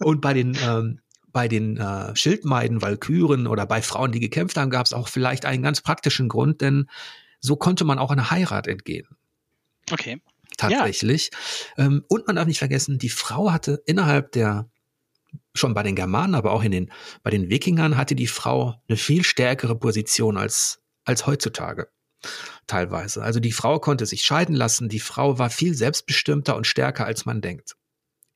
[0.06, 1.00] und bei den ähm,
[1.32, 5.46] bei den äh, Schildmeiden, Walküren oder bei Frauen, die gekämpft haben, gab es auch vielleicht
[5.46, 6.90] einen ganz praktischen Grund, denn
[7.40, 9.08] so konnte man auch einer Heirat entgehen.
[9.90, 10.20] Okay
[10.56, 11.30] tatsächlich.
[11.76, 11.86] Ja.
[11.86, 14.70] Ähm, und man darf nicht vergessen, die Frau hatte innerhalb der
[15.54, 16.92] schon bei den Germanen, aber auch in den,
[17.22, 21.88] bei den Wikingern hatte die Frau eine viel stärkere Position als, als heutzutage.
[22.66, 23.22] Teilweise.
[23.22, 24.88] Also die Frau konnte sich scheiden lassen.
[24.88, 27.76] Die Frau war viel selbstbestimmter und stärker, als man denkt.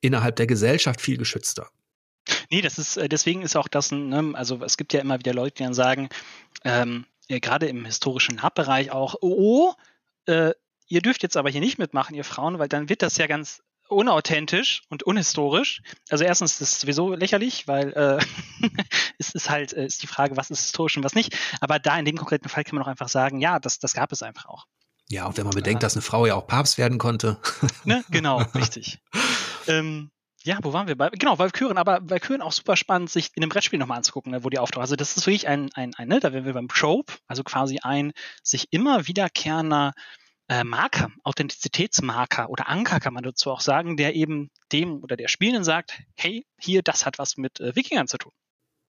[0.01, 1.71] Innerhalb der Gesellschaft viel geschützter.
[2.51, 5.33] Nee, das ist, äh, deswegen ist auch das, ne, also es gibt ja immer wieder
[5.33, 6.09] Leute, die dann sagen,
[6.64, 9.73] ähm, gerade im historischen Nahbereich auch, oh,
[10.27, 10.51] äh,
[10.89, 13.62] ihr dürft jetzt aber hier nicht mitmachen, ihr Frauen, weil dann wird das ja ganz
[13.89, 15.80] unauthentisch und unhistorisch.
[16.11, 18.18] Also erstens ist es sowieso lächerlich, weil äh,
[19.18, 21.37] es ist halt äh, ist die Frage, was ist historisch und was nicht.
[21.61, 24.12] Aber da in dem konkreten Fall kann man auch einfach sagen, ja, das, das gab
[24.12, 24.66] es einfach auch.
[25.09, 27.39] Ja, und wenn man bedenkt, dass eine Frau ja auch Papst werden konnte.
[27.84, 28.05] ne?
[28.11, 28.99] Genau, richtig.
[29.68, 30.11] ähm,
[30.43, 30.97] ja, wo waren wir?
[30.97, 34.45] Bei, genau, Valkyren, aber Valkyren auch super spannend, sich in dem Brettspiel nochmal anzugucken, ne,
[34.45, 34.82] wo die auftauchen.
[34.82, 37.78] Also das ist wirklich ein, ein, ein ne, da wären wir beim Trope, also quasi
[37.82, 38.12] ein
[38.43, 39.93] sich immer wiederkehrender
[40.49, 45.29] äh, Marker, Authentizitätsmarker oder Anker kann man dazu auch sagen, der eben dem oder der
[45.29, 48.33] Spielenden sagt, hey, hier, das hat was mit äh, Wikingern zu tun.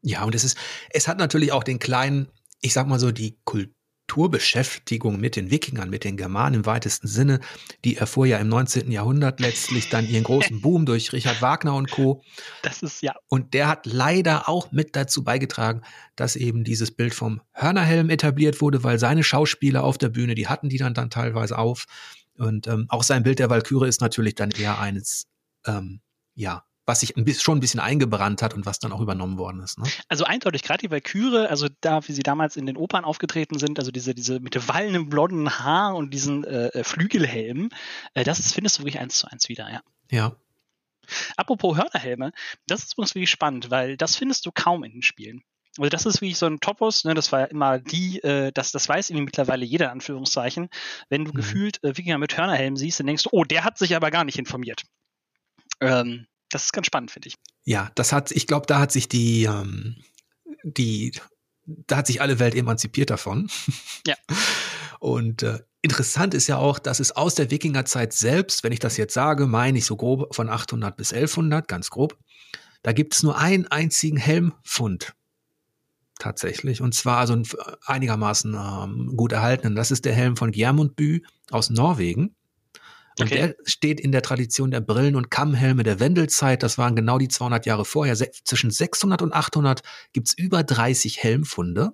[0.01, 0.57] Ja, und es ist,
[0.89, 2.31] es hat natürlich auch den kleinen,
[2.61, 3.76] ich sag mal so, die Kultur
[4.07, 7.39] Kulturbeschäftigung mit den Wikingern, mit den Germanen im weitesten Sinne,
[7.83, 8.89] die erfuhr ja im 19.
[8.89, 12.23] Jahrhundert letztlich dann ihren großen Boom durch Richard Wagner und Co.
[12.63, 13.15] Das ist ja.
[13.27, 15.81] Und der hat leider auch mit dazu beigetragen,
[16.15, 20.47] dass eben dieses Bild vom Hörnerhelm etabliert wurde, weil seine Schauspieler auf der Bühne, die
[20.47, 21.85] hatten die dann, dann teilweise auf.
[22.37, 25.27] Und ähm, auch sein Bild der Walküre ist natürlich dann eher eines,
[25.65, 25.99] ähm,
[26.33, 29.37] ja, was sich ein bisschen, schon ein bisschen eingebrannt hat und was dann auch übernommen
[29.37, 29.77] worden ist.
[29.77, 29.85] Ne?
[30.07, 33.77] Also eindeutig, gerade die Valkyrie, also da, wie sie damals in den Opern aufgetreten sind,
[33.77, 37.69] also diese, diese mit dem wallenden blonden Haar und diesen äh, äh Flügelhelmen,
[38.13, 39.81] äh, das findest du wirklich eins zu eins wieder, ja.
[40.09, 40.35] Ja.
[41.35, 42.31] Apropos Hörnerhelme,
[42.67, 45.43] das ist übrigens wirklich spannend, weil das findest du kaum in den Spielen.
[45.77, 48.87] Also das ist wirklich so ein Topos, ne, das war immer die, äh, das, das
[48.87, 50.69] weiß irgendwie mittlerweile jeder, Anführungszeichen.
[51.09, 51.35] Wenn du mhm.
[51.35, 54.23] gefühlt äh, Wikinger mit Hörnerhelm siehst, dann denkst du, oh, der hat sich aber gar
[54.23, 54.83] nicht informiert.
[55.81, 57.35] Ähm, das ist ganz spannend, finde ich.
[57.63, 59.97] Ja, das hat, ich glaube, da hat sich die, ähm,
[60.63, 61.13] die,
[61.65, 63.49] da hat sich alle Welt emanzipiert davon.
[64.05, 64.15] Ja.
[64.99, 68.97] Und äh, interessant ist ja auch, dass es aus der Wikingerzeit selbst, wenn ich das
[68.97, 72.17] jetzt sage, meine ich so grob von 800 bis 1100, ganz grob,
[72.83, 75.13] da gibt es nur einen einzigen Helmfund
[76.19, 76.81] tatsächlich.
[76.81, 77.41] Und zwar also
[77.85, 79.75] einigermaßen ähm, gut erhaltenen.
[79.75, 82.35] Das ist der Helm von Gjermundby aus Norwegen.
[83.19, 83.35] Und okay.
[83.35, 86.61] der steht in der Tradition der Brillen- und Kammhelme der Wendelzeit.
[86.61, 88.15] Das waren genau die 200 Jahre vorher.
[88.15, 89.81] Se zwischen 600 und 800
[90.13, 91.93] gibt's über 30 Helmfunde.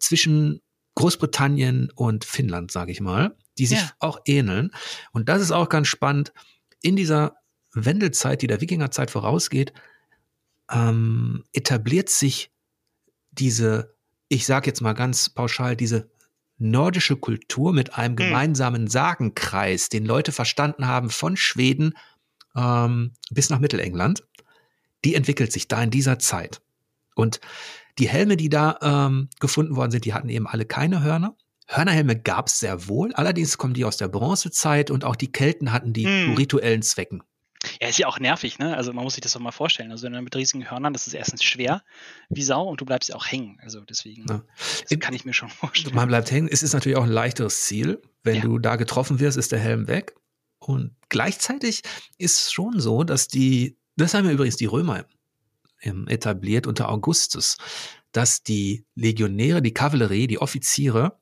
[0.00, 0.60] zwischen
[0.96, 3.92] Großbritannien und Finnland, sage ich mal, die sich ja.
[4.00, 4.72] auch ähneln.
[5.12, 6.32] Und das ist auch ganz spannend.
[6.82, 7.36] In dieser
[7.72, 9.72] Wendelzeit, die der Wikingerzeit vorausgeht,
[10.70, 12.50] ähm, etabliert sich
[13.30, 13.94] diese,
[14.28, 16.10] ich sage jetzt mal ganz pauschal, diese
[16.58, 18.26] nordische Kultur mit einem hm.
[18.26, 21.94] gemeinsamen Sagenkreis, den Leute verstanden haben von Schweden
[22.56, 24.24] ähm, bis nach Mittelengland,
[25.04, 26.60] die entwickelt sich da in dieser Zeit.
[27.14, 27.40] Und
[27.98, 31.36] die Helme, die da ähm, gefunden worden sind, die hatten eben alle keine Hörner.
[31.66, 35.72] Hörnerhelme gab es sehr wohl, allerdings kommen die aus der Bronzezeit und auch die Kelten
[35.72, 37.22] hatten die zu rituellen Zwecken.
[37.80, 38.76] Ja, ist ja auch nervig, ne?
[38.76, 39.90] Also man muss sich das doch mal vorstellen.
[39.90, 41.82] Also mit riesigen Hörnern, das ist erstens schwer
[42.28, 43.58] wie Sau und du bleibst ja auch hängen.
[43.62, 44.42] Also deswegen ja.
[44.88, 45.94] das kann ich mir schon vorstellen.
[45.94, 46.48] Man bleibt hängen.
[46.50, 48.00] Es ist natürlich auch ein leichteres Ziel.
[48.22, 48.42] Wenn ja.
[48.42, 50.14] du da getroffen wirst, ist der Helm weg.
[50.58, 51.82] Und gleichzeitig
[52.16, 55.04] ist es schon so, dass die, das haben ja übrigens die Römer
[55.80, 57.56] etabliert unter Augustus,
[58.10, 61.20] dass die Legionäre, die Kavallerie, die Offiziere,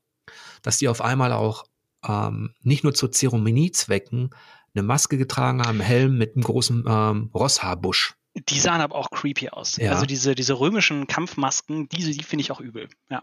[0.63, 1.67] dass die auf einmal auch
[2.07, 4.31] ähm, nicht nur zu Zeremoniezwecken
[4.77, 8.15] eine Maske getragen haben, Helm mit einem großen ähm, Rosshaarbusch.
[8.49, 9.77] Die sahen aber auch creepy aus.
[9.77, 9.93] Ja.
[9.93, 12.89] Also diese, diese römischen Kampfmasken, diese, die finde ich auch übel.
[13.11, 13.23] Ja.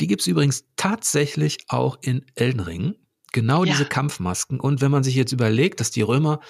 [0.00, 2.94] Die gibt es übrigens tatsächlich auch in Elden Ring.
[3.32, 3.72] Genau ja.
[3.72, 4.58] diese Kampfmasken.
[4.58, 6.40] Und wenn man sich jetzt überlegt, dass die Römer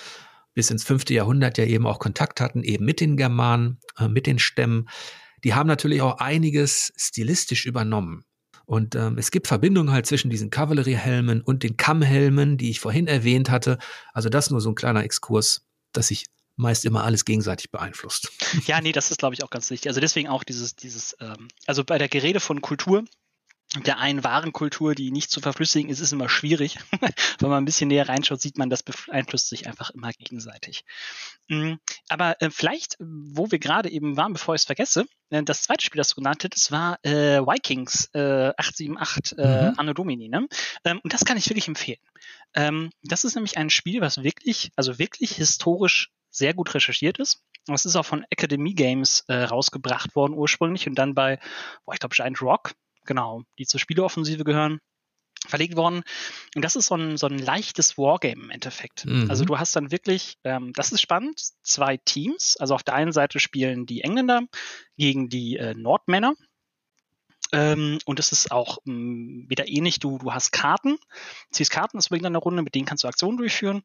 [0.55, 4.27] bis ins fünfte Jahrhundert ja eben auch Kontakt hatten, eben mit den Germanen, äh, mit
[4.27, 4.89] den Stämmen,
[5.45, 8.25] die haben natürlich auch einiges stilistisch übernommen.
[8.69, 13.07] Und ähm, es gibt Verbindungen halt zwischen diesen Kavalleriehelmen und den Kammhelmen, die ich vorhin
[13.07, 13.79] erwähnt hatte.
[14.13, 15.63] Also das nur so ein kleiner Exkurs,
[15.95, 18.31] dass sich meist immer alles gegenseitig beeinflusst.
[18.67, 19.89] Ja, nee, das ist, glaube ich, auch ganz wichtig.
[19.89, 23.05] Also deswegen auch dieses, dieses, ähm, also bei der Gerede von Kultur,
[23.77, 26.79] der einen Warenkultur, die nicht zu verflüssigen ist, ist immer schwierig.
[27.39, 30.85] Wenn man ein bisschen näher reinschaut, sieht man, das beeinflusst sich einfach immer gegenseitig.
[31.49, 31.75] Mm,
[32.09, 35.85] aber äh, vielleicht, wo wir gerade eben waren, bevor ich es vergesse, äh, das zweite
[35.85, 39.75] Spiel, das du genannt hattest, war äh, Vikings äh, 878 äh, mhm.
[39.77, 40.29] Anno Domini.
[40.29, 40.49] Ne?
[40.85, 42.01] Ähm, und das kann ich wirklich empfehlen.
[42.55, 47.43] Ähm, das ist nämlich ein Spiel, was wirklich, also wirklich historisch sehr gut recherchiert ist.
[47.67, 51.39] Das ist auch von Academy Games äh, rausgebracht worden ursprünglich und dann bei,
[51.85, 52.73] boah, ich glaube, Giant Rock
[53.09, 54.79] genau, die zur Spieleoffensive gehören,
[55.47, 56.03] verlegt worden.
[56.55, 59.07] Und das ist so ein, so ein leichtes Wargame im Endeffekt.
[59.07, 59.29] Mhm.
[59.29, 62.57] Also du hast dann wirklich, ähm, das ist spannend, zwei Teams.
[62.59, 64.43] Also auf der einen Seite spielen die Engländer
[64.97, 66.35] gegen die äh, Nordmänner.
[67.51, 70.99] Ähm, und es ist auch mh, mm, wieder ähnlich, du, du hast Karten,
[71.51, 73.83] ziehst Karten das beginnt eine Runde, mit denen kannst du Aktionen durchführen.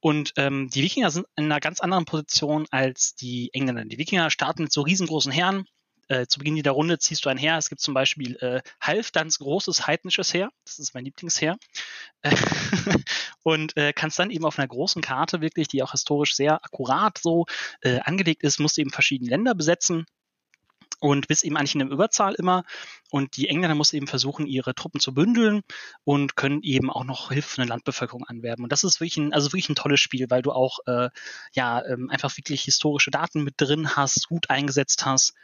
[0.00, 3.84] Und ähm, die Wikinger sind in einer ganz anderen Position als die Engländer.
[3.84, 5.64] Die Wikinger starten mit so riesengroßen Herren,
[6.10, 7.56] äh, zu Beginn jeder Runde ziehst du ein Heer.
[7.56, 10.50] Es gibt zum Beispiel äh, Halfdans großes heidnisches Heer.
[10.64, 11.56] Das ist mein Lieblingsheer.
[13.42, 17.18] und äh, kannst dann eben auf einer großen Karte wirklich, die auch historisch sehr akkurat
[17.18, 17.46] so
[17.82, 20.04] äh, angelegt ist, musst du eben verschiedene Länder besetzen
[20.98, 22.64] und bist eben eigentlich in der Überzahl immer.
[23.10, 25.62] Und die Engländer mussten eben versuchen, ihre Truppen zu bündeln
[26.02, 28.64] und können eben auch noch Hilfe von der Landbevölkerung anwerben.
[28.64, 31.08] Und das ist wirklich ein, also wirklich ein tolles Spiel, weil du auch äh,
[31.52, 35.34] ja ähm, einfach wirklich historische Daten mit drin hast, gut eingesetzt hast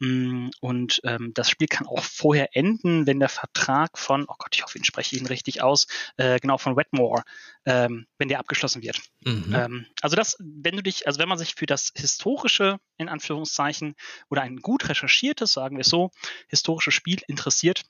[0.00, 4.62] und ähm, das Spiel kann auch vorher enden, wenn der Vertrag von, oh Gott, ich
[4.62, 5.86] hoffe, ich spreche ihn richtig aus,
[6.16, 7.22] äh, genau von Wetmore,
[7.66, 8.98] ähm, wenn der abgeschlossen wird.
[9.20, 9.54] Mhm.
[9.54, 13.94] Ähm, also das, wenn du dich, also wenn man sich für das historische, in Anführungszeichen,
[14.30, 16.10] oder ein gut recherchiertes, sagen wir es so,
[16.48, 17.82] historisches Spiel interessiert,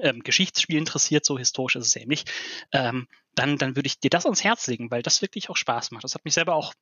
[0.00, 2.32] ähm, Geschichtsspiel interessiert, so historisch ist es nicht,
[2.72, 3.06] ähm,
[3.36, 6.02] dann, dann würde ich dir das ans Herz legen, weil das wirklich auch Spaß macht.
[6.02, 6.74] Das hat mich selber auch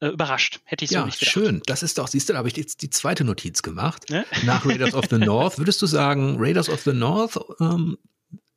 [0.00, 0.60] äh, überrascht.
[0.64, 1.32] Hätte ich so ja, nicht gedacht.
[1.32, 1.62] schön.
[1.66, 4.10] Das ist doch, siehst du, da habe ich jetzt die zweite Notiz gemacht.
[4.10, 4.24] Ne?
[4.44, 5.58] Nach Raiders of the North.
[5.58, 7.98] Würdest du sagen, Raiders of the North ähm,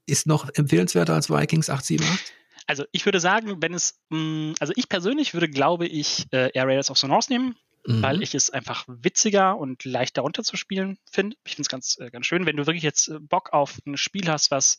[0.06, 2.34] ist noch empfehlenswerter als Vikings 878?
[2.66, 6.52] Also ich würde sagen, wenn es, mh, mm, also ich persönlich würde, glaube ich, äh,
[6.54, 8.02] eher Raiders of the North nehmen, mhm.
[8.02, 11.38] weil ich es einfach witziger und leichter runterzuspielen finde.
[11.46, 13.96] Ich finde es ganz, äh, ganz schön, wenn du wirklich jetzt äh, Bock auf ein
[13.96, 14.78] Spiel hast, was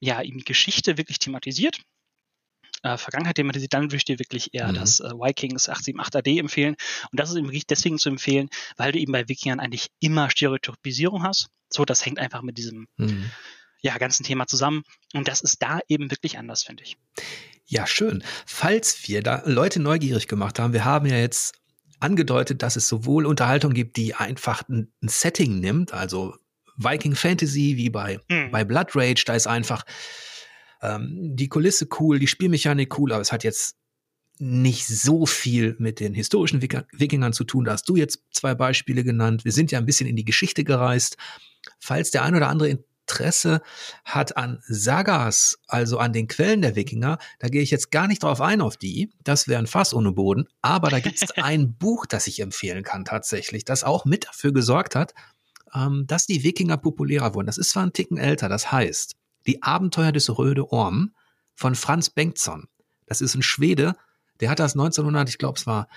[0.00, 1.80] ja eben Geschichte wirklich thematisiert
[2.82, 4.74] äh, Vergangenheit thematisiert, dann würde ich dir wirklich eher mhm.
[4.74, 6.76] das äh, Vikings 878 AD empfehlen.
[7.10, 10.30] Und das ist eben wirklich deswegen zu empfehlen, weil du eben bei Wikingern eigentlich immer
[10.30, 11.48] Stereotypisierung hast.
[11.68, 13.30] So, das hängt einfach mit diesem mhm.
[13.82, 14.82] ja, ganzen Thema zusammen.
[15.14, 16.96] Und das ist da eben wirklich anders, finde ich.
[17.66, 18.24] Ja, schön.
[18.46, 21.54] Falls wir da Leute neugierig gemacht haben, wir haben ja jetzt
[22.00, 26.34] angedeutet, dass es sowohl Unterhaltung gibt, die einfach ein, ein Setting nimmt, also
[26.76, 28.50] Viking Fantasy wie bei, mhm.
[28.50, 29.84] bei Blood Rage, da ist einfach
[30.82, 33.76] ähm, die Kulisse cool, die Spielmechanik cool, aber es hat jetzt
[34.40, 37.66] nicht so viel mit den historischen Wikingern zu tun.
[37.66, 39.44] Da hast du jetzt zwei Beispiele genannt.
[39.44, 41.18] Wir sind ja ein bisschen in die Geschichte gereist.
[41.78, 43.60] Falls der ein oder andere Interesse
[44.04, 48.22] hat an Sagas, also an den Quellen der Wikinger, da gehe ich jetzt gar nicht
[48.22, 49.12] drauf ein auf die.
[49.22, 50.46] Das wäre ein Fass ohne Boden.
[50.62, 54.54] Aber da gibt es ein Buch, das ich empfehlen kann tatsächlich, das auch mit dafür
[54.54, 55.12] gesorgt hat,
[55.74, 57.46] ähm, dass die Wikinger populärer wurden.
[57.46, 59.16] Das ist zwar ein Ticken älter, das heißt,
[59.46, 61.14] die Abenteuer des Röde Orm
[61.54, 62.68] von Franz Bengtsson.
[63.06, 63.96] Das ist ein Schwede,
[64.40, 65.88] der hat das 1900, ich glaube, es war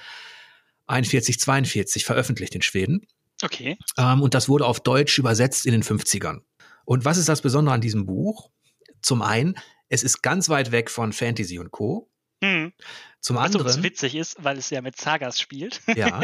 [0.88, 3.08] 41, 42 veröffentlicht in Schweden.
[3.42, 3.78] Okay.
[3.98, 6.42] Ähm, und das wurde auf Deutsch übersetzt in den 50ern.
[6.86, 8.50] Und was ist das Besondere an diesem Buch?
[9.02, 9.56] Zum einen,
[9.90, 12.10] es ist ganz weit weg von Fantasy und Co.
[12.44, 12.74] Hm.
[13.22, 13.66] Zum anderen.
[13.66, 15.82] Was witzig ist, weil es ja mit Sagas spielt.
[15.96, 16.22] Ja.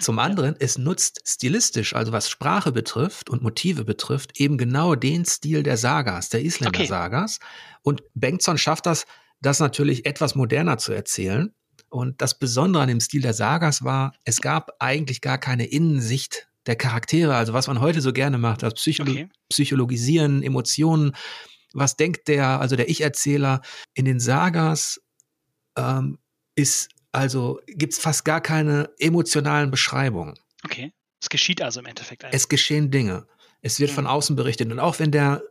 [0.00, 5.26] zum anderen, es nutzt stilistisch, also was Sprache betrifft und Motive betrifft, eben genau den
[5.26, 7.38] Stil der Sagas, der Isländer-Sagas.
[7.40, 7.78] Okay.
[7.82, 9.04] Und Bengtsson schafft das,
[9.40, 11.52] das natürlich etwas moderner zu erzählen.
[11.90, 16.48] Und das Besondere an dem Stil der Sagas war, es gab eigentlich gar keine Innensicht
[16.64, 19.28] der Charaktere, also was man heute so gerne macht, das Psycholo okay.
[19.50, 21.12] Psychologisieren, Emotionen.
[21.74, 23.60] Was denkt der, also der Ich-Erzähler
[23.94, 25.01] in den Sagas
[25.76, 26.18] ähm,
[26.54, 30.38] ist, also gibt es fast gar keine emotionalen Beschreibungen.
[30.64, 30.92] Okay.
[31.20, 32.24] Es geschieht also im Endeffekt.
[32.24, 32.36] Einfach.
[32.36, 33.26] Es geschehen Dinge.
[33.60, 33.94] Es wird mhm.
[33.94, 34.70] von außen berichtet.
[34.72, 35.42] Und auch wenn der,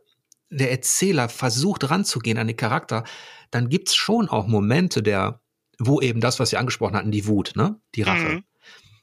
[0.50, 3.04] der Erzähler versucht ranzugehen an den Charakter,
[3.50, 5.42] dann gibt es schon auch Momente der
[5.78, 7.80] wo eben das, was Sie angesprochen hatten, die Wut, ne?
[7.94, 8.28] Die Rache.
[8.28, 8.44] Mhm.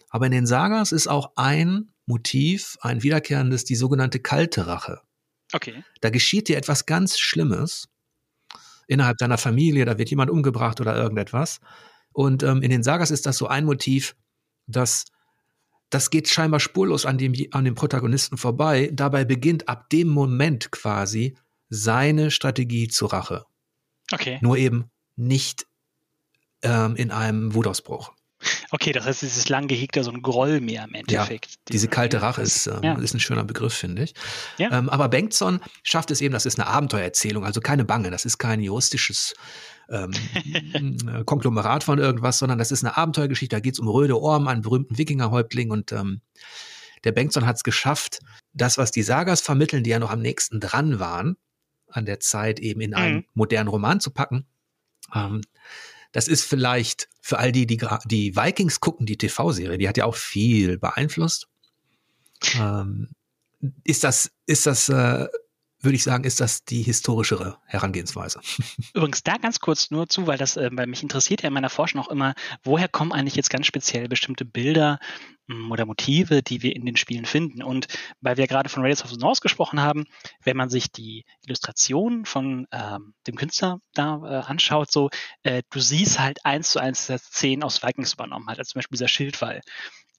[0.09, 5.01] Aber in den Sagas ist auch ein Motiv, ein wiederkehrendes, die sogenannte kalte Rache.
[5.53, 5.83] Okay.
[6.01, 7.89] Da geschieht dir etwas ganz Schlimmes
[8.89, 11.59] innerhalb deiner Familie, da wird jemand umgebracht oder irgendetwas.
[12.11, 14.15] Und ähm, in den Sagas ist das so ein Motiv,
[14.67, 15.05] das
[15.89, 18.91] das geht scheinbar spurlos an dem, an dem Protagonisten vorbei.
[18.93, 21.35] Dabei beginnt ab dem Moment quasi
[21.69, 23.45] seine Strategie zur Rache.
[24.11, 24.37] Okay.
[24.41, 25.65] Nur eben nicht
[26.61, 28.13] ähm, in einem Wutausbruch.
[28.71, 31.51] Okay, das heißt, dieses lang gehegte so ein Groll mehr im Endeffekt.
[31.51, 32.93] Ja, diese kalte Rache ist, ähm, ja.
[32.97, 34.13] ist ein schöner Begriff, finde ich.
[34.57, 34.71] Ja.
[34.71, 38.37] Ähm, aber Bengtson schafft es eben, das ist eine Abenteuererzählung, also keine Bange, das ist
[38.37, 39.33] kein juristisches
[39.89, 44.17] ähm, äh, Konglomerat von irgendwas, sondern das ist eine Abenteuergeschichte, da geht es um Röde
[44.17, 46.21] Orm, einen berühmten Wikingerhäuptling und ähm,
[47.03, 48.19] der Bengtson hat es geschafft,
[48.53, 51.37] das, was die Sagas vermitteln, die ja noch am nächsten dran waren,
[51.87, 53.25] an der Zeit eben in einen mhm.
[53.33, 54.45] modernen Roman zu packen.
[56.11, 60.05] Das ist vielleicht für all die, die die Vikings gucken, die TV-Serie, die hat ja
[60.05, 61.47] auch viel beeinflusst.
[62.55, 63.09] Ähm,
[63.83, 65.27] ist das, ist das, äh,
[65.81, 68.39] würde ich sagen, ist das die historischere Herangehensweise.
[68.93, 71.69] Übrigens da ganz kurz nur zu, weil das, äh, weil mich interessiert ja in meiner
[71.69, 72.33] Forschung auch immer,
[72.63, 74.99] woher kommen eigentlich jetzt ganz speziell bestimmte Bilder
[75.71, 77.63] oder Motive, die wir in den Spielen finden.
[77.63, 77.87] Und
[78.21, 80.05] weil wir gerade von Raiders of the North gesprochen haben,
[80.43, 85.09] wenn man sich die Illustration von ähm, dem Künstler da äh, anschaut, so,
[85.43, 88.95] äh, du siehst halt eins zu eins Szenen aus Vikings übernommen, halt als zum Beispiel
[88.95, 89.61] dieser Schildwall.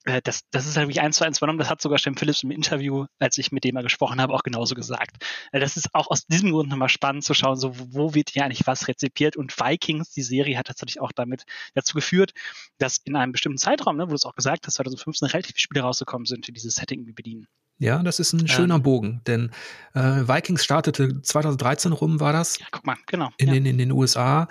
[0.05, 1.59] Äh, das, das ist halt wirklich eins zu eins übernommen.
[1.59, 4.42] Das hat sogar Stem Phillips im Interview, als ich mit dem mal gesprochen habe, auch
[4.42, 5.24] genauso gesagt.
[5.53, 8.44] Äh, das ist auch aus diesem Grund nochmal spannend zu schauen, so wo wird hier
[8.44, 9.36] eigentlich was rezipiert.
[9.36, 11.44] Und Vikings, die Serie, hat tatsächlich auch damit
[11.74, 12.32] dazu geführt,
[12.78, 15.61] dass in einem bestimmten Zeitraum, ne, wo du es auch gesagt hast, 2015 relativ viele
[15.61, 17.46] Spiele rausgekommen sind, die dieses Setting bedienen.
[17.78, 19.51] Ja, das ist ein schöner ähm, Bogen, denn
[19.94, 22.59] äh, Vikings startete 2013 rum, war das?
[22.59, 23.30] Ja, guck mal, genau.
[23.38, 23.55] In, ja.
[23.55, 24.48] den, in den USA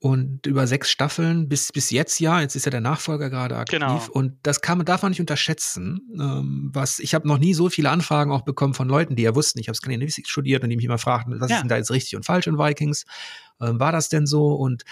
[0.00, 2.40] und über sechs Staffeln bis, bis jetzt ja.
[2.40, 3.80] Jetzt ist ja der Nachfolger gerade aktiv.
[3.80, 4.00] Genau.
[4.12, 6.00] Und das kann man, darf man nicht unterschätzen.
[6.14, 9.34] Ähm, was, ich habe noch nie so viele Anfragen auch bekommen von Leuten, die ja
[9.34, 11.56] wussten, ich habe Skandinavistik studiert und die mich immer fragten, was ja.
[11.56, 13.06] ist denn da jetzt richtig und falsch in Vikings?
[13.60, 14.54] Ähm, war das denn so?
[14.54, 14.84] Und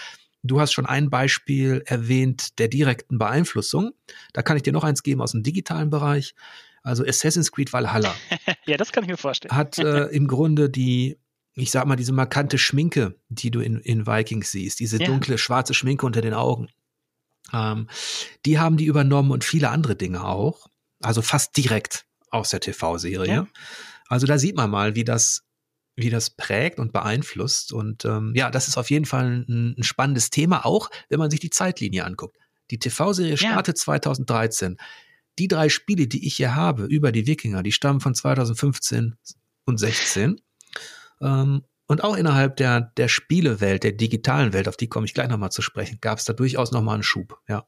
[0.43, 3.91] Du hast schon ein Beispiel erwähnt der direkten Beeinflussung.
[4.33, 6.35] Da kann ich dir noch eins geben aus dem digitalen Bereich.
[6.83, 8.15] Also Assassin's Creed Valhalla.
[8.65, 9.55] ja, das kann ich mir vorstellen.
[9.55, 11.17] Hat äh, im Grunde die
[11.57, 15.07] ich sag mal, diese markante Schminke, die du in, in Vikings siehst, diese ja.
[15.07, 16.69] dunkle, schwarze Schminke unter den Augen,
[17.51, 17.87] ähm,
[18.45, 20.67] die haben die übernommen und viele andere Dinge auch.
[21.01, 23.31] Also fast direkt aus der TV-Serie.
[23.31, 23.47] Ja.
[24.07, 25.43] Also da sieht man mal, wie das,
[25.95, 27.73] wie das prägt und beeinflusst.
[27.73, 31.31] Und ähm, ja, das ist auf jeden Fall ein, ein, spannendes Thema, auch wenn man
[31.31, 32.37] sich die Zeitlinie anguckt.
[32.69, 33.83] Die TV-Serie startet ja.
[33.83, 34.77] 2013.
[35.39, 39.15] Die drei Spiele, die ich hier habe über die Wikinger, die stammen von 2015
[39.65, 40.41] und 16.
[41.21, 45.29] Ähm, und auch innerhalb der, der Spielewelt, der digitalen Welt, auf die komme ich gleich
[45.29, 47.65] nochmal zu sprechen, gab es da durchaus nochmal einen Schub, ja.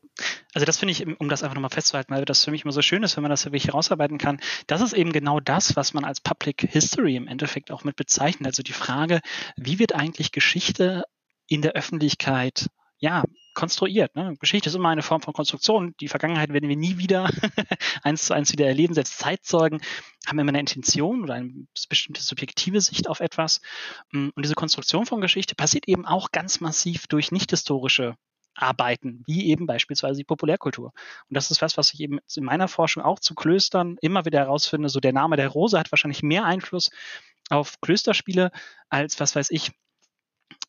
[0.53, 2.81] Also das finde ich, um das einfach nochmal festzuhalten, weil das für mich immer so
[2.81, 4.41] schön ist, wenn man das wirklich herausarbeiten kann.
[4.67, 8.47] Das ist eben genau das, was man als Public History im Endeffekt auch mit bezeichnet.
[8.47, 9.21] Also die Frage,
[9.55, 11.03] wie wird eigentlich Geschichte
[11.47, 12.67] in der Öffentlichkeit
[12.99, 13.23] ja,
[13.59, 14.15] konstruiert.
[14.15, 14.35] Ne?
[14.39, 15.93] Geschichte ist immer eine Form von Konstruktion.
[15.99, 17.29] Die Vergangenheit werden wir nie wieder
[18.03, 18.93] eins zu eins wieder erleben.
[18.93, 19.81] Selbst Zeitzeugen
[20.25, 23.59] haben immer eine Intention oder eine bestimmte subjektive Sicht auf etwas.
[24.11, 28.15] Mm, und diese Konstruktion von Geschichte passiert eben auch ganz massiv durch nicht historische
[28.55, 30.93] Arbeiten, wie eben beispielsweise die Populärkultur.
[31.27, 34.39] Und das ist was, was ich eben in meiner Forschung auch zu Klöstern immer wieder
[34.39, 34.87] herausfinde.
[34.87, 36.91] So der Name der Rose hat wahrscheinlich mehr Einfluss
[37.49, 38.51] auf Klösterspiele
[38.89, 39.71] als, was weiß ich,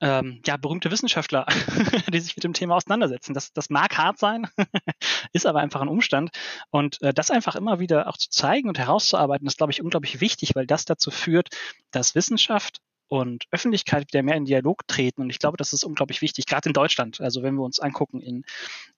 [0.01, 1.47] ähm, ja, berühmte Wissenschaftler,
[2.13, 3.35] die sich mit dem Thema auseinandersetzen.
[3.35, 4.47] Das, das mag hart sein,
[5.33, 6.31] ist aber einfach ein Umstand.
[6.71, 10.21] Und äh, das einfach immer wieder auch zu zeigen und herauszuarbeiten, ist, glaube ich, unglaublich
[10.21, 11.49] wichtig, weil das dazu führt,
[11.91, 12.81] dass Wissenschaft
[13.11, 15.21] und Öffentlichkeit wieder mehr in Dialog treten.
[15.21, 17.21] Und ich glaube, das ist unglaublich wichtig, gerade in Deutschland.
[17.21, 18.45] Also wenn wir uns angucken, in,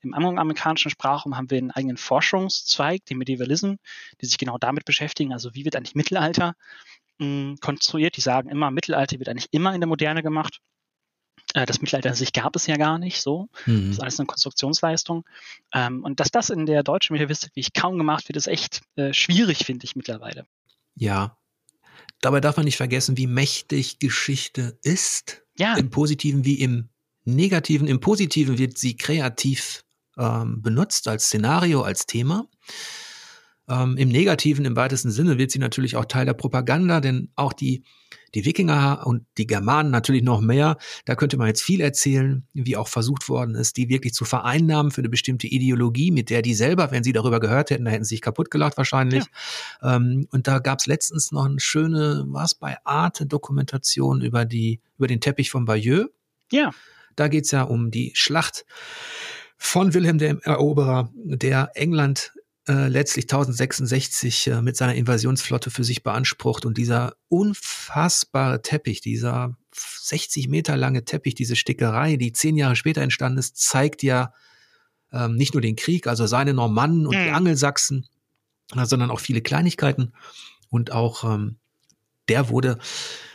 [0.02, 3.74] im angloamerikanischen Sprachraum haben wir einen eigenen Forschungszweig, den Medievalism,
[4.20, 5.32] die sich genau damit beschäftigen.
[5.32, 6.54] Also wie wird eigentlich Mittelalter
[7.18, 8.18] mh, hm, konstruiert?
[8.18, 10.60] Die sagen immer, Mittelalter wird eigentlich immer in der Moderne gemacht.
[11.54, 13.48] Äh, das Mittelalter an sich gab es ja gar nicht so.
[13.66, 13.88] Mhm.
[13.88, 15.24] Das ist alles eine Konstruktionsleistung.
[15.72, 18.82] Ähm, und dass das in der deutschen Mediavistik wie ich kaum gemacht wird, ist echt
[18.96, 20.46] äh, schwierig, finde ich mittlerweile.
[20.94, 21.36] Ja,
[22.22, 25.42] Dabei darf man nicht vergessen, wie mächtig Geschichte ist.
[25.58, 25.74] Ja.
[25.74, 26.88] Im Positiven wie im
[27.24, 27.88] Negativen.
[27.88, 29.84] Im Positiven wird sie kreativ
[30.16, 32.46] ähm, benutzt als Szenario, als Thema.
[33.72, 37.54] Ähm, Im Negativen, im weitesten Sinne, wird sie natürlich auch Teil der Propaganda, denn auch
[37.54, 37.84] die
[38.34, 40.78] die Wikinger und die Germanen natürlich noch mehr.
[41.04, 44.90] Da könnte man jetzt viel erzählen, wie auch versucht worden ist, die wirklich zu vereinnahmen
[44.90, 48.04] für eine bestimmte Ideologie, mit der die selber, wenn sie darüber gehört hätten, da hätten
[48.04, 49.24] sie sich kaputt gelacht wahrscheinlich.
[49.82, 49.96] Ja.
[49.96, 54.80] Ähm, und da gab es letztens noch eine schöne, was bei Arte Dokumentation über die
[54.96, 56.08] über den Teppich von Bayeux.
[56.50, 56.70] Ja.
[57.16, 58.64] Da geht's ja um die Schlacht
[59.58, 62.32] von Wilhelm dem Eroberer, der England
[62.68, 69.56] äh, letztlich 1066 äh, mit seiner Invasionsflotte für sich beansprucht und dieser unfassbare Teppich, dieser
[69.74, 74.32] 60 Meter lange Teppich, diese Stickerei, die zehn Jahre später entstanden ist, zeigt ja
[75.12, 77.24] ähm, nicht nur den Krieg, also seine Normannen und mhm.
[77.24, 78.06] die Angelsachsen,
[78.76, 80.12] äh, sondern auch viele Kleinigkeiten
[80.68, 81.56] und auch ähm,
[82.28, 82.78] der wurde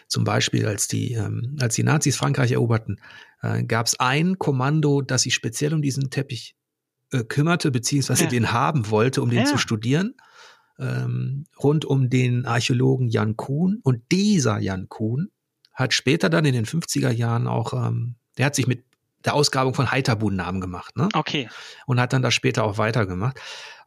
[0.08, 3.02] zum Beispiel, als die, ähm, als die Nazis Frankreich eroberten,
[3.42, 6.56] äh, gab es ein Kommando, das sich speziell um diesen Teppich
[7.12, 8.30] äh, kümmerte, beziehungsweise ja.
[8.30, 9.46] den haben wollte, um den ja.
[9.46, 10.16] zu studieren,
[10.80, 13.80] ähm, rund um den Archäologen Jan Kuhn.
[13.84, 15.30] Und dieser Jan Kuhn
[15.74, 18.84] hat später dann in den 50er Jahren auch, ähm, der hat sich mit
[19.26, 20.96] der Ausgrabung von Heiterbun Namen gemacht.
[20.96, 21.10] Ne?
[21.14, 21.50] Okay.
[21.86, 23.40] Und hat dann das später auch weitergemacht.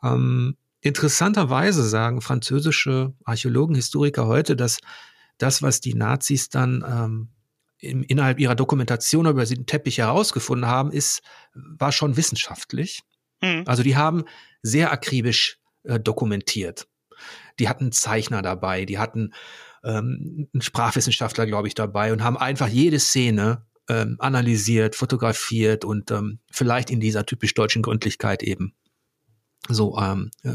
[0.03, 4.79] Ähm, interessanterweise sagen französische Archäologen, Historiker heute, dass
[5.39, 7.29] das, was die Nazis dann ähm,
[7.79, 11.23] im, innerhalb ihrer Dokumentation über den Teppich herausgefunden haben, ist,
[11.55, 13.03] war schon wissenschaftlich.
[13.43, 13.65] Mhm.
[13.67, 14.25] Also die haben
[14.63, 16.89] sehr akribisch äh, dokumentiert.
[17.59, 19.33] Die hatten Zeichner dabei, die hatten
[19.85, 26.11] ähm, einen Sprachwissenschaftler, glaube ich, dabei und haben einfach jede Szene ähm, analysiert, fotografiert und
[26.11, 28.75] ähm, vielleicht in dieser typisch deutschen Gründlichkeit eben
[29.69, 30.55] so, ähm, äh,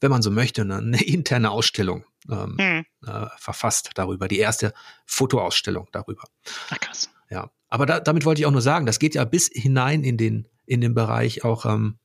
[0.00, 3.08] wenn man so möchte, eine, eine interne Ausstellung ähm, mhm.
[3.08, 4.72] äh, verfasst darüber, die erste
[5.04, 6.24] Fotoausstellung darüber.
[6.70, 7.10] Ach, krass.
[7.28, 10.16] Ja, aber da, damit wollte ich auch nur sagen, das geht ja bis hinein in
[10.16, 11.98] den in den Bereich auch ähm,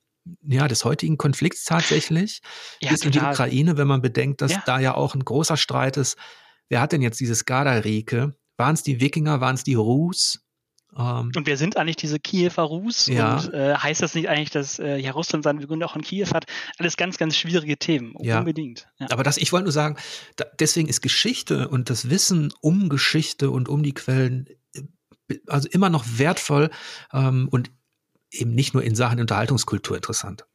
[0.43, 2.41] ja, des heutigen Konflikts tatsächlich.
[2.81, 4.63] Ja, bis in die Ukraine, wenn man bedenkt, dass ja.
[4.65, 6.17] da ja auch ein großer Streit ist.
[6.69, 8.35] Wer hat denn jetzt dieses Garda-Rike?
[8.57, 10.39] Waren es die Wikinger, waren es die Rus?
[10.97, 13.07] Ähm, und wer sind eigentlich diese Kiewer Rus?
[13.07, 13.37] Ja.
[13.37, 16.27] Und äh, heißt das nicht eigentlich, dass äh, ja Russland seine Gründe auch in Kiew
[16.33, 16.45] hat?
[16.77, 18.39] Alles ganz, ganz schwierige Themen, ja.
[18.39, 18.87] unbedingt.
[18.99, 19.07] Ja.
[19.11, 19.95] Aber das, ich wollte nur sagen,
[20.35, 25.69] da, deswegen ist Geschichte und das Wissen um Geschichte und um die Quellen äh, also
[25.69, 26.69] immer noch wertvoll
[27.13, 27.71] ähm, und
[28.31, 30.45] eben nicht nur in Sachen Unterhaltungskultur interessant.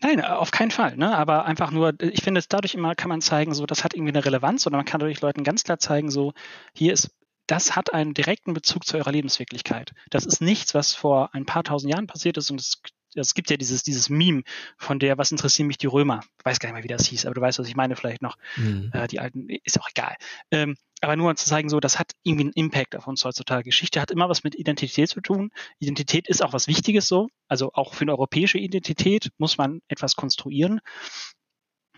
[0.00, 0.96] Nein, äh, auf keinen Fall.
[0.96, 1.16] Ne?
[1.16, 4.12] Aber einfach nur, ich finde es dadurch immer kann man zeigen, so das hat irgendwie
[4.12, 6.32] eine Relevanz oder man kann dadurch Leuten ganz klar zeigen, so
[6.74, 7.10] hier ist
[7.46, 9.92] das hat einen direkten Bezug zu eurer Lebenswirklichkeit.
[10.10, 12.80] Das ist nichts, was vor ein paar tausend Jahren passiert ist und es
[13.14, 14.42] es gibt ja dieses, dieses Meme
[14.76, 16.20] von der, was interessieren mich die Römer?
[16.38, 18.22] Ich weiß gar nicht mehr, wie das hieß, aber du weißt, was ich meine vielleicht
[18.22, 18.36] noch.
[18.56, 18.90] Mhm.
[18.92, 20.16] Äh, die alten, ist auch egal.
[20.50, 23.64] Ähm, aber nur um zu zeigen, so, das hat irgendwie einen Impact auf uns heutzutage.
[23.64, 25.50] Geschichte hat immer was mit Identität zu tun.
[25.80, 27.28] Identität ist auch was Wichtiges so.
[27.48, 30.80] Also auch für eine europäische Identität muss man etwas konstruieren.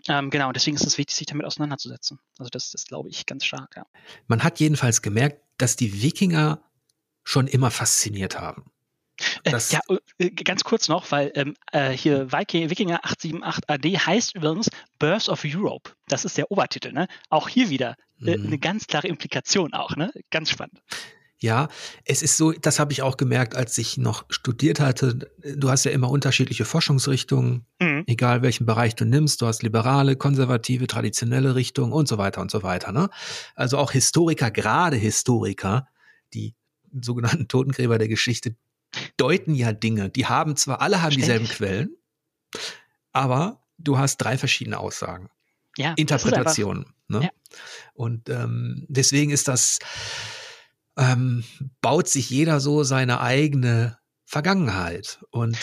[0.07, 2.19] Ähm, genau, deswegen ist es wichtig, sich damit auseinanderzusetzen.
[2.37, 3.85] Also das, das glaube ich ganz stark, ja.
[4.27, 6.63] Man hat jedenfalls gemerkt, dass die Wikinger
[7.23, 8.71] schon immer fasziniert haben.
[9.43, 9.79] Äh, das ja,
[10.17, 15.43] äh, ganz kurz noch, weil ähm, äh, hier Wikinger 878 AD heißt übrigens Birth of
[15.45, 15.91] Europe.
[16.07, 17.07] Das ist der Obertitel, ne?
[17.29, 18.47] Auch hier wieder äh, mhm.
[18.47, 20.11] eine ganz klare Implikation auch, ne?
[20.29, 20.81] Ganz spannend.
[21.37, 21.67] Ja,
[22.05, 25.29] es ist so, das habe ich auch gemerkt, als ich noch studiert hatte.
[25.55, 28.03] Du hast ja immer unterschiedliche Forschungsrichtungen, mhm.
[28.07, 29.41] egal welchen Bereich du nimmst.
[29.41, 32.93] Du hast liberale, konservative, traditionelle Richtungen und so weiter und so weiter.
[32.93, 33.09] Ne?
[33.53, 35.87] Also auch Historiker, gerade Historiker,
[36.33, 36.55] die
[37.01, 38.55] sogenannten Totengräber der Geschichte,
[39.17, 40.09] deuten ja Dinge.
[40.09, 41.25] Die haben zwar, alle haben Ständig.
[41.25, 41.97] dieselben Quellen,
[43.11, 45.29] aber du hast drei verschiedene Aussagen.
[45.77, 46.93] Ja, Interpretationen.
[47.07, 47.23] Ne?
[47.23, 47.29] Ja.
[47.93, 49.79] Und ähm, deswegen ist das,
[50.97, 51.43] ähm,
[51.81, 55.19] baut sich jeder so seine eigene Vergangenheit.
[55.31, 55.57] Und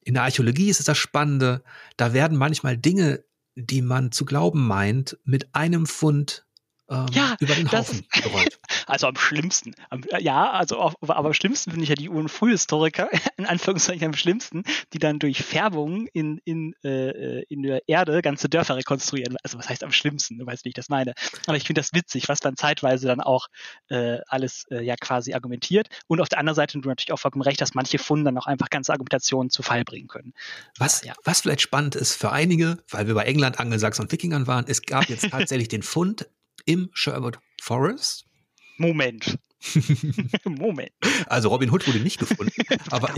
[0.00, 1.62] in der Archäologie ist es das Spannende,
[1.96, 3.24] da werden manchmal Dinge,
[3.54, 6.44] die man zu glauben meint, mit einem Fund
[6.88, 8.60] ähm, ja, über den Haufen gerollt.
[8.86, 9.74] Also am schlimmsten.
[9.90, 14.14] Am, ja, also auf, aber am schlimmsten finde ich ja die Uhrenfrühhistoriker, in Anführungszeichen am
[14.14, 19.36] schlimmsten, die dann durch Färbung in, in, äh, in der Erde ganze Dörfer rekonstruieren.
[19.42, 20.38] Also was heißt am schlimmsten?
[20.38, 21.14] Du weißt, wie ich das meine.
[21.46, 23.48] Aber ich finde das witzig, was dann zeitweise dann auch
[23.88, 25.88] äh, alles äh, ja quasi argumentiert.
[26.06, 28.46] Und auf der anderen Seite, du natürlich auch vollkommen recht, dass manche Funde dann auch
[28.46, 30.32] einfach ganze Argumentationen zu Fall bringen können.
[30.78, 31.14] Was, ja.
[31.24, 34.82] was vielleicht spannend ist für einige, weil wir bei England, Angelsachsen und Wikingern waren, es
[34.82, 36.28] gab jetzt tatsächlich den Fund
[36.66, 38.24] im Sherwood Forest.
[38.76, 39.38] Moment.
[40.44, 40.92] Moment.
[41.26, 42.52] Also Robin Hood wurde nicht gefunden,
[42.90, 43.10] aber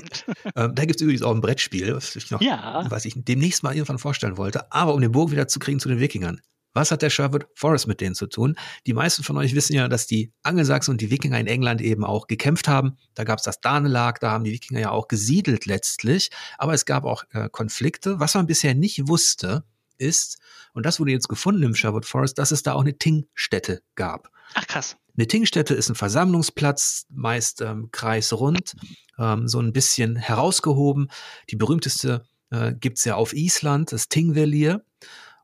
[0.54, 2.84] äh, da gibt es übrigens auch ein Brettspiel, was ich noch, ja.
[2.88, 4.70] was ich demnächst mal irgendwann vorstellen wollte.
[4.72, 6.40] Aber um den Bogen wieder zu kriegen zu den Wikingern.
[6.72, 8.54] Was hat der Sherwood Forest mit denen zu tun?
[8.86, 12.04] Die meisten von euch wissen ja, dass die Angelsachsen und die Wikinger in England eben
[12.04, 12.98] auch gekämpft haben.
[13.14, 16.28] Da gab es das Danelag, da haben die Wikinger ja auch gesiedelt letztlich.
[16.58, 18.20] Aber es gab auch äh, Konflikte.
[18.20, 19.64] Was man bisher nicht wusste,
[19.98, 20.38] ist,
[20.74, 24.30] und das wurde jetzt gefunden im Sherwood Forest, dass es da auch eine Tingstätte gab.
[24.54, 24.96] Ach krass.
[25.16, 28.74] Eine Tingstätte ist ein Versammlungsplatz, meist ähm, kreisrund,
[29.18, 31.08] ähm, so ein bisschen herausgehoben.
[31.50, 34.84] Die berühmteste äh, gibt es ja auf Island, das Tingvellir.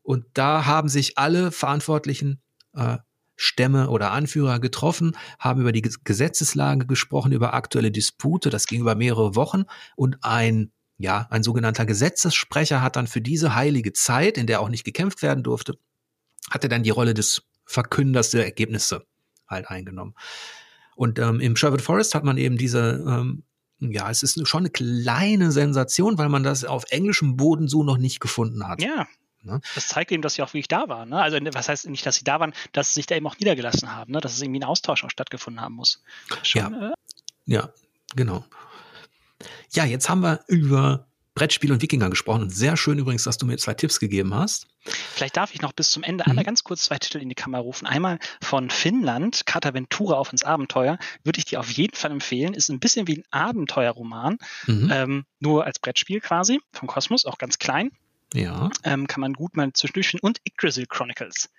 [0.02, 2.42] Und da haben sich alle verantwortlichen
[2.74, 2.98] äh,
[3.36, 8.50] Stämme oder Anführer getroffen, haben über die Gesetzeslage gesprochen, über aktuelle Dispute.
[8.50, 9.64] Das ging über mehrere Wochen.
[9.96, 14.68] Und ein, ja, ein sogenannter Gesetzessprecher hat dann für diese heilige Zeit, in der auch
[14.68, 15.78] nicht gekämpft werden durfte,
[16.50, 19.06] hatte dann die Rolle des Verkünders der Ergebnisse
[19.48, 20.14] halt eingenommen.
[20.94, 23.44] Und ähm, im Sherwood Forest hat man eben diese, ähm,
[23.80, 27.98] ja, es ist schon eine kleine Sensation, weil man das auf englischem Boden so noch
[27.98, 28.82] nicht gefunden hat.
[28.82, 29.06] Ja,
[29.44, 29.60] Ne?
[29.74, 31.08] Das zeigt eben, dass sie auch wirklich da waren.
[31.08, 31.20] Ne?
[31.20, 33.92] Also was heißt nicht, dass sie da waren, dass sie sich da eben auch niedergelassen
[33.94, 34.20] haben, ne?
[34.20, 36.02] dass es irgendwie ein Austausch auch stattgefunden haben muss.
[36.42, 36.90] Schon, ja.
[36.90, 36.92] Äh?
[37.46, 37.70] ja,
[38.14, 38.44] genau.
[39.72, 42.42] Ja, jetzt haben wir über Brettspiel und Wikinger gesprochen.
[42.42, 44.66] Und sehr schön übrigens, dass du mir zwei Tipps gegeben hast.
[44.84, 46.30] Vielleicht darf ich noch bis zum Ende mhm.
[46.30, 47.86] einmal ganz kurz zwei Titel in die Kamera rufen.
[47.86, 52.54] Einmal von Finnland, Carta Ventura auf ins Abenteuer, würde ich dir auf jeden Fall empfehlen.
[52.54, 54.90] Ist ein bisschen wie ein Abenteuerroman, mhm.
[54.92, 57.90] ähm, nur als Brettspiel quasi, vom Kosmos, auch ganz klein.
[58.34, 58.70] Ja.
[58.84, 60.22] Ähm, kann man gut mal zwischendurch.
[60.22, 61.50] Und Yggdrasil Chronicles.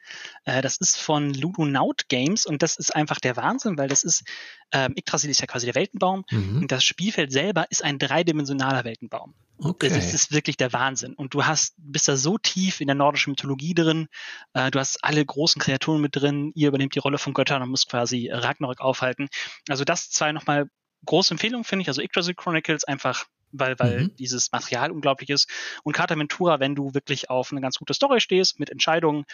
[0.45, 4.23] Äh, das ist von Ludonaut Games und das ist einfach der Wahnsinn, weil das ist,
[4.71, 6.61] ähm, Yggdrasil ist ja quasi der Weltenbaum mhm.
[6.61, 9.33] und das Spielfeld selber ist ein dreidimensionaler Weltenbaum.
[9.59, 9.89] Okay.
[9.89, 11.13] Das ist wirklich der Wahnsinn.
[11.13, 14.07] Und du hast, bist da so tief in der nordischen Mythologie drin.
[14.53, 16.51] Äh, du hast alle großen Kreaturen mit drin.
[16.55, 19.29] Ihr übernehmt die Rolle von Göttern und müsst quasi Ragnarök aufhalten.
[19.69, 20.67] Also das zwei nochmal
[21.05, 21.87] große Empfehlungen, finde ich.
[21.87, 24.15] Also Yggdrasil Chronicles einfach weil, weil mhm.
[24.15, 25.49] dieses Material unglaublich ist.
[25.83, 29.25] Und Carta Ventura, wenn du wirklich auf eine ganz gute Story stehst, mit Entscheidungen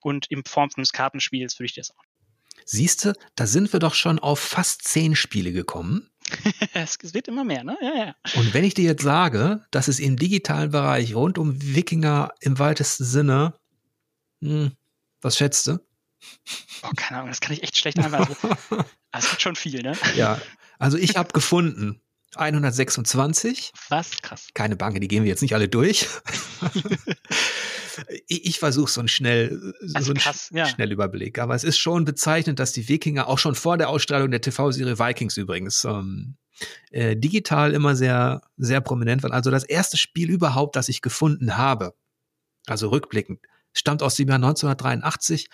[0.00, 2.04] und in Form eines Kartenspiels, würde ich dir das auch.
[2.64, 6.10] Siehst du, da sind wir doch schon auf fast zehn Spiele gekommen.
[6.74, 7.78] es wird immer mehr, ne?
[7.80, 8.14] Ja, ja.
[8.34, 12.58] Und wenn ich dir jetzt sage, dass es im digitalen Bereich rund um Wikinger im
[12.58, 13.54] weitesten Sinne,
[14.42, 14.72] hm,
[15.22, 15.78] was schätzt du?
[16.82, 18.36] Oh, keine Ahnung, das kann ich echt schlecht einweisen.
[19.10, 19.96] Also, es gibt schon viel, ne?
[20.16, 20.38] Ja,
[20.78, 22.02] also ich habe gefunden,
[22.38, 23.72] 126.
[23.88, 24.10] Was?
[24.22, 24.48] Krass.
[24.54, 26.08] Keine Banke, die gehen wir jetzt nicht alle durch.
[28.26, 30.66] ich, ich versuche so einen schnell, also so krass, ja.
[30.66, 31.38] Schnellüberblick.
[31.38, 34.98] Aber es ist schon bezeichnend, dass die Wikinger auch schon vor der Ausstrahlung der TV-Serie
[34.98, 36.36] Vikings übrigens ähm,
[36.90, 39.32] äh, digital immer sehr, sehr prominent waren.
[39.32, 41.94] Also das erste Spiel überhaupt, das ich gefunden habe,
[42.66, 43.40] also rückblickend,
[43.72, 45.48] stammt aus dem Jahr 1983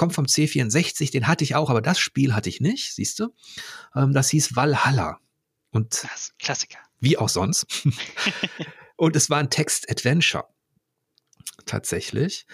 [0.00, 3.34] kommt vom C64, den hatte ich auch, aber das Spiel hatte ich nicht, siehst du.
[3.94, 5.18] Ähm, das hieß Valhalla.
[5.70, 6.06] Und
[6.38, 6.78] Klassiker.
[7.00, 7.66] Wie auch sonst.
[8.96, 10.44] und es war ein Text-Adventure.
[11.66, 12.46] Tatsächlich.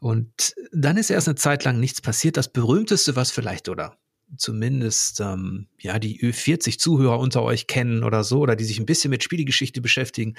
[0.00, 2.36] Und dann ist erst eine Zeit lang nichts passiert.
[2.36, 3.98] Das berühmteste, was vielleicht oder
[4.36, 9.10] zumindest ähm, ja die Ö40-Zuhörer unter euch kennen oder so, oder die sich ein bisschen
[9.10, 10.34] mit Spielegeschichte beschäftigen,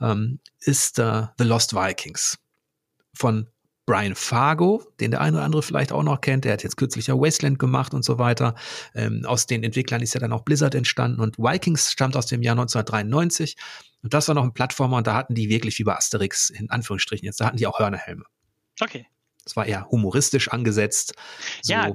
[0.00, 2.38] ähm, ist äh, The Lost Vikings
[3.14, 3.48] von
[3.90, 7.08] Brian Fargo, den der eine oder andere vielleicht auch noch kennt, der hat jetzt kürzlich
[7.08, 8.54] ja Wasteland gemacht und so weiter.
[8.94, 12.40] Ähm, aus den Entwicklern ist ja dann auch Blizzard entstanden und Vikings stammt aus dem
[12.40, 13.56] Jahr 1993.
[14.04, 16.70] Und das war noch ein Plattformer und da hatten die wirklich wie bei Asterix, in
[16.70, 18.22] Anführungsstrichen jetzt, da hatten die auch Hörnerhelme.
[18.80, 19.08] Okay.
[19.42, 21.14] Das war eher humoristisch angesetzt.
[21.60, 21.90] So, ja,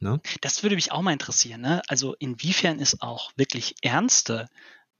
[0.00, 0.20] ne?
[0.42, 1.62] das würde mich auch mal interessieren.
[1.62, 1.80] Ne?
[1.88, 4.48] Also inwiefern ist auch wirklich ernste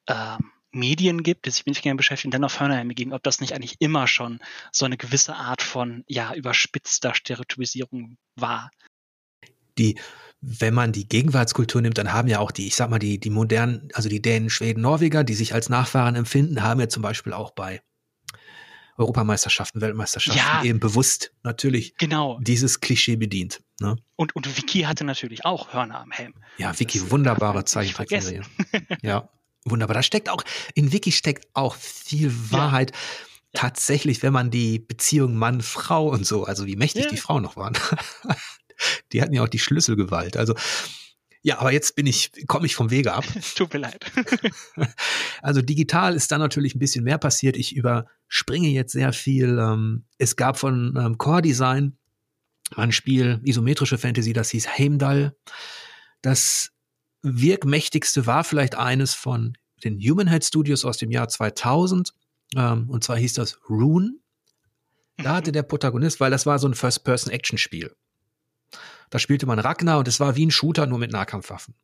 [0.06, 3.54] ähm, Medien gibt, die sich mit Fingern beschäftigen, dann auf Hörnerhelme gegen, ob das nicht
[3.54, 4.40] eigentlich immer schon
[4.72, 8.70] so eine gewisse Art von, ja, überspitzter Stereotypisierung war.
[9.78, 9.98] Die,
[10.40, 13.30] wenn man die Gegenwartskultur nimmt, dann haben ja auch die, ich sag mal, die, die
[13.30, 17.32] modernen, also die Dänen, Schweden, Norweger, die sich als Nachfahren empfinden, haben ja zum Beispiel
[17.32, 17.80] auch bei
[18.98, 22.38] Europameisterschaften, Weltmeisterschaften ja, eben bewusst natürlich genau.
[22.40, 23.62] dieses Klischee bedient.
[23.80, 23.96] Ne?
[24.16, 26.34] Und, und Vicky hatte natürlich auch Hörner am Helm.
[26.58, 28.42] Ja, Vicky, wunderbare Zeichentrickserie.
[29.02, 29.28] ja.
[29.70, 29.94] Wunderbar.
[29.94, 30.42] Da steckt auch,
[30.74, 32.92] in Wiki steckt auch viel Wahrheit.
[32.92, 32.96] Ja.
[33.54, 37.10] Tatsächlich, wenn man die Beziehung Mann-Frau und so, also wie mächtig ja.
[37.10, 37.76] die Frauen noch waren,
[39.12, 40.36] die hatten ja auch die Schlüsselgewalt.
[40.36, 40.54] Also
[41.42, 43.24] Ja, aber jetzt bin ich, komme ich vom Wege ab.
[43.56, 44.04] Tut mir leid.
[45.42, 47.56] also digital ist da natürlich ein bisschen mehr passiert.
[47.56, 49.58] Ich überspringe jetzt sehr viel.
[49.58, 51.96] Ähm, es gab von ähm, Core Design
[52.76, 55.36] ein Spiel, isometrische Fantasy, das hieß Heimdall.
[56.22, 56.70] Das
[57.22, 62.12] wirkmächtigste war vielleicht eines von den Humanhead Studios aus dem Jahr 2000.
[62.56, 64.14] Ähm, und zwar hieß das Rune.
[65.16, 65.54] Da hatte mhm.
[65.54, 67.94] der Protagonist, weil das war so ein First-Person-Action-Spiel.
[69.10, 71.74] Da spielte man Ragnar und es war wie ein Shooter, nur mit Nahkampfwaffen.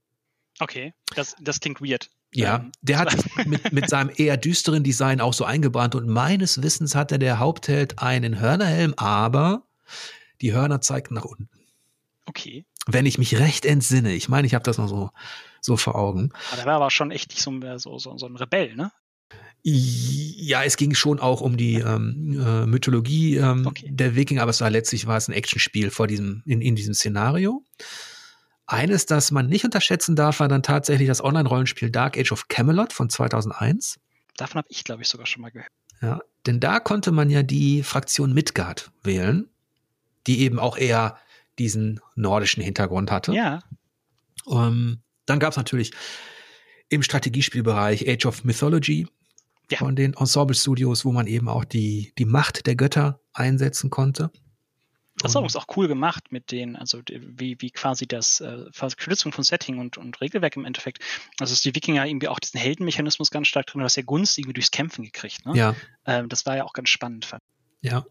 [0.61, 2.11] Okay, das, das klingt weird.
[2.32, 3.16] Ja, ähm, der hat
[3.47, 7.99] mit, mit seinem eher düsteren Design auch so eingebrannt und meines Wissens hatte der Hauptheld
[7.99, 9.66] einen Hörnerhelm, aber
[10.41, 11.49] die Hörner zeigten nach unten.
[12.26, 12.64] Okay.
[12.87, 15.11] Wenn ich mich recht entsinne, ich meine, ich habe das noch so,
[15.61, 16.30] so vor Augen.
[16.49, 18.93] Aber der war aber schon echt nicht so, so, so, so ein Rebell, ne?
[19.66, 23.89] Ja, es ging schon auch um die ähm, äh, Mythologie ähm, okay.
[23.91, 26.93] der Wikinger, aber es war letztlich war es ein Actionspiel vor diesem, in, in diesem
[26.93, 27.64] Szenario.
[28.66, 32.93] Eines, das man nicht unterschätzen darf, war dann tatsächlich das Online-Rollenspiel Dark Age of Camelot
[32.93, 33.99] von 2001.
[34.37, 35.70] Davon habe ich, glaube ich, sogar schon mal gehört.
[36.03, 39.49] Ja, denn da konnte man ja die Fraktion Midgard wählen,
[40.26, 41.18] die eben auch eher
[41.59, 43.32] diesen nordischen Hintergrund hatte.
[43.32, 43.61] Ja.
[44.48, 45.92] Ähm, dann gab es natürlich
[46.88, 49.07] im Strategiespielbereich Age of Mythology,
[49.70, 49.78] ja.
[49.78, 54.30] von den Ensemble-Studios, wo man eben auch die, die Macht der Götter einsetzen konnte.
[55.18, 59.30] Das ist übrigens auch cool gemacht mit den, also wie, wie quasi das äh, Verknüpfung
[59.30, 60.98] von Setting und, und Regelwerk im Endeffekt.
[61.38, 64.36] Also ist die Wikinger irgendwie auch diesen Heldenmechanismus ganz stark drin, du hast ja Gunst
[64.38, 65.46] irgendwie durchs Kämpfen gekriegt.
[65.46, 65.57] Ne?
[65.57, 65.76] Ja.
[66.05, 67.30] Ähm, das war ja auch ganz spannend.
[67.80, 68.05] Ja.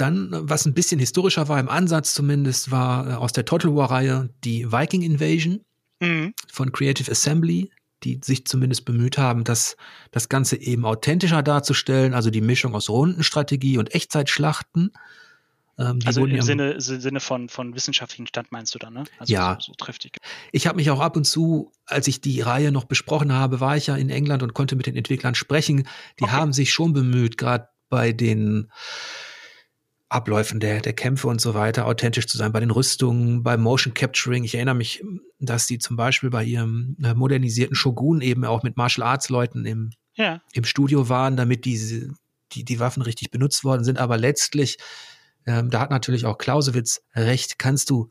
[0.00, 4.30] Dann, was ein bisschen historischer war, im Ansatz zumindest, war äh, aus der Total War-Reihe
[4.44, 5.60] die Viking Invasion
[6.00, 6.34] mhm.
[6.50, 7.70] von Creative Assembly
[8.02, 9.76] die sich zumindest bemüht haben, das,
[10.10, 14.92] das Ganze eben authentischer darzustellen, also die Mischung aus Rundenstrategie und Echtzeitschlachten.
[15.78, 19.04] Ähm, also im Sinne, Sinne von, von wissenschaftlichen Stand meinst du dann, ne?
[19.18, 19.58] Also ja.
[19.60, 20.16] So, so triftig.
[20.52, 23.76] Ich habe mich auch ab und zu, als ich die Reihe noch besprochen habe, war
[23.76, 25.86] ich ja in England und konnte mit den Entwicklern sprechen.
[26.18, 26.32] Die okay.
[26.32, 28.70] haben sich schon bemüht, gerade bei den
[30.10, 33.94] Abläufen der, der Kämpfe und so weiter authentisch zu sein, bei den Rüstungen, beim Motion
[33.94, 34.42] Capturing.
[34.42, 35.04] Ich erinnere mich,
[35.38, 39.64] dass die zum Beispiel bei ihrem äh, modernisierten Shogun eben auch mit Martial Arts Leuten
[39.64, 40.42] im, ja.
[40.52, 42.10] im Studio waren, damit diese,
[42.52, 43.98] die, die Waffen richtig benutzt worden sind.
[43.98, 44.78] Aber letztlich,
[45.46, 48.10] ähm, da hat natürlich auch Clausewitz recht, kannst du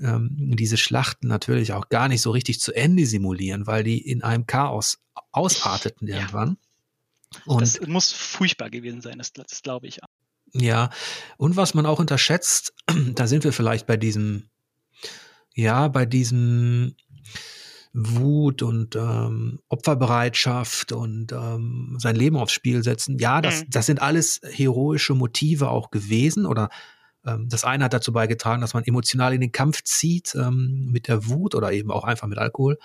[0.00, 4.24] ähm, diese Schlachten natürlich auch gar nicht so richtig zu Ende simulieren, weil die in
[4.24, 4.98] einem Chaos
[5.30, 6.58] ausarteten irgendwann.
[7.34, 7.42] Ja.
[7.46, 10.08] Und das muss furchtbar gewesen sein, das, das glaube ich auch.
[10.52, 10.90] Ja,
[11.36, 12.74] und was man auch unterschätzt,
[13.14, 14.48] da sind wir vielleicht bei diesem,
[15.54, 16.94] ja, bei diesem
[17.92, 23.18] Wut und ähm, Opferbereitschaft und ähm, sein Leben aufs Spiel setzen.
[23.18, 23.70] Ja, das, mhm.
[23.70, 26.68] das sind alles heroische Motive auch gewesen oder
[27.24, 31.08] ähm, das eine hat dazu beigetragen, dass man emotional in den Kampf zieht ähm, mit
[31.08, 32.78] der Wut oder eben auch einfach mit Alkohol.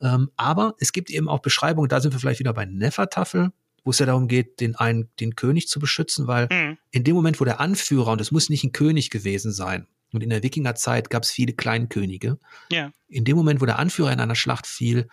[0.00, 3.52] Ähm, aber es gibt eben auch Beschreibungen, da sind wir vielleicht wieder bei Nefertafel,
[3.84, 6.78] wo es ja darum geht, den einen, den König zu beschützen, weil mhm.
[6.90, 10.22] in dem Moment, wo der Anführer, und es muss nicht ein König gewesen sein, und
[10.22, 12.38] in der Wikingerzeit gab es viele Kleinkönige,
[12.70, 12.92] ja.
[13.08, 15.08] in dem Moment, wo der Anführer in einer Schlacht fiel,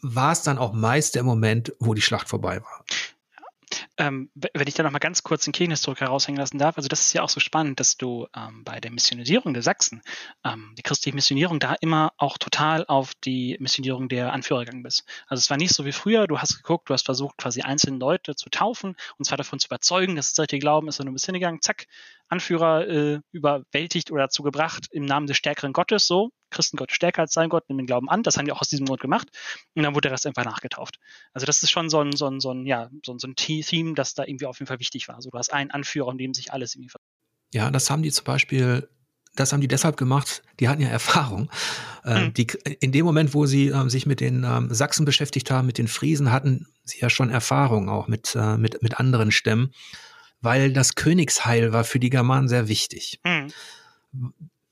[0.00, 2.84] war es dann auch meist der Moment, wo die Schlacht vorbei war.
[3.96, 7.00] Ähm, wenn ich da noch mal ganz kurz den Kirchenhistoriker heraushängen lassen darf, also das
[7.00, 10.02] ist ja auch so spannend, dass du ähm, bei der Missionisierung der Sachsen,
[10.44, 15.04] ähm, die christliche Missionierung, da immer auch total auf die Missionierung der Anführer gegangen bist.
[15.26, 17.98] Also es war nicht so wie früher, du hast geguckt, du hast versucht, quasi einzelne
[17.98, 21.12] Leute zu taufen und zwar davon zu überzeugen, dass es solche Glauben ist, und du
[21.12, 21.86] bist hingegangen, zack,
[22.28, 27.32] Anführer äh, überwältigt oder dazu gebracht im Namen des stärkeren Gottes, so, Christengott stärker als
[27.32, 29.28] sein Gott, nehmen den Glauben an, das haben die auch aus diesem Grund gemacht
[29.74, 30.98] und dann wurde der Rest einfach nachgetauft.
[31.32, 33.36] Also das ist schon so ein, so ein, so ein, ja, so ein, so ein
[33.36, 35.16] Theme, das da irgendwie auf jeden Fall wichtig war.
[35.16, 36.92] Also du hast einen Anführer, in dem sich alles irgendwie
[37.52, 38.88] Ja, das haben die zum Beispiel
[39.36, 41.50] das haben die deshalb gemacht, die hatten ja Erfahrung.
[42.04, 42.34] Ähm, mhm.
[42.34, 42.46] die,
[42.80, 45.88] in dem Moment, wo sie ähm, sich mit den ähm, Sachsen beschäftigt haben, mit den
[45.88, 49.72] Friesen, hatten sie ja schon Erfahrung auch mit, äh, mit, mit anderen Stämmen
[50.44, 53.20] weil das Königsheil war für die Germanen sehr wichtig.
[53.24, 53.52] Mhm.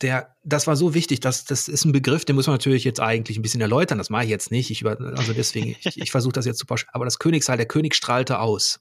[0.01, 3.01] Der, das war so wichtig, dass das ist ein Begriff, den muss man natürlich jetzt
[3.01, 3.99] eigentlich ein bisschen erläutern.
[3.99, 4.71] Das mache ich jetzt nicht.
[4.71, 6.91] Ich über, also deswegen, ich, ich versuche das jetzt zu pauschal.
[6.93, 8.81] Aber das Königsheil, der König strahlte aus.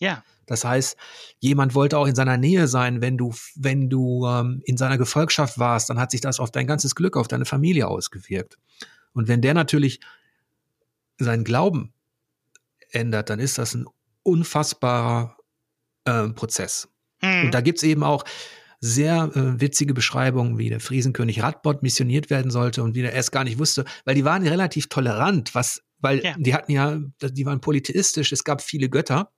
[0.00, 0.24] Ja.
[0.46, 0.96] Das heißt,
[1.40, 5.58] jemand wollte auch in seiner Nähe sein, wenn du, wenn du ähm, in seiner Gefolgschaft
[5.58, 8.56] warst, dann hat sich das auf dein ganzes Glück, auf deine Familie ausgewirkt.
[9.12, 10.00] Und wenn der natürlich
[11.18, 11.92] seinen Glauben
[12.90, 13.86] ändert, dann ist das ein
[14.22, 15.35] unfassbarer
[16.06, 16.88] äh, Prozess.
[17.20, 17.46] Hm.
[17.46, 18.24] Und da gibt's eben auch
[18.80, 23.32] sehr äh, witzige Beschreibungen, wie der Friesenkönig Radbot missioniert werden sollte und wie der erst
[23.32, 26.34] gar nicht wusste, weil die waren relativ tolerant, was, weil ja.
[26.38, 29.32] die hatten ja, die waren polytheistisch, es gab viele Götter.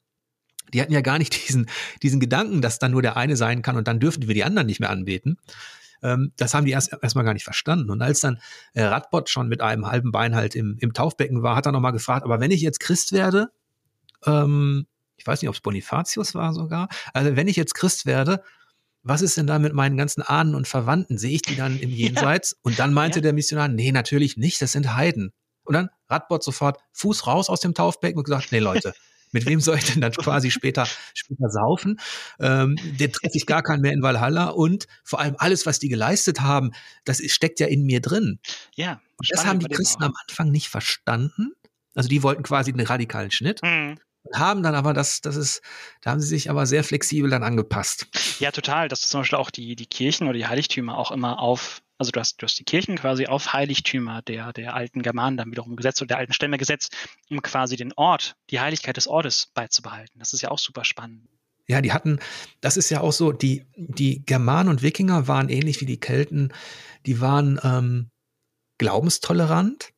[0.74, 1.68] Die hatten ja gar nicht diesen,
[2.02, 4.66] diesen Gedanken, dass dann nur der eine sein kann und dann dürfen wir die anderen
[4.66, 5.38] nicht mehr anbeten.
[6.02, 7.90] ähm, das haben die erst erstmal gar nicht verstanden.
[7.90, 8.40] Und als dann
[8.74, 11.92] äh, Radbot schon mit einem halben Bein halt im, im Taufbecken war, hat er nochmal
[11.92, 13.50] gefragt, aber wenn ich jetzt Christ werde,
[14.26, 14.86] ähm,
[15.18, 18.42] ich weiß nicht, ob es Bonifatius war sogar, also wenn ich jetzt Christ werde,
[19.02, 21.18] was ist denn da mit meinen ganzen Ahnen und Verwandten?
[21.18, 22.52] Sehe ich die dann im Jenseits?
[22.52, 22.58] Ja.
[22.62, 23.22] Und dann meinte ja.
[23.22, 25.32] der Missionar, nee, natürlich nicht, das sind Heiden.
[25.64, 28.94] Und dann Radbot sofort Fuß raus aus dem Taufbecken und gesagt, nee, Leute,
[29.32, 32.00] mit wem soll ich denn dann quasi später, später saufen?
[32.40, 35.88] Ähm, den treffe ich gar keinen mehr in Valhalla und vor allem alles, was die
[35.88, 36.72] geleistet haben,
[37.04, 38.40] das steckt ja in mir drin.
[38.74, 39.00] Ja.
[39.16, 41.52] Und das haben die Christen am Anfang nicht verstanden.
[41.94, 43.62] Also die wollten quasi einen radikalen Schnitt.
[43.62, 43.98] Mhm
[44.34, 45.62] haben dann aber das, das ist,
[46.02, 48.06] da haben sie sich aber sehr flexibel dann angepasst.
[48.40, 48.88] Ja, total.
[48.88, 52.10] Dass du zum Beispiel auch die, die Kirchen oder die Heiligtümer auch immer auf, also
[52.10, 55.76] du hast, du hast die Kirchen quasi auf Heiligtümer der, der alten Germanen dann wiederum
[55.76, 56.96] gesetzt oder der alten Stämme gesetzt,
[57.30, 60.18] um quasi den Ort, die Heiligkeit des Ortes beizubehalten.
[60.18, 61.28] Das ist ja auch super spannend.
[61.66, 62.18] Ja, die hatten,
[62.62, 66.52] das ist ja auch so, die, die Germanen und Wikinger waren ähnlich wie die Kelten,
[67.04, 68.10] die waren ähm,
[68.78, 69.90] glaubenstolerant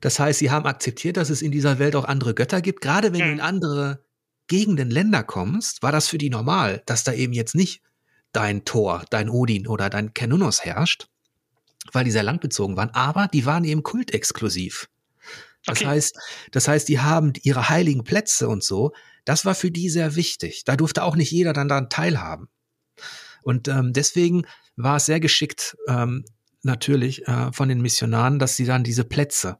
[0.00, 2.80] das heißt, sie haben akzeptiert, dass es in dieser Welt auch andere Götter gibt.
[2.80, 3.24] Gerade wenn mhm.
[3.24, 4.04] du in andere
[4.48, 7.82] Gegenden, Länder kommst, war das für die normal, dass da eben jetzt nicht
[8.32, 11.08] dein Thor, dein Odin oder dein Kenunnos herrscht,
[11.92, 12.90] weil die sehr landbezogen waren.
[12.90, 14.88] Aber die waren eben kultexklusiv.
[15.64, 15.86] Das okay.
[15.88, 16.18] heißt,
[16.52, 18.92] das heißt, die haben ihre heiligen Plätze und so.
[19.24, 20.64] Das war für die sehr wichtig.
[20.64, 22.48] Da durfte auch nicht jeder dann daran teilhaben.
[23.42, 24.46] Und ähm, deswegen
[24.76, 26.24] war es sehr geschickt, ähm,
[26.62, 29.58] natürlich äh, von den Missionaren, dass sie dann diese Plätze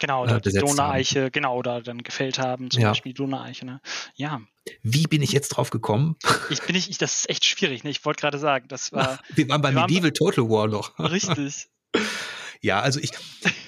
[0.00, 2.88] Genau, oder äh, die Donaueiche, genau, oder dann gefällt haben, zum ja.
[2.90, 3.80] Beispiel Donaueiche, ne?
[4.14, 4.40] Ja.
[4.82, 6.16] Wie bin ich jetzt drauf gekommen?
[6.50, 7.90] Ich bin nicht, ich, das ist echt schwierig, ne?
[7.90, 9.18] Ich wollte gerade sagen, das war.
[9.30, 10.98] wir waren bei wir Medieval waren, Total War noch.
[10.98, 11.68] Richtig.
[12.64, 13.10] Ja, also ich,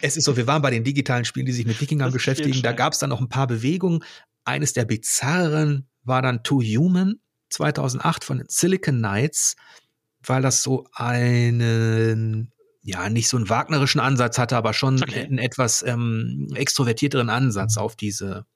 [0.02, 2.62] es ist so, wir waren bei den digitalen Spielen, die sich mit Wikingern das beschäftigen.
[2.62, 4.04] Da gab es dann noch ein paar Bewegungen.
[4.44, 7.18] Eines der bizarren war dann Too Human
[7.50, 9.56] 2008 von den Silicon Knights,
[10.22, 12.52] weil das so einen
[12.84, 15.24] ja, nicht so einen wagnerischen Ansatz hatte, aber schon okay.
[15.24, 18.46] einen etwas ähm, extrovertierteren Ansatz auf diese.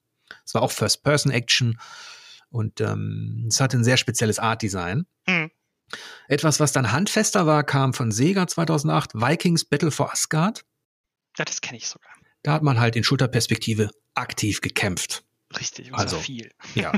[0.44, 1.80] Es war auch First-Person-Action
[2.50, 5.06] und ähm, es hatte ein sehr spezielles Art-Design.
[5.26, 5.50] Mhm.
[6.28, 10.66] Etwas, was dann handfester war, kam von Sega 2008, Vikings Battle for Asgard.
[11.38, 12.10] Ja, das kenne ich sogar.
[12.42, 15.24] Da hat man halt in Schulterperspektive aktiv gekämpft.
[15.58, 16.50] Richtig, also viel.
[16.74, 16.92] Ja,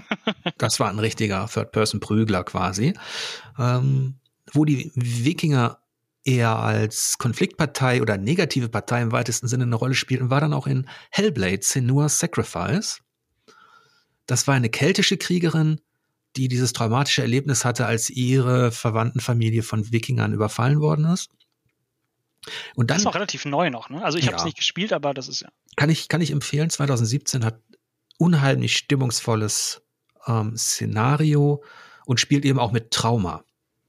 [0.59, 2.95] das war ein richtiger Third-Person-Prügler quasi.
[3.57, 4.19] Ähm,
[4.53, 5.81] wo die Wikinger
[6.25, 10.53] eher als Konfliktpartei oder negative Partei im weitesten Sinne eine Rolle spielt und war dann
[10.53, 13.01] auch in Hellblade, Senua's Sacrifice.
[14.27, 15.81] Das war eine keltische Kriegerin,
[16.37, 21.31] die dieses traumatische Erlebnis hatte, als ihre Verwandtenfamilie von Wikingern überfallen worden ist.
[22.75, 24.03] Und dann, das ist noch relativ neu noch, ne?
[24.03, 25.49] Also ich ja, habe es nicht gespielt, aber das ist ja.
[25.77, 26.71] Kann ich, kann ich empfehlen.
[26.71, 27.61] 2017 hat
[28.19, 29.83] unheimlich stimmungsvolles
[30.27, 31.63] ähm, Szenario
[32.07, 33.45] und spielt eben auch mit Trauma.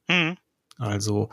[0.08, 0.38] Mhm.
[0.82, 1.30] Also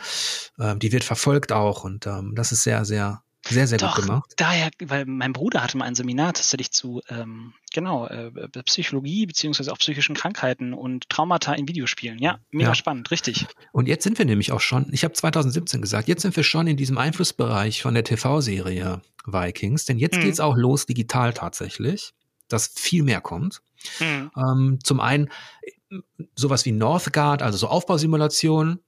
[0.59, 4.05] ähm, die wird verfolgt auch und ähm, das ist sehr, sehr, sehr, sehr Doch, gut
[4.05, 4.33] gemacht.
[4.37, 8.31] Daher, weil mein Bruder hatte mal ein Seminar tatsächlich zu, ähm, genau, äh,
[8.65, 12.19] Psychologie beziehungsweise auch psychischen Krankheiten und Traumata in Videospielen.
[12.19, 12.75] Ja, mega ja.
[12.75, 13.47] spannend, richtig.
[13.73, 16.67] Und jetzt sind wir nämlich auch schon, ich habe 2017 gesagt, jetzt sind wir schon
[16.67, 20.29] in diesem Einflussbereich von der TV-Serie Vikings, denn jetzt mhm.
[20.29, 22.13] es auch los digital tatsächlich,
[22.49, 23.63] dass viel mehr kommt.
[24.01, 24.31] Mhm.
[24.37, 25.29] Ähm, zum einen
[25.63, 25.97] äh,
[26.35, 28.81] sowas wie Northgard, also so Aufbausimulationen,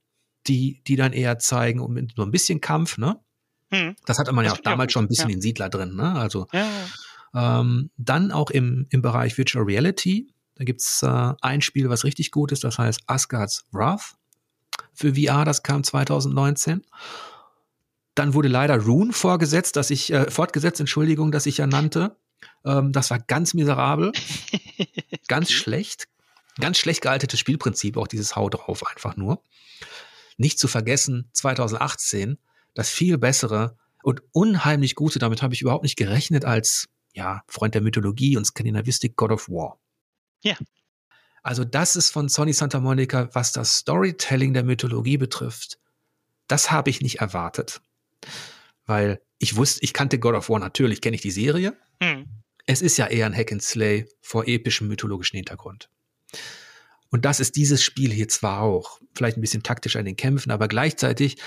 [0.47, 3.19] die, die dann eher zeigen, um so ein bisschen Kampf, ne?
[3.71, 3.95] Hm.
[4.05, 5.35] Das hatte man das ja auch damals schon ein bisschen ja.
[5.35, 6.13] den Siedler drin, ne?
[6.13, 6.67] Also ja,
[7.33, 7.61] ja.
[7.61, 10.33] Ähm, dann auch im, im Bereich Virtual Reality.
[10.55, 14.15] Da gibt's äh, ein Spiel, was richtig gut ist, das heißt Asgard's Wrath
[14.93, 16.85] für VR, das kam 2019.
[18.15, 22.17] Dann wurde leider Rune vorgesetzt, dass ich, äh, fortgesetzt, Entschuldigung, dass ich ja nannte.
[22.65, 24.11] Ähm, das war ganz miserabel,
[25.27, 26.07] ganz schlecht,
[26.59, 29.41] ganz schlecht gealtetes Spielprinzip, auch dieses Hau drauf einfach nur.
[30.41, 32.39] Nicht zu vergessen, 2018,
[32.73, 37.75] das viel bessere und unheimlich gute, damit habe ich überhaupt nicht gerechnet als ja, Freund
[37.75, 39.79] der Mythologie und Skandinavistik God of War.
[40.43, 40.57] Ja.
[41.43, 45.77] Also das ist von Sony Santa Monica, was das Storytelling der Mythologie betrifft.
[46.47, 47.81] Das habe ich nicht erwartet.
[48.87, 51.77] Weil ich wusste, ich kannte God of War natürlich, kenne ich die Serie.
[52.01, 52.25] Hm.
[52.65, 55.89] Es ist ja eher ein Hack and Slay vor epischem mythologischen Hintergrund.
[57.11, 60.49] Und das ist dieses Spiel hier zwar auch, vielleicht ein bisschen taktisch an den Kämpfen,
[60.51, 61.37] aber gleichzeitig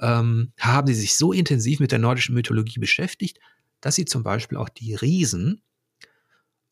[0.00, 3.38] ähm, haben sie sich so intensiv mit der nordischen Mythologie beschäftigt,
[3.80, 5.62] dass sie zum Beispiel auch die Riesen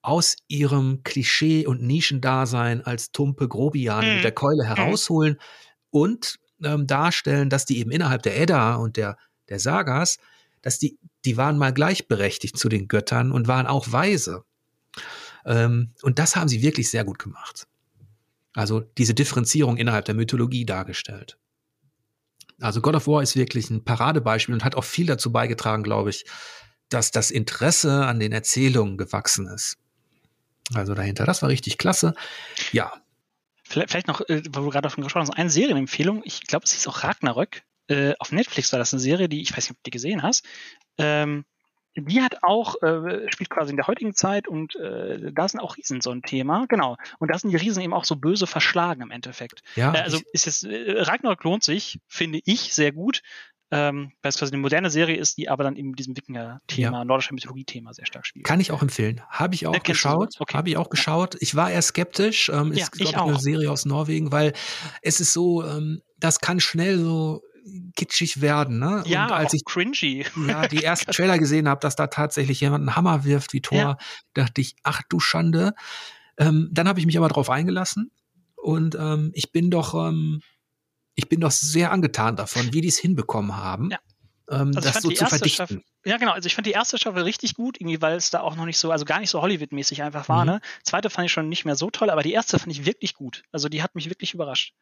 [0.02, 4.14] aus ihrem Klischee- und Nischendasein als tumpe Grobiane mhm.
[4.16, 5.38] mit der Keule herausholen
[5.90, 9.16] und ähm, darstellen, dass die eben innerhalb der Edda und der,
[9.48, 10.18] der Sagas,
[10.62, 14.44] dass die, die waren mal gleichberechtigt zu den Göttern und waren auch weise.
[15.44, 17.66] Ähm, und das haben sie wirklich sehr gut gemacht.
[18.54, 21.38] Also diese Differenzierung innerhalb der Mythologie dargestellt.
[22.60, 26.10] Also God of War ist wirklich ein Paradebeispiel und hat auch viel dazu beigetragen, glaube
[26.10, 26.24] ich,
[26.88, 29.78] dass das Interesse an den Erzählungen gewachsen ist.
[30.74, 32.14] Also dahinter, das war richtig klasse.
[32.72, 32.92] Ja.
[33.64, 36.22] Vielleicht, noch, äh, wo du gerade davon gesprochen hast, eine Serienempfehlung.
[36.24, 37.62] Ich glaube, es hieß auch Ragnarök.
[37.86, 40.22] Äh, auf Netflix war das eine Serie, die, ich weiß nicht, ob du die gesehen
[40.22, 40.44] hast.
[40.98, 41.44] Ähm,
[41.96, 45.76] die hat auch, äh, spielt quasi in der heutigen Zeit und äh, da sind auch
[45.76, 46.96] Riesen so ein Thema, genau.
[47.18, 49.62] Und da sind die Riesen eben auch so böse verschlagen im Endeffekt.
[49.74, 49.94] Ja.
[49.94, 53.22] Äh, also ist jetzt, äh, Ragnarok lohnt sich, finde ich, sehr gut.
[53.72, 57.04] Ähm, weil es quasi eine moderne Serie ist, die aber dann eben diesem Wikinger-Thema, ja.
[57.04, 58.44] nordischer Mythologie-Thema sehr stark spielt.
[58.44, 59.20] Kann ich auch empfehlen.
[59.28, 60.34] Habe ich auch geschaut.
[60.40, 60.56] Okay.
[60.56, 61.36] Habe ich auch geschaut.
[61.38, 62.48] Ich war eher skeptisch.
[62.48, 63.28] Ähm, ja, ist, glaube ich, auch.
[63.28, 64.54] eine Serie aus Norwegen, weil
[65.02, 67.42] es ist so, ähm, das kann schnell so
[67.96, 68.78] kitschig werden.
[68.78, 69.02] Ne?
[69.06, 70.24] Ja, und als ich cringy.
[70.46, 73.78] Ja, die ersten Trailer gesehen habe, dass da tatsächlich jemand einen Hammer wirft wie Thor,
[73.78, 73.96] ja.
[74.34, 75.74] dachte ich, ach du Schande.
[76.38, 78.10] Ähm, dann habe ich mich aber darauf eingelassen
[78.56, 80.40] und ähm, ich bin doch, ähm,
[81.14, 83.90] ich bin doch sehr angetan davon, wie die es hinbekommen haben.
[83.90, 83.98] Ja.
[84.50, 85.66] Ähm, also das so zu verdichten.
[85.66, 86.32] Staffel, ja, genau.
[86.32, 88.78] Also ich fand die erste Staffel richtig gut, irgendwie, weil es da auch noch nicht
[88.78, 90.44] so, also gar nicht so Hollywood-mäßig einfach war.
[90.44, 90.50] Mhm.
[90.50, 90.60] Ne?
[90.82, 93.42] Zweite fand ich schon nicht mehr so toll, aber die erste fand ich wirklich gut.
[93.52, 94.74] Also die hat mich wirklich überrascht.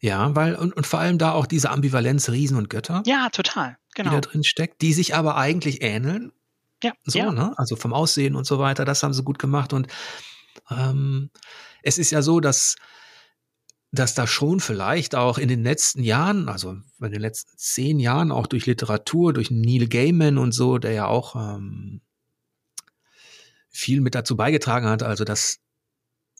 [0.00, 3.02] Ja, weil, und, und vor allem da auch diese Ambivalenz Riesen und Götter.
[3.06, 4.10] Ja, total, genau.
[4.10, 6.32] Die da drin steckt, die sich aber eigentlich ähneln.
[6.82, 6.92] Ja.
[7.04, 7.32] So, ja.
[7.32, 7.52] ne?
[7.56, 9.72] Also vom Aussehen und so weiter, das haben sie gut gemacht.
[9.72, 9.88] Und
[10.70, 11.30] ähm,
[11.82, 12.76] es ist ja so, dass,
[13.90, 18.30] dass da schon vielleicht auch in den letzten Jahren, also in den letzten zehn Jahren,
[18.30, 22.02] auch durch Literatur, durch Neil Gaiman und so, der ja auch ähm,
[23.68, 25.58] viel mit dazu beigetragen hat, also dass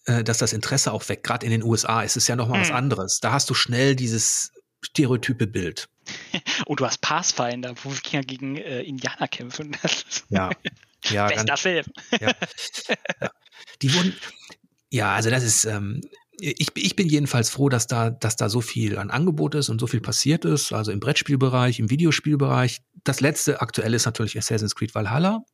[0.09, 1.23] äh, dass das Interesse auch weg.
[1.23, 2.63] Gerade in den USA ist es ja noch mal mhm.
[2.63, 3.21] was anderes.
[3.21, 5.89] Da hast du schnell dieses stereotype Bild.
[6.67, 9.77] Und du hast Pathfinder, wo Wikinger gegen äh, Indianer kämpfen.
[10.31, 10.51] ja.
[11.11, 11.85] ja Bester ganz, Film.
[12.21, 12.33] Ja.
[13.21, 13.31] ja.
[13.83, 14.17] Die wurden,
[14.91, 16.01] ja, also das ist, ähm,
[16.41, 19.79] ich, ich bin jedenfalls froh, dass da, dass da so viel an Angebot ist und
[19.79, 22.81] so viel passiert ist, also im Brettspielbereich, im Videospielbereich.
[23.05, 25.45] Das letzte aktuell ist natürlich Assassin's Creed Valhalla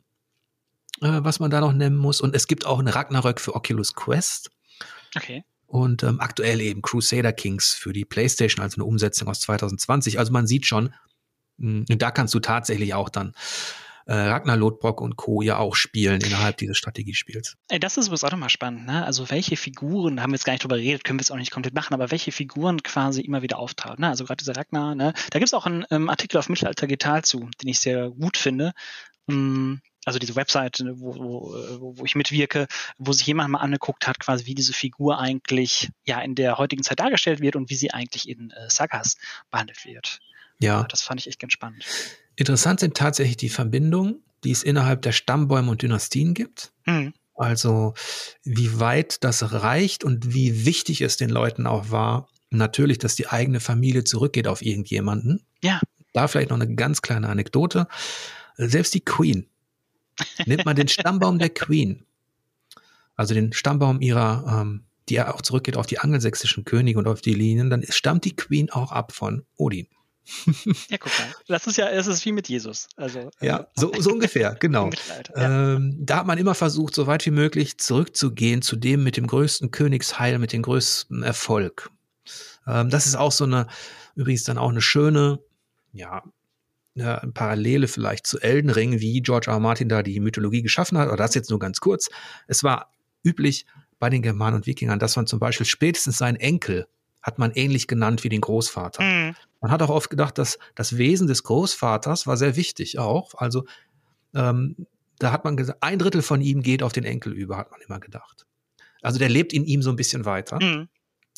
[1.01, 2.21] äh, was man da noch nennen muss.
[2.21, 4.51] Und es gibt auch ein Ragnarök für Oculus Quest.
[5.17, 5.45] Okay.
[5.67, 10.19] Und ähm, aktuell eben Crusader Kings für die PlayStation, also eine Umsetzung aus 2020.
[10.19, 10.95] Also man sieht schon,
[11.57, 13.35] mh, hm, da kannst du tatsächlich auch dann
[14.07, 15.43] äh, Ragnar Lodbrok und Co.
[15.43, 17.57] ja auch spielen innerhalb dieses Strategiespiels.
[17.69, 19.05] Ey, das ist übrigens auch nochmal spannend, ne?
[19.05, 21.37] Also welche Figuren, da haben wir jetzt gar nicht drüber geredet, können wir jetzt auch
[21.37, 24.09] nicht komplett machen, aber welche Figuren quasi immer wieder auftauchen, ne?
[24.09, 25.15] Also gerade dieser Ragnar, ne?
[25.31, 28.37] Da gibt es auch einen ähm, Artikel auf Mittelalter Getal zu, den ich sehr gut
[28.37, 28.73] finde.
[29.29, 32.67] Ähm, also diese Website, ne, wo, wo, wo ich mitwirke,
[32.99, 36.83] wo sich jemand mal angeguckt hat, quasi wie diese Figur eigentlich ja in der heutigen
[36.83, 39.17] Zeit dargestellt wird und wie sie eigentlich in äh, Sagas
[39.51, 40.21] behandelt wird.
[40.61, 40.77] Ja.
[40.77, 41.85] Also das fand ich echt ganz spannend.
[42.37, 46.73] Interessant sind tatsächlich die Verbindungen, die es innerhalb der Stammbäume und Dynastien gibt.
[46.85, 47.15] Mhm.
[47.35, 47.95] Also
[48.45, 53.29] wie weit das reicht und wie wichtig es den Leuten auch war, natürlich, dass die
[53.29, 55.45] eigene Familie zurückgeht auf irgendjemanden.
[55.63, 55.81] Ja.
[56.13, 57.89] Da vielleicht noch eine ganz kleine Anekdote.
[58.57, 59.49] Selbst die Queen
[60.47, 62.05] Nimmt man den Stammbaum der Queen,
[63.17, 67.21] also den Stammbaum ihrer, ähm, die ja auch zurückgeht auf die angelsächsischen Könige und auf
[67.21, 69.87] die Linien, dann stammt die Queen auch ab von Odin.
[70.89, 71.35] ja, guck mal.
[71.49, 72.89] Das ist ja, es ist wie mit Jesus.
[72.97, 74.91] Also, ja, äh, so, so ungefähr, genau.
[75.37, 75.75] Ja.
[75.75, 79.27] Ähm, da hat man immer versucht, so weit wie möglich zurückzugehen zu dem mit dem
[79.27, 81.91] größten Königsheil, mit dem größten Erfolg.
[82.67, 83.67] Ähm, das ist auch so eine,
[84.15, 85.41] übrigens dann auch eine schöne,
[85.93, 86.23] ja,
[86.97, 89.55] eine Parallele vielleicht zu Elden Ring, wie George R.
[89.55, 89.61] R.
[89.61, 92.09] Martin da die Mythologie geschaffen hat, aber das jetzt nur ganz kurz.
[92.47, 92.93] Es war
[93.25, 93.67] üblich
[93.99, 96.87] bei den Germanen und Wikingern, dass man zum Beispiel spätestens seinen Enkel
[97.23, 99.03] hat man ähnlich genannt wie den Großvater.
[99.03, 99.35] Mhm.
[99.61, 103.35] Man hat auch oft gedacht, dass das Wesen des Großvaters war sehr wichtig auch.
[103.35, 103.65] Also
[104.35, 104.87] ähm,
[105.19, 107.81] da hat man gesagt, ein Drittel von ihm geht auf den Enkel über, hat man
[107.81, 108.47] immer gedacht.
[109.01, 110.63] Also der lebt in ihm so ein bisschen weiter.
[110.63, 110.89] Mhm.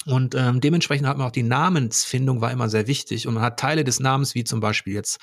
[0.05, 3.27] Und ähm, dementsprechend hat man auch die Namensfindung war immer sehr wichtig.
[3.27, 5.19] Und man hat Teile des Namens, wie zum Beispiel jetzt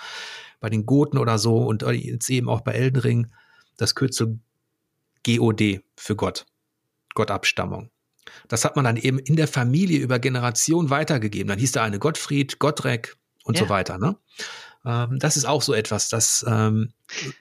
[0.60, 3.28] bei den Goten oder so und jetzt eben auch bei Eldenring,
[3.78, 4.40] das Kürzel
[5.26, 6.46] GOD für Gott,
[7.16, 7.92] Gottabstammung.
[8.48, 11.50] Das hat man dann eben in der Familie über Generationen weitergegeben.
[11.50, 13.64] Dann hieß der eine Gottfried, Gottrek und ja.
[13.64, 13.98] so weiter.
[13.98, 14.18] Ne?
[14.86, 16.94] Ähm, das ist auch so etwas, das, ähm,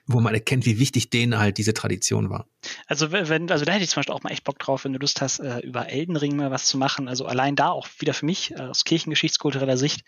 [0.05, 2.47] wo man erkennt, wie wichtig denen halt diese Tradition war.
[2.87, 4.99] Also wenn, also da hätte ich zum Beispiel auch mal echt Bock drauf, wenn du
[4.99, 7.07] Lust hast, äh, über Eldenring mal was zu machen.
[7.07, 10.05] Also allein da auch wieder für mich äh, aus kirchengeschichtskultureller Sicht,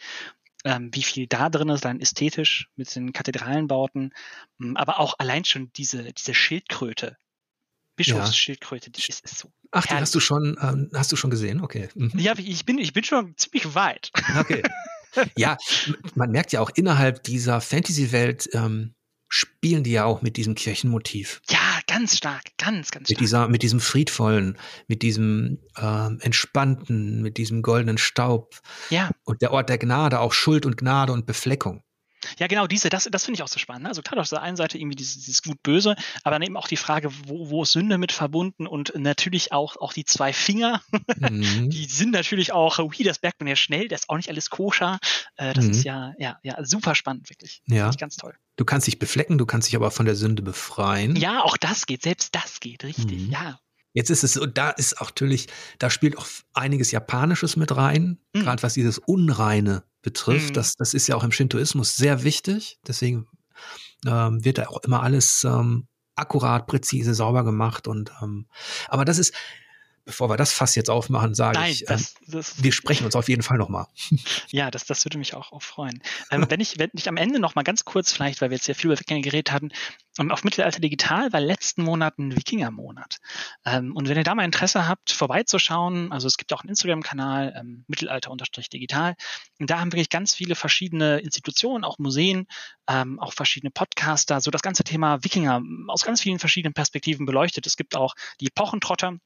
[0.63, 4.13] ähm, wie viel da drin ist, dann ästhetisch mit den Kathedralenbauten,
[4.61, 7.17] ähm, aber auch allein schon diese, diese Schildkröte,
[7.97, 9.51] Bischofsschildkröte, die ist, ist so.
[9.71, 11.61] Ach, die hast du schon, ähm, hast du schon gesehen?
[11.61, 11.89] Okay.
[11.95, 12.11] Mhm.
[12.17, 14.11] Ja, ich bin, ich bin schon ziemlich weit.
[14.39, 14.63] Okay.
[15.37, 15.57] ja,
[16.15, 18.95] man merkt ja auch innerhalb dieser Fantasy-Welt ähm,
[19.27, 21.41] spielen die ja auch mit diesem Kirchenmotiv.
[21.49, 23.09] Ja, ganz stark, ganz, ganz stark.
[23.09, 28.59] Mit, dieser, mit diesem friedvollen, mit diesem äh, entspannten, mit diesem goldenen Staub.
[28.89, 29.11] Ja.
[29.23, 31.83] Und der Ort der Gnade, auch Schuld und Gnade und Befleckung.
[32.39, 33.83] Ja, genau, diese, das, das finde ich auch so spannend.
[33.83, 33.89] Ne?
[33.89, 36.77] Also klar, auf der einen Seite irgendwie dieses, dieses Gut-Böse, aber dann eben auch die
[36.77, 40.81] Frage, wo, wo ist Sünde mit verbunden und natürlich auch, auch die zwei Finger,
[41.19, 41.69] mhm.
[41.69, 44.49] die sind natürlich auch, wie das merkt man ja schnell, das ist auch nicht alles
[44.49, 44.99] koscher.
[45.37, 45.71] Äh, das mhm.
[45.71, 47.61] ist ja, ja, ja, super spannend, wirklich.
[47.67, 47.89] Ja.
[47.91, 48.35] ganz toll.
[48.57, 51.15] Du kannst dich beflecken, du kannst dich aber von der Sünde befreien.
[51.15, 53.31] Ja, auch das geht, selbst das geht, richtig, mhm.
[53.31, 53.59] ja.
[53.95, 55.47] Jetzt ist es so, da ist auch natürlich,
[55.79, 58.41] da spielt auch einiges Japanisches mit rein, mhm.
[58.41, 60.49] gerade was dieses Unreine betrifft.
[60.49, 60.53] Mhm.
[60.53, 62.77] Das, das ist ja auch im Shintoismus sehr wichtig.
[62.85, 63.25] Deswegen
[64.05, 67.87] ähm, wird da auch immer alles ähm, akkurat, präzise, sauber gemacht.
[67.87, 68.47] Und ähm,
[68.89, 69.33] aber das ist,
[70.05, 73.15] bevor wir das Fass jetzt aufmachen, sage Nein, ich, das, ähm, das, wir sprechen uns
[73.15, 73.87] auf jeden Fall nochmal.
[74.49, 76.01] Ja, das, das würde mich auch, auch freuen.
[76.31, 78.75] Ähm, wenn, ich, wenn ich am Ende nochmal ganz kurz vielleicht, weil wir jetzt sehr
[78.75, 79.71] viel über Wikinger geredet hatten,
[80.17, 83.17] um, auf Mittelalter Digital war letzten Monat ein Wikinger-Monat.
[83.65, 87.53] Ähm, und wenn ihr da mal Interesse habt, vorbeizuschauen, also es gibt auch einen Instagram-Kanal,
[87.59, 89.15] ähm, Mittelalter-digital,
[89.59, 92.47] und da haben wirklich ganz viele verschiedene Institutionen, auch Museen,
[92.87, 97.67] ähm, auch verschiedene Podcaster, so das ganze Thema Wikinger aus ganz vielen verschiedenen Perspektiven beleuchtet.
[97.67, 99.17] Es gibt auch die Epochentrotter,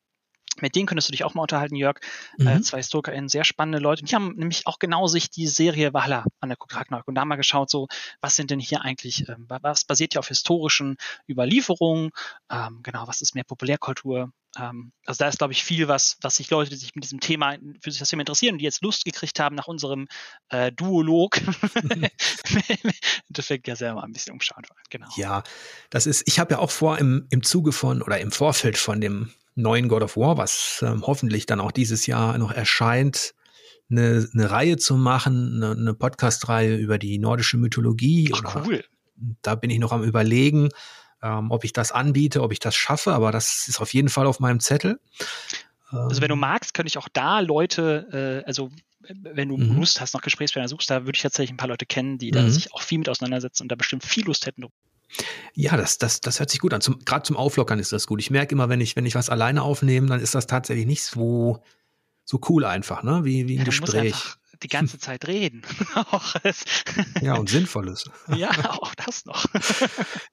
[0.62, 2.00] mit denen könntest du dich auch mal unterhalten, Jörg.
[2.38, 2.48] Äh, mhm.
[2.48, 4.04] Äh, zwei HistorikerInnen, sehr spannende Leute.
[4.04, 7.70] Die haben nämlich auch genau sich die Serie Valhalla angeguckt, Ragnarok, und da mal geschaut,
[7.70, 7.88] so,
[8.22, 10.98] was sind denn hier eigentlich, ähm, was basiert ja auf historischen
[11.30, 12.12] Überlieferungen,
[12.52, 16.38] ähm, genau, was ist mehr Populärkultur, ähm, also da ist, glaube ich, viel, was, was
[16.38, 19.06] sich Leute, die sich mit diesem Thema, für sich das Thema interessieren, die jetzt Lust
[19.06, 20.08] gekriegt haben nach unserem
[20.50, 21.40] äh, Duolog,
[23.30, 24.64] das fängt ja selber ein bisschen umschauen.
[24.90, 25.08] Genau.
[25.16, 25.44] Ja,
[25.90, 29.00] das ist, ich habe ja auch vor, im, im Zuge von oder im Vorfeld von
[29.02, 33.34] dem neuen God of War, was ähm, hoffentlich dann auch dieses Jahr noch erscheint,
[33.90, 38.32] eine, eine Reihe zu machen, eine, eine Podcast-Reihe über die nordische Mythologie.
[38.34, 38.84] Ach, cool.
[39.42, 40.70] Da bin ich noch am überlegen,
[41.22, 44.28] ähm, ob ich das anbiete, ob ich das schaffe, aber das ist auf jeden Fall
[44.28, 45.00] auf meinem Zettel.
[45.92, 48.70] Also wenn du ähm, magst, könnte ich auch da Leute, äh, also
[49.10, 49.78] wenn du mhm.
[49.78, 52.44] Lust hast, noch Gesprächspartner suchst, da würde ich tatsächlich ein paar Leute kennen, die da
[52.44, 52.50] mhm.
[52.50, 54.66] sich auch viel mit auseinandersetzen und da bestimmt viel Lust hätten.
[55.54, 56.82] Ja, das, das, das hört sich gut an.
[57.06, 58.20] Gerade zum Auflockern ist das gut.
[58.20, 61.04] Ich merke immer, wenn ich, wenn ich was alleine aufnehme, dann ist das tatsächlich nicht
[61.04, 61.64] so,
[62.24, 63.24] so cool einfach, ne?
[63.24, 64.16] Wie, wie ein ja, Gespräch.
[64.62, 65.64] die ganze Zeit reden.
[67.22, 68.10] ja, und sinnvolles.
[68.36, 69.46] ja, auch das noch.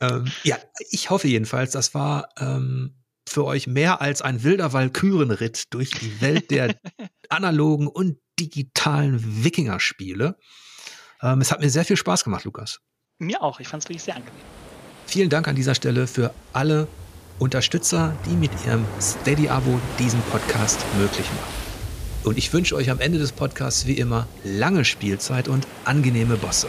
[0.01, 0.57] ähm, ja,
[0.91, 2.95] ich hoffe jedenfalls, das war ähm,
[3.29, 6.77] für euch mehr als ein wilder Walkürenritt durch die Welt der
[7.29, 10.37] analogen und digitalen Wikinger-Spiele.
[11.23, 12.81] Ähm, es hat mir sehr viel Spaß gemacht, Lukas.
[13.19, 13.61] Mir auch.
[13.61, 14.43] Ich fand es wirklich sehr angenehm.
[15.07, 16.89] Vielen Dank an dieser Stelle für alle
[17.39, 21.67] Unterstützer, die mit ihrem Steady-Abo diesen Podcast möglich machen.
[22.25, 26.67] Und ich wünsche euch am Ende des Podcasts wie immer lange Spielzeit und angenehme Bosse.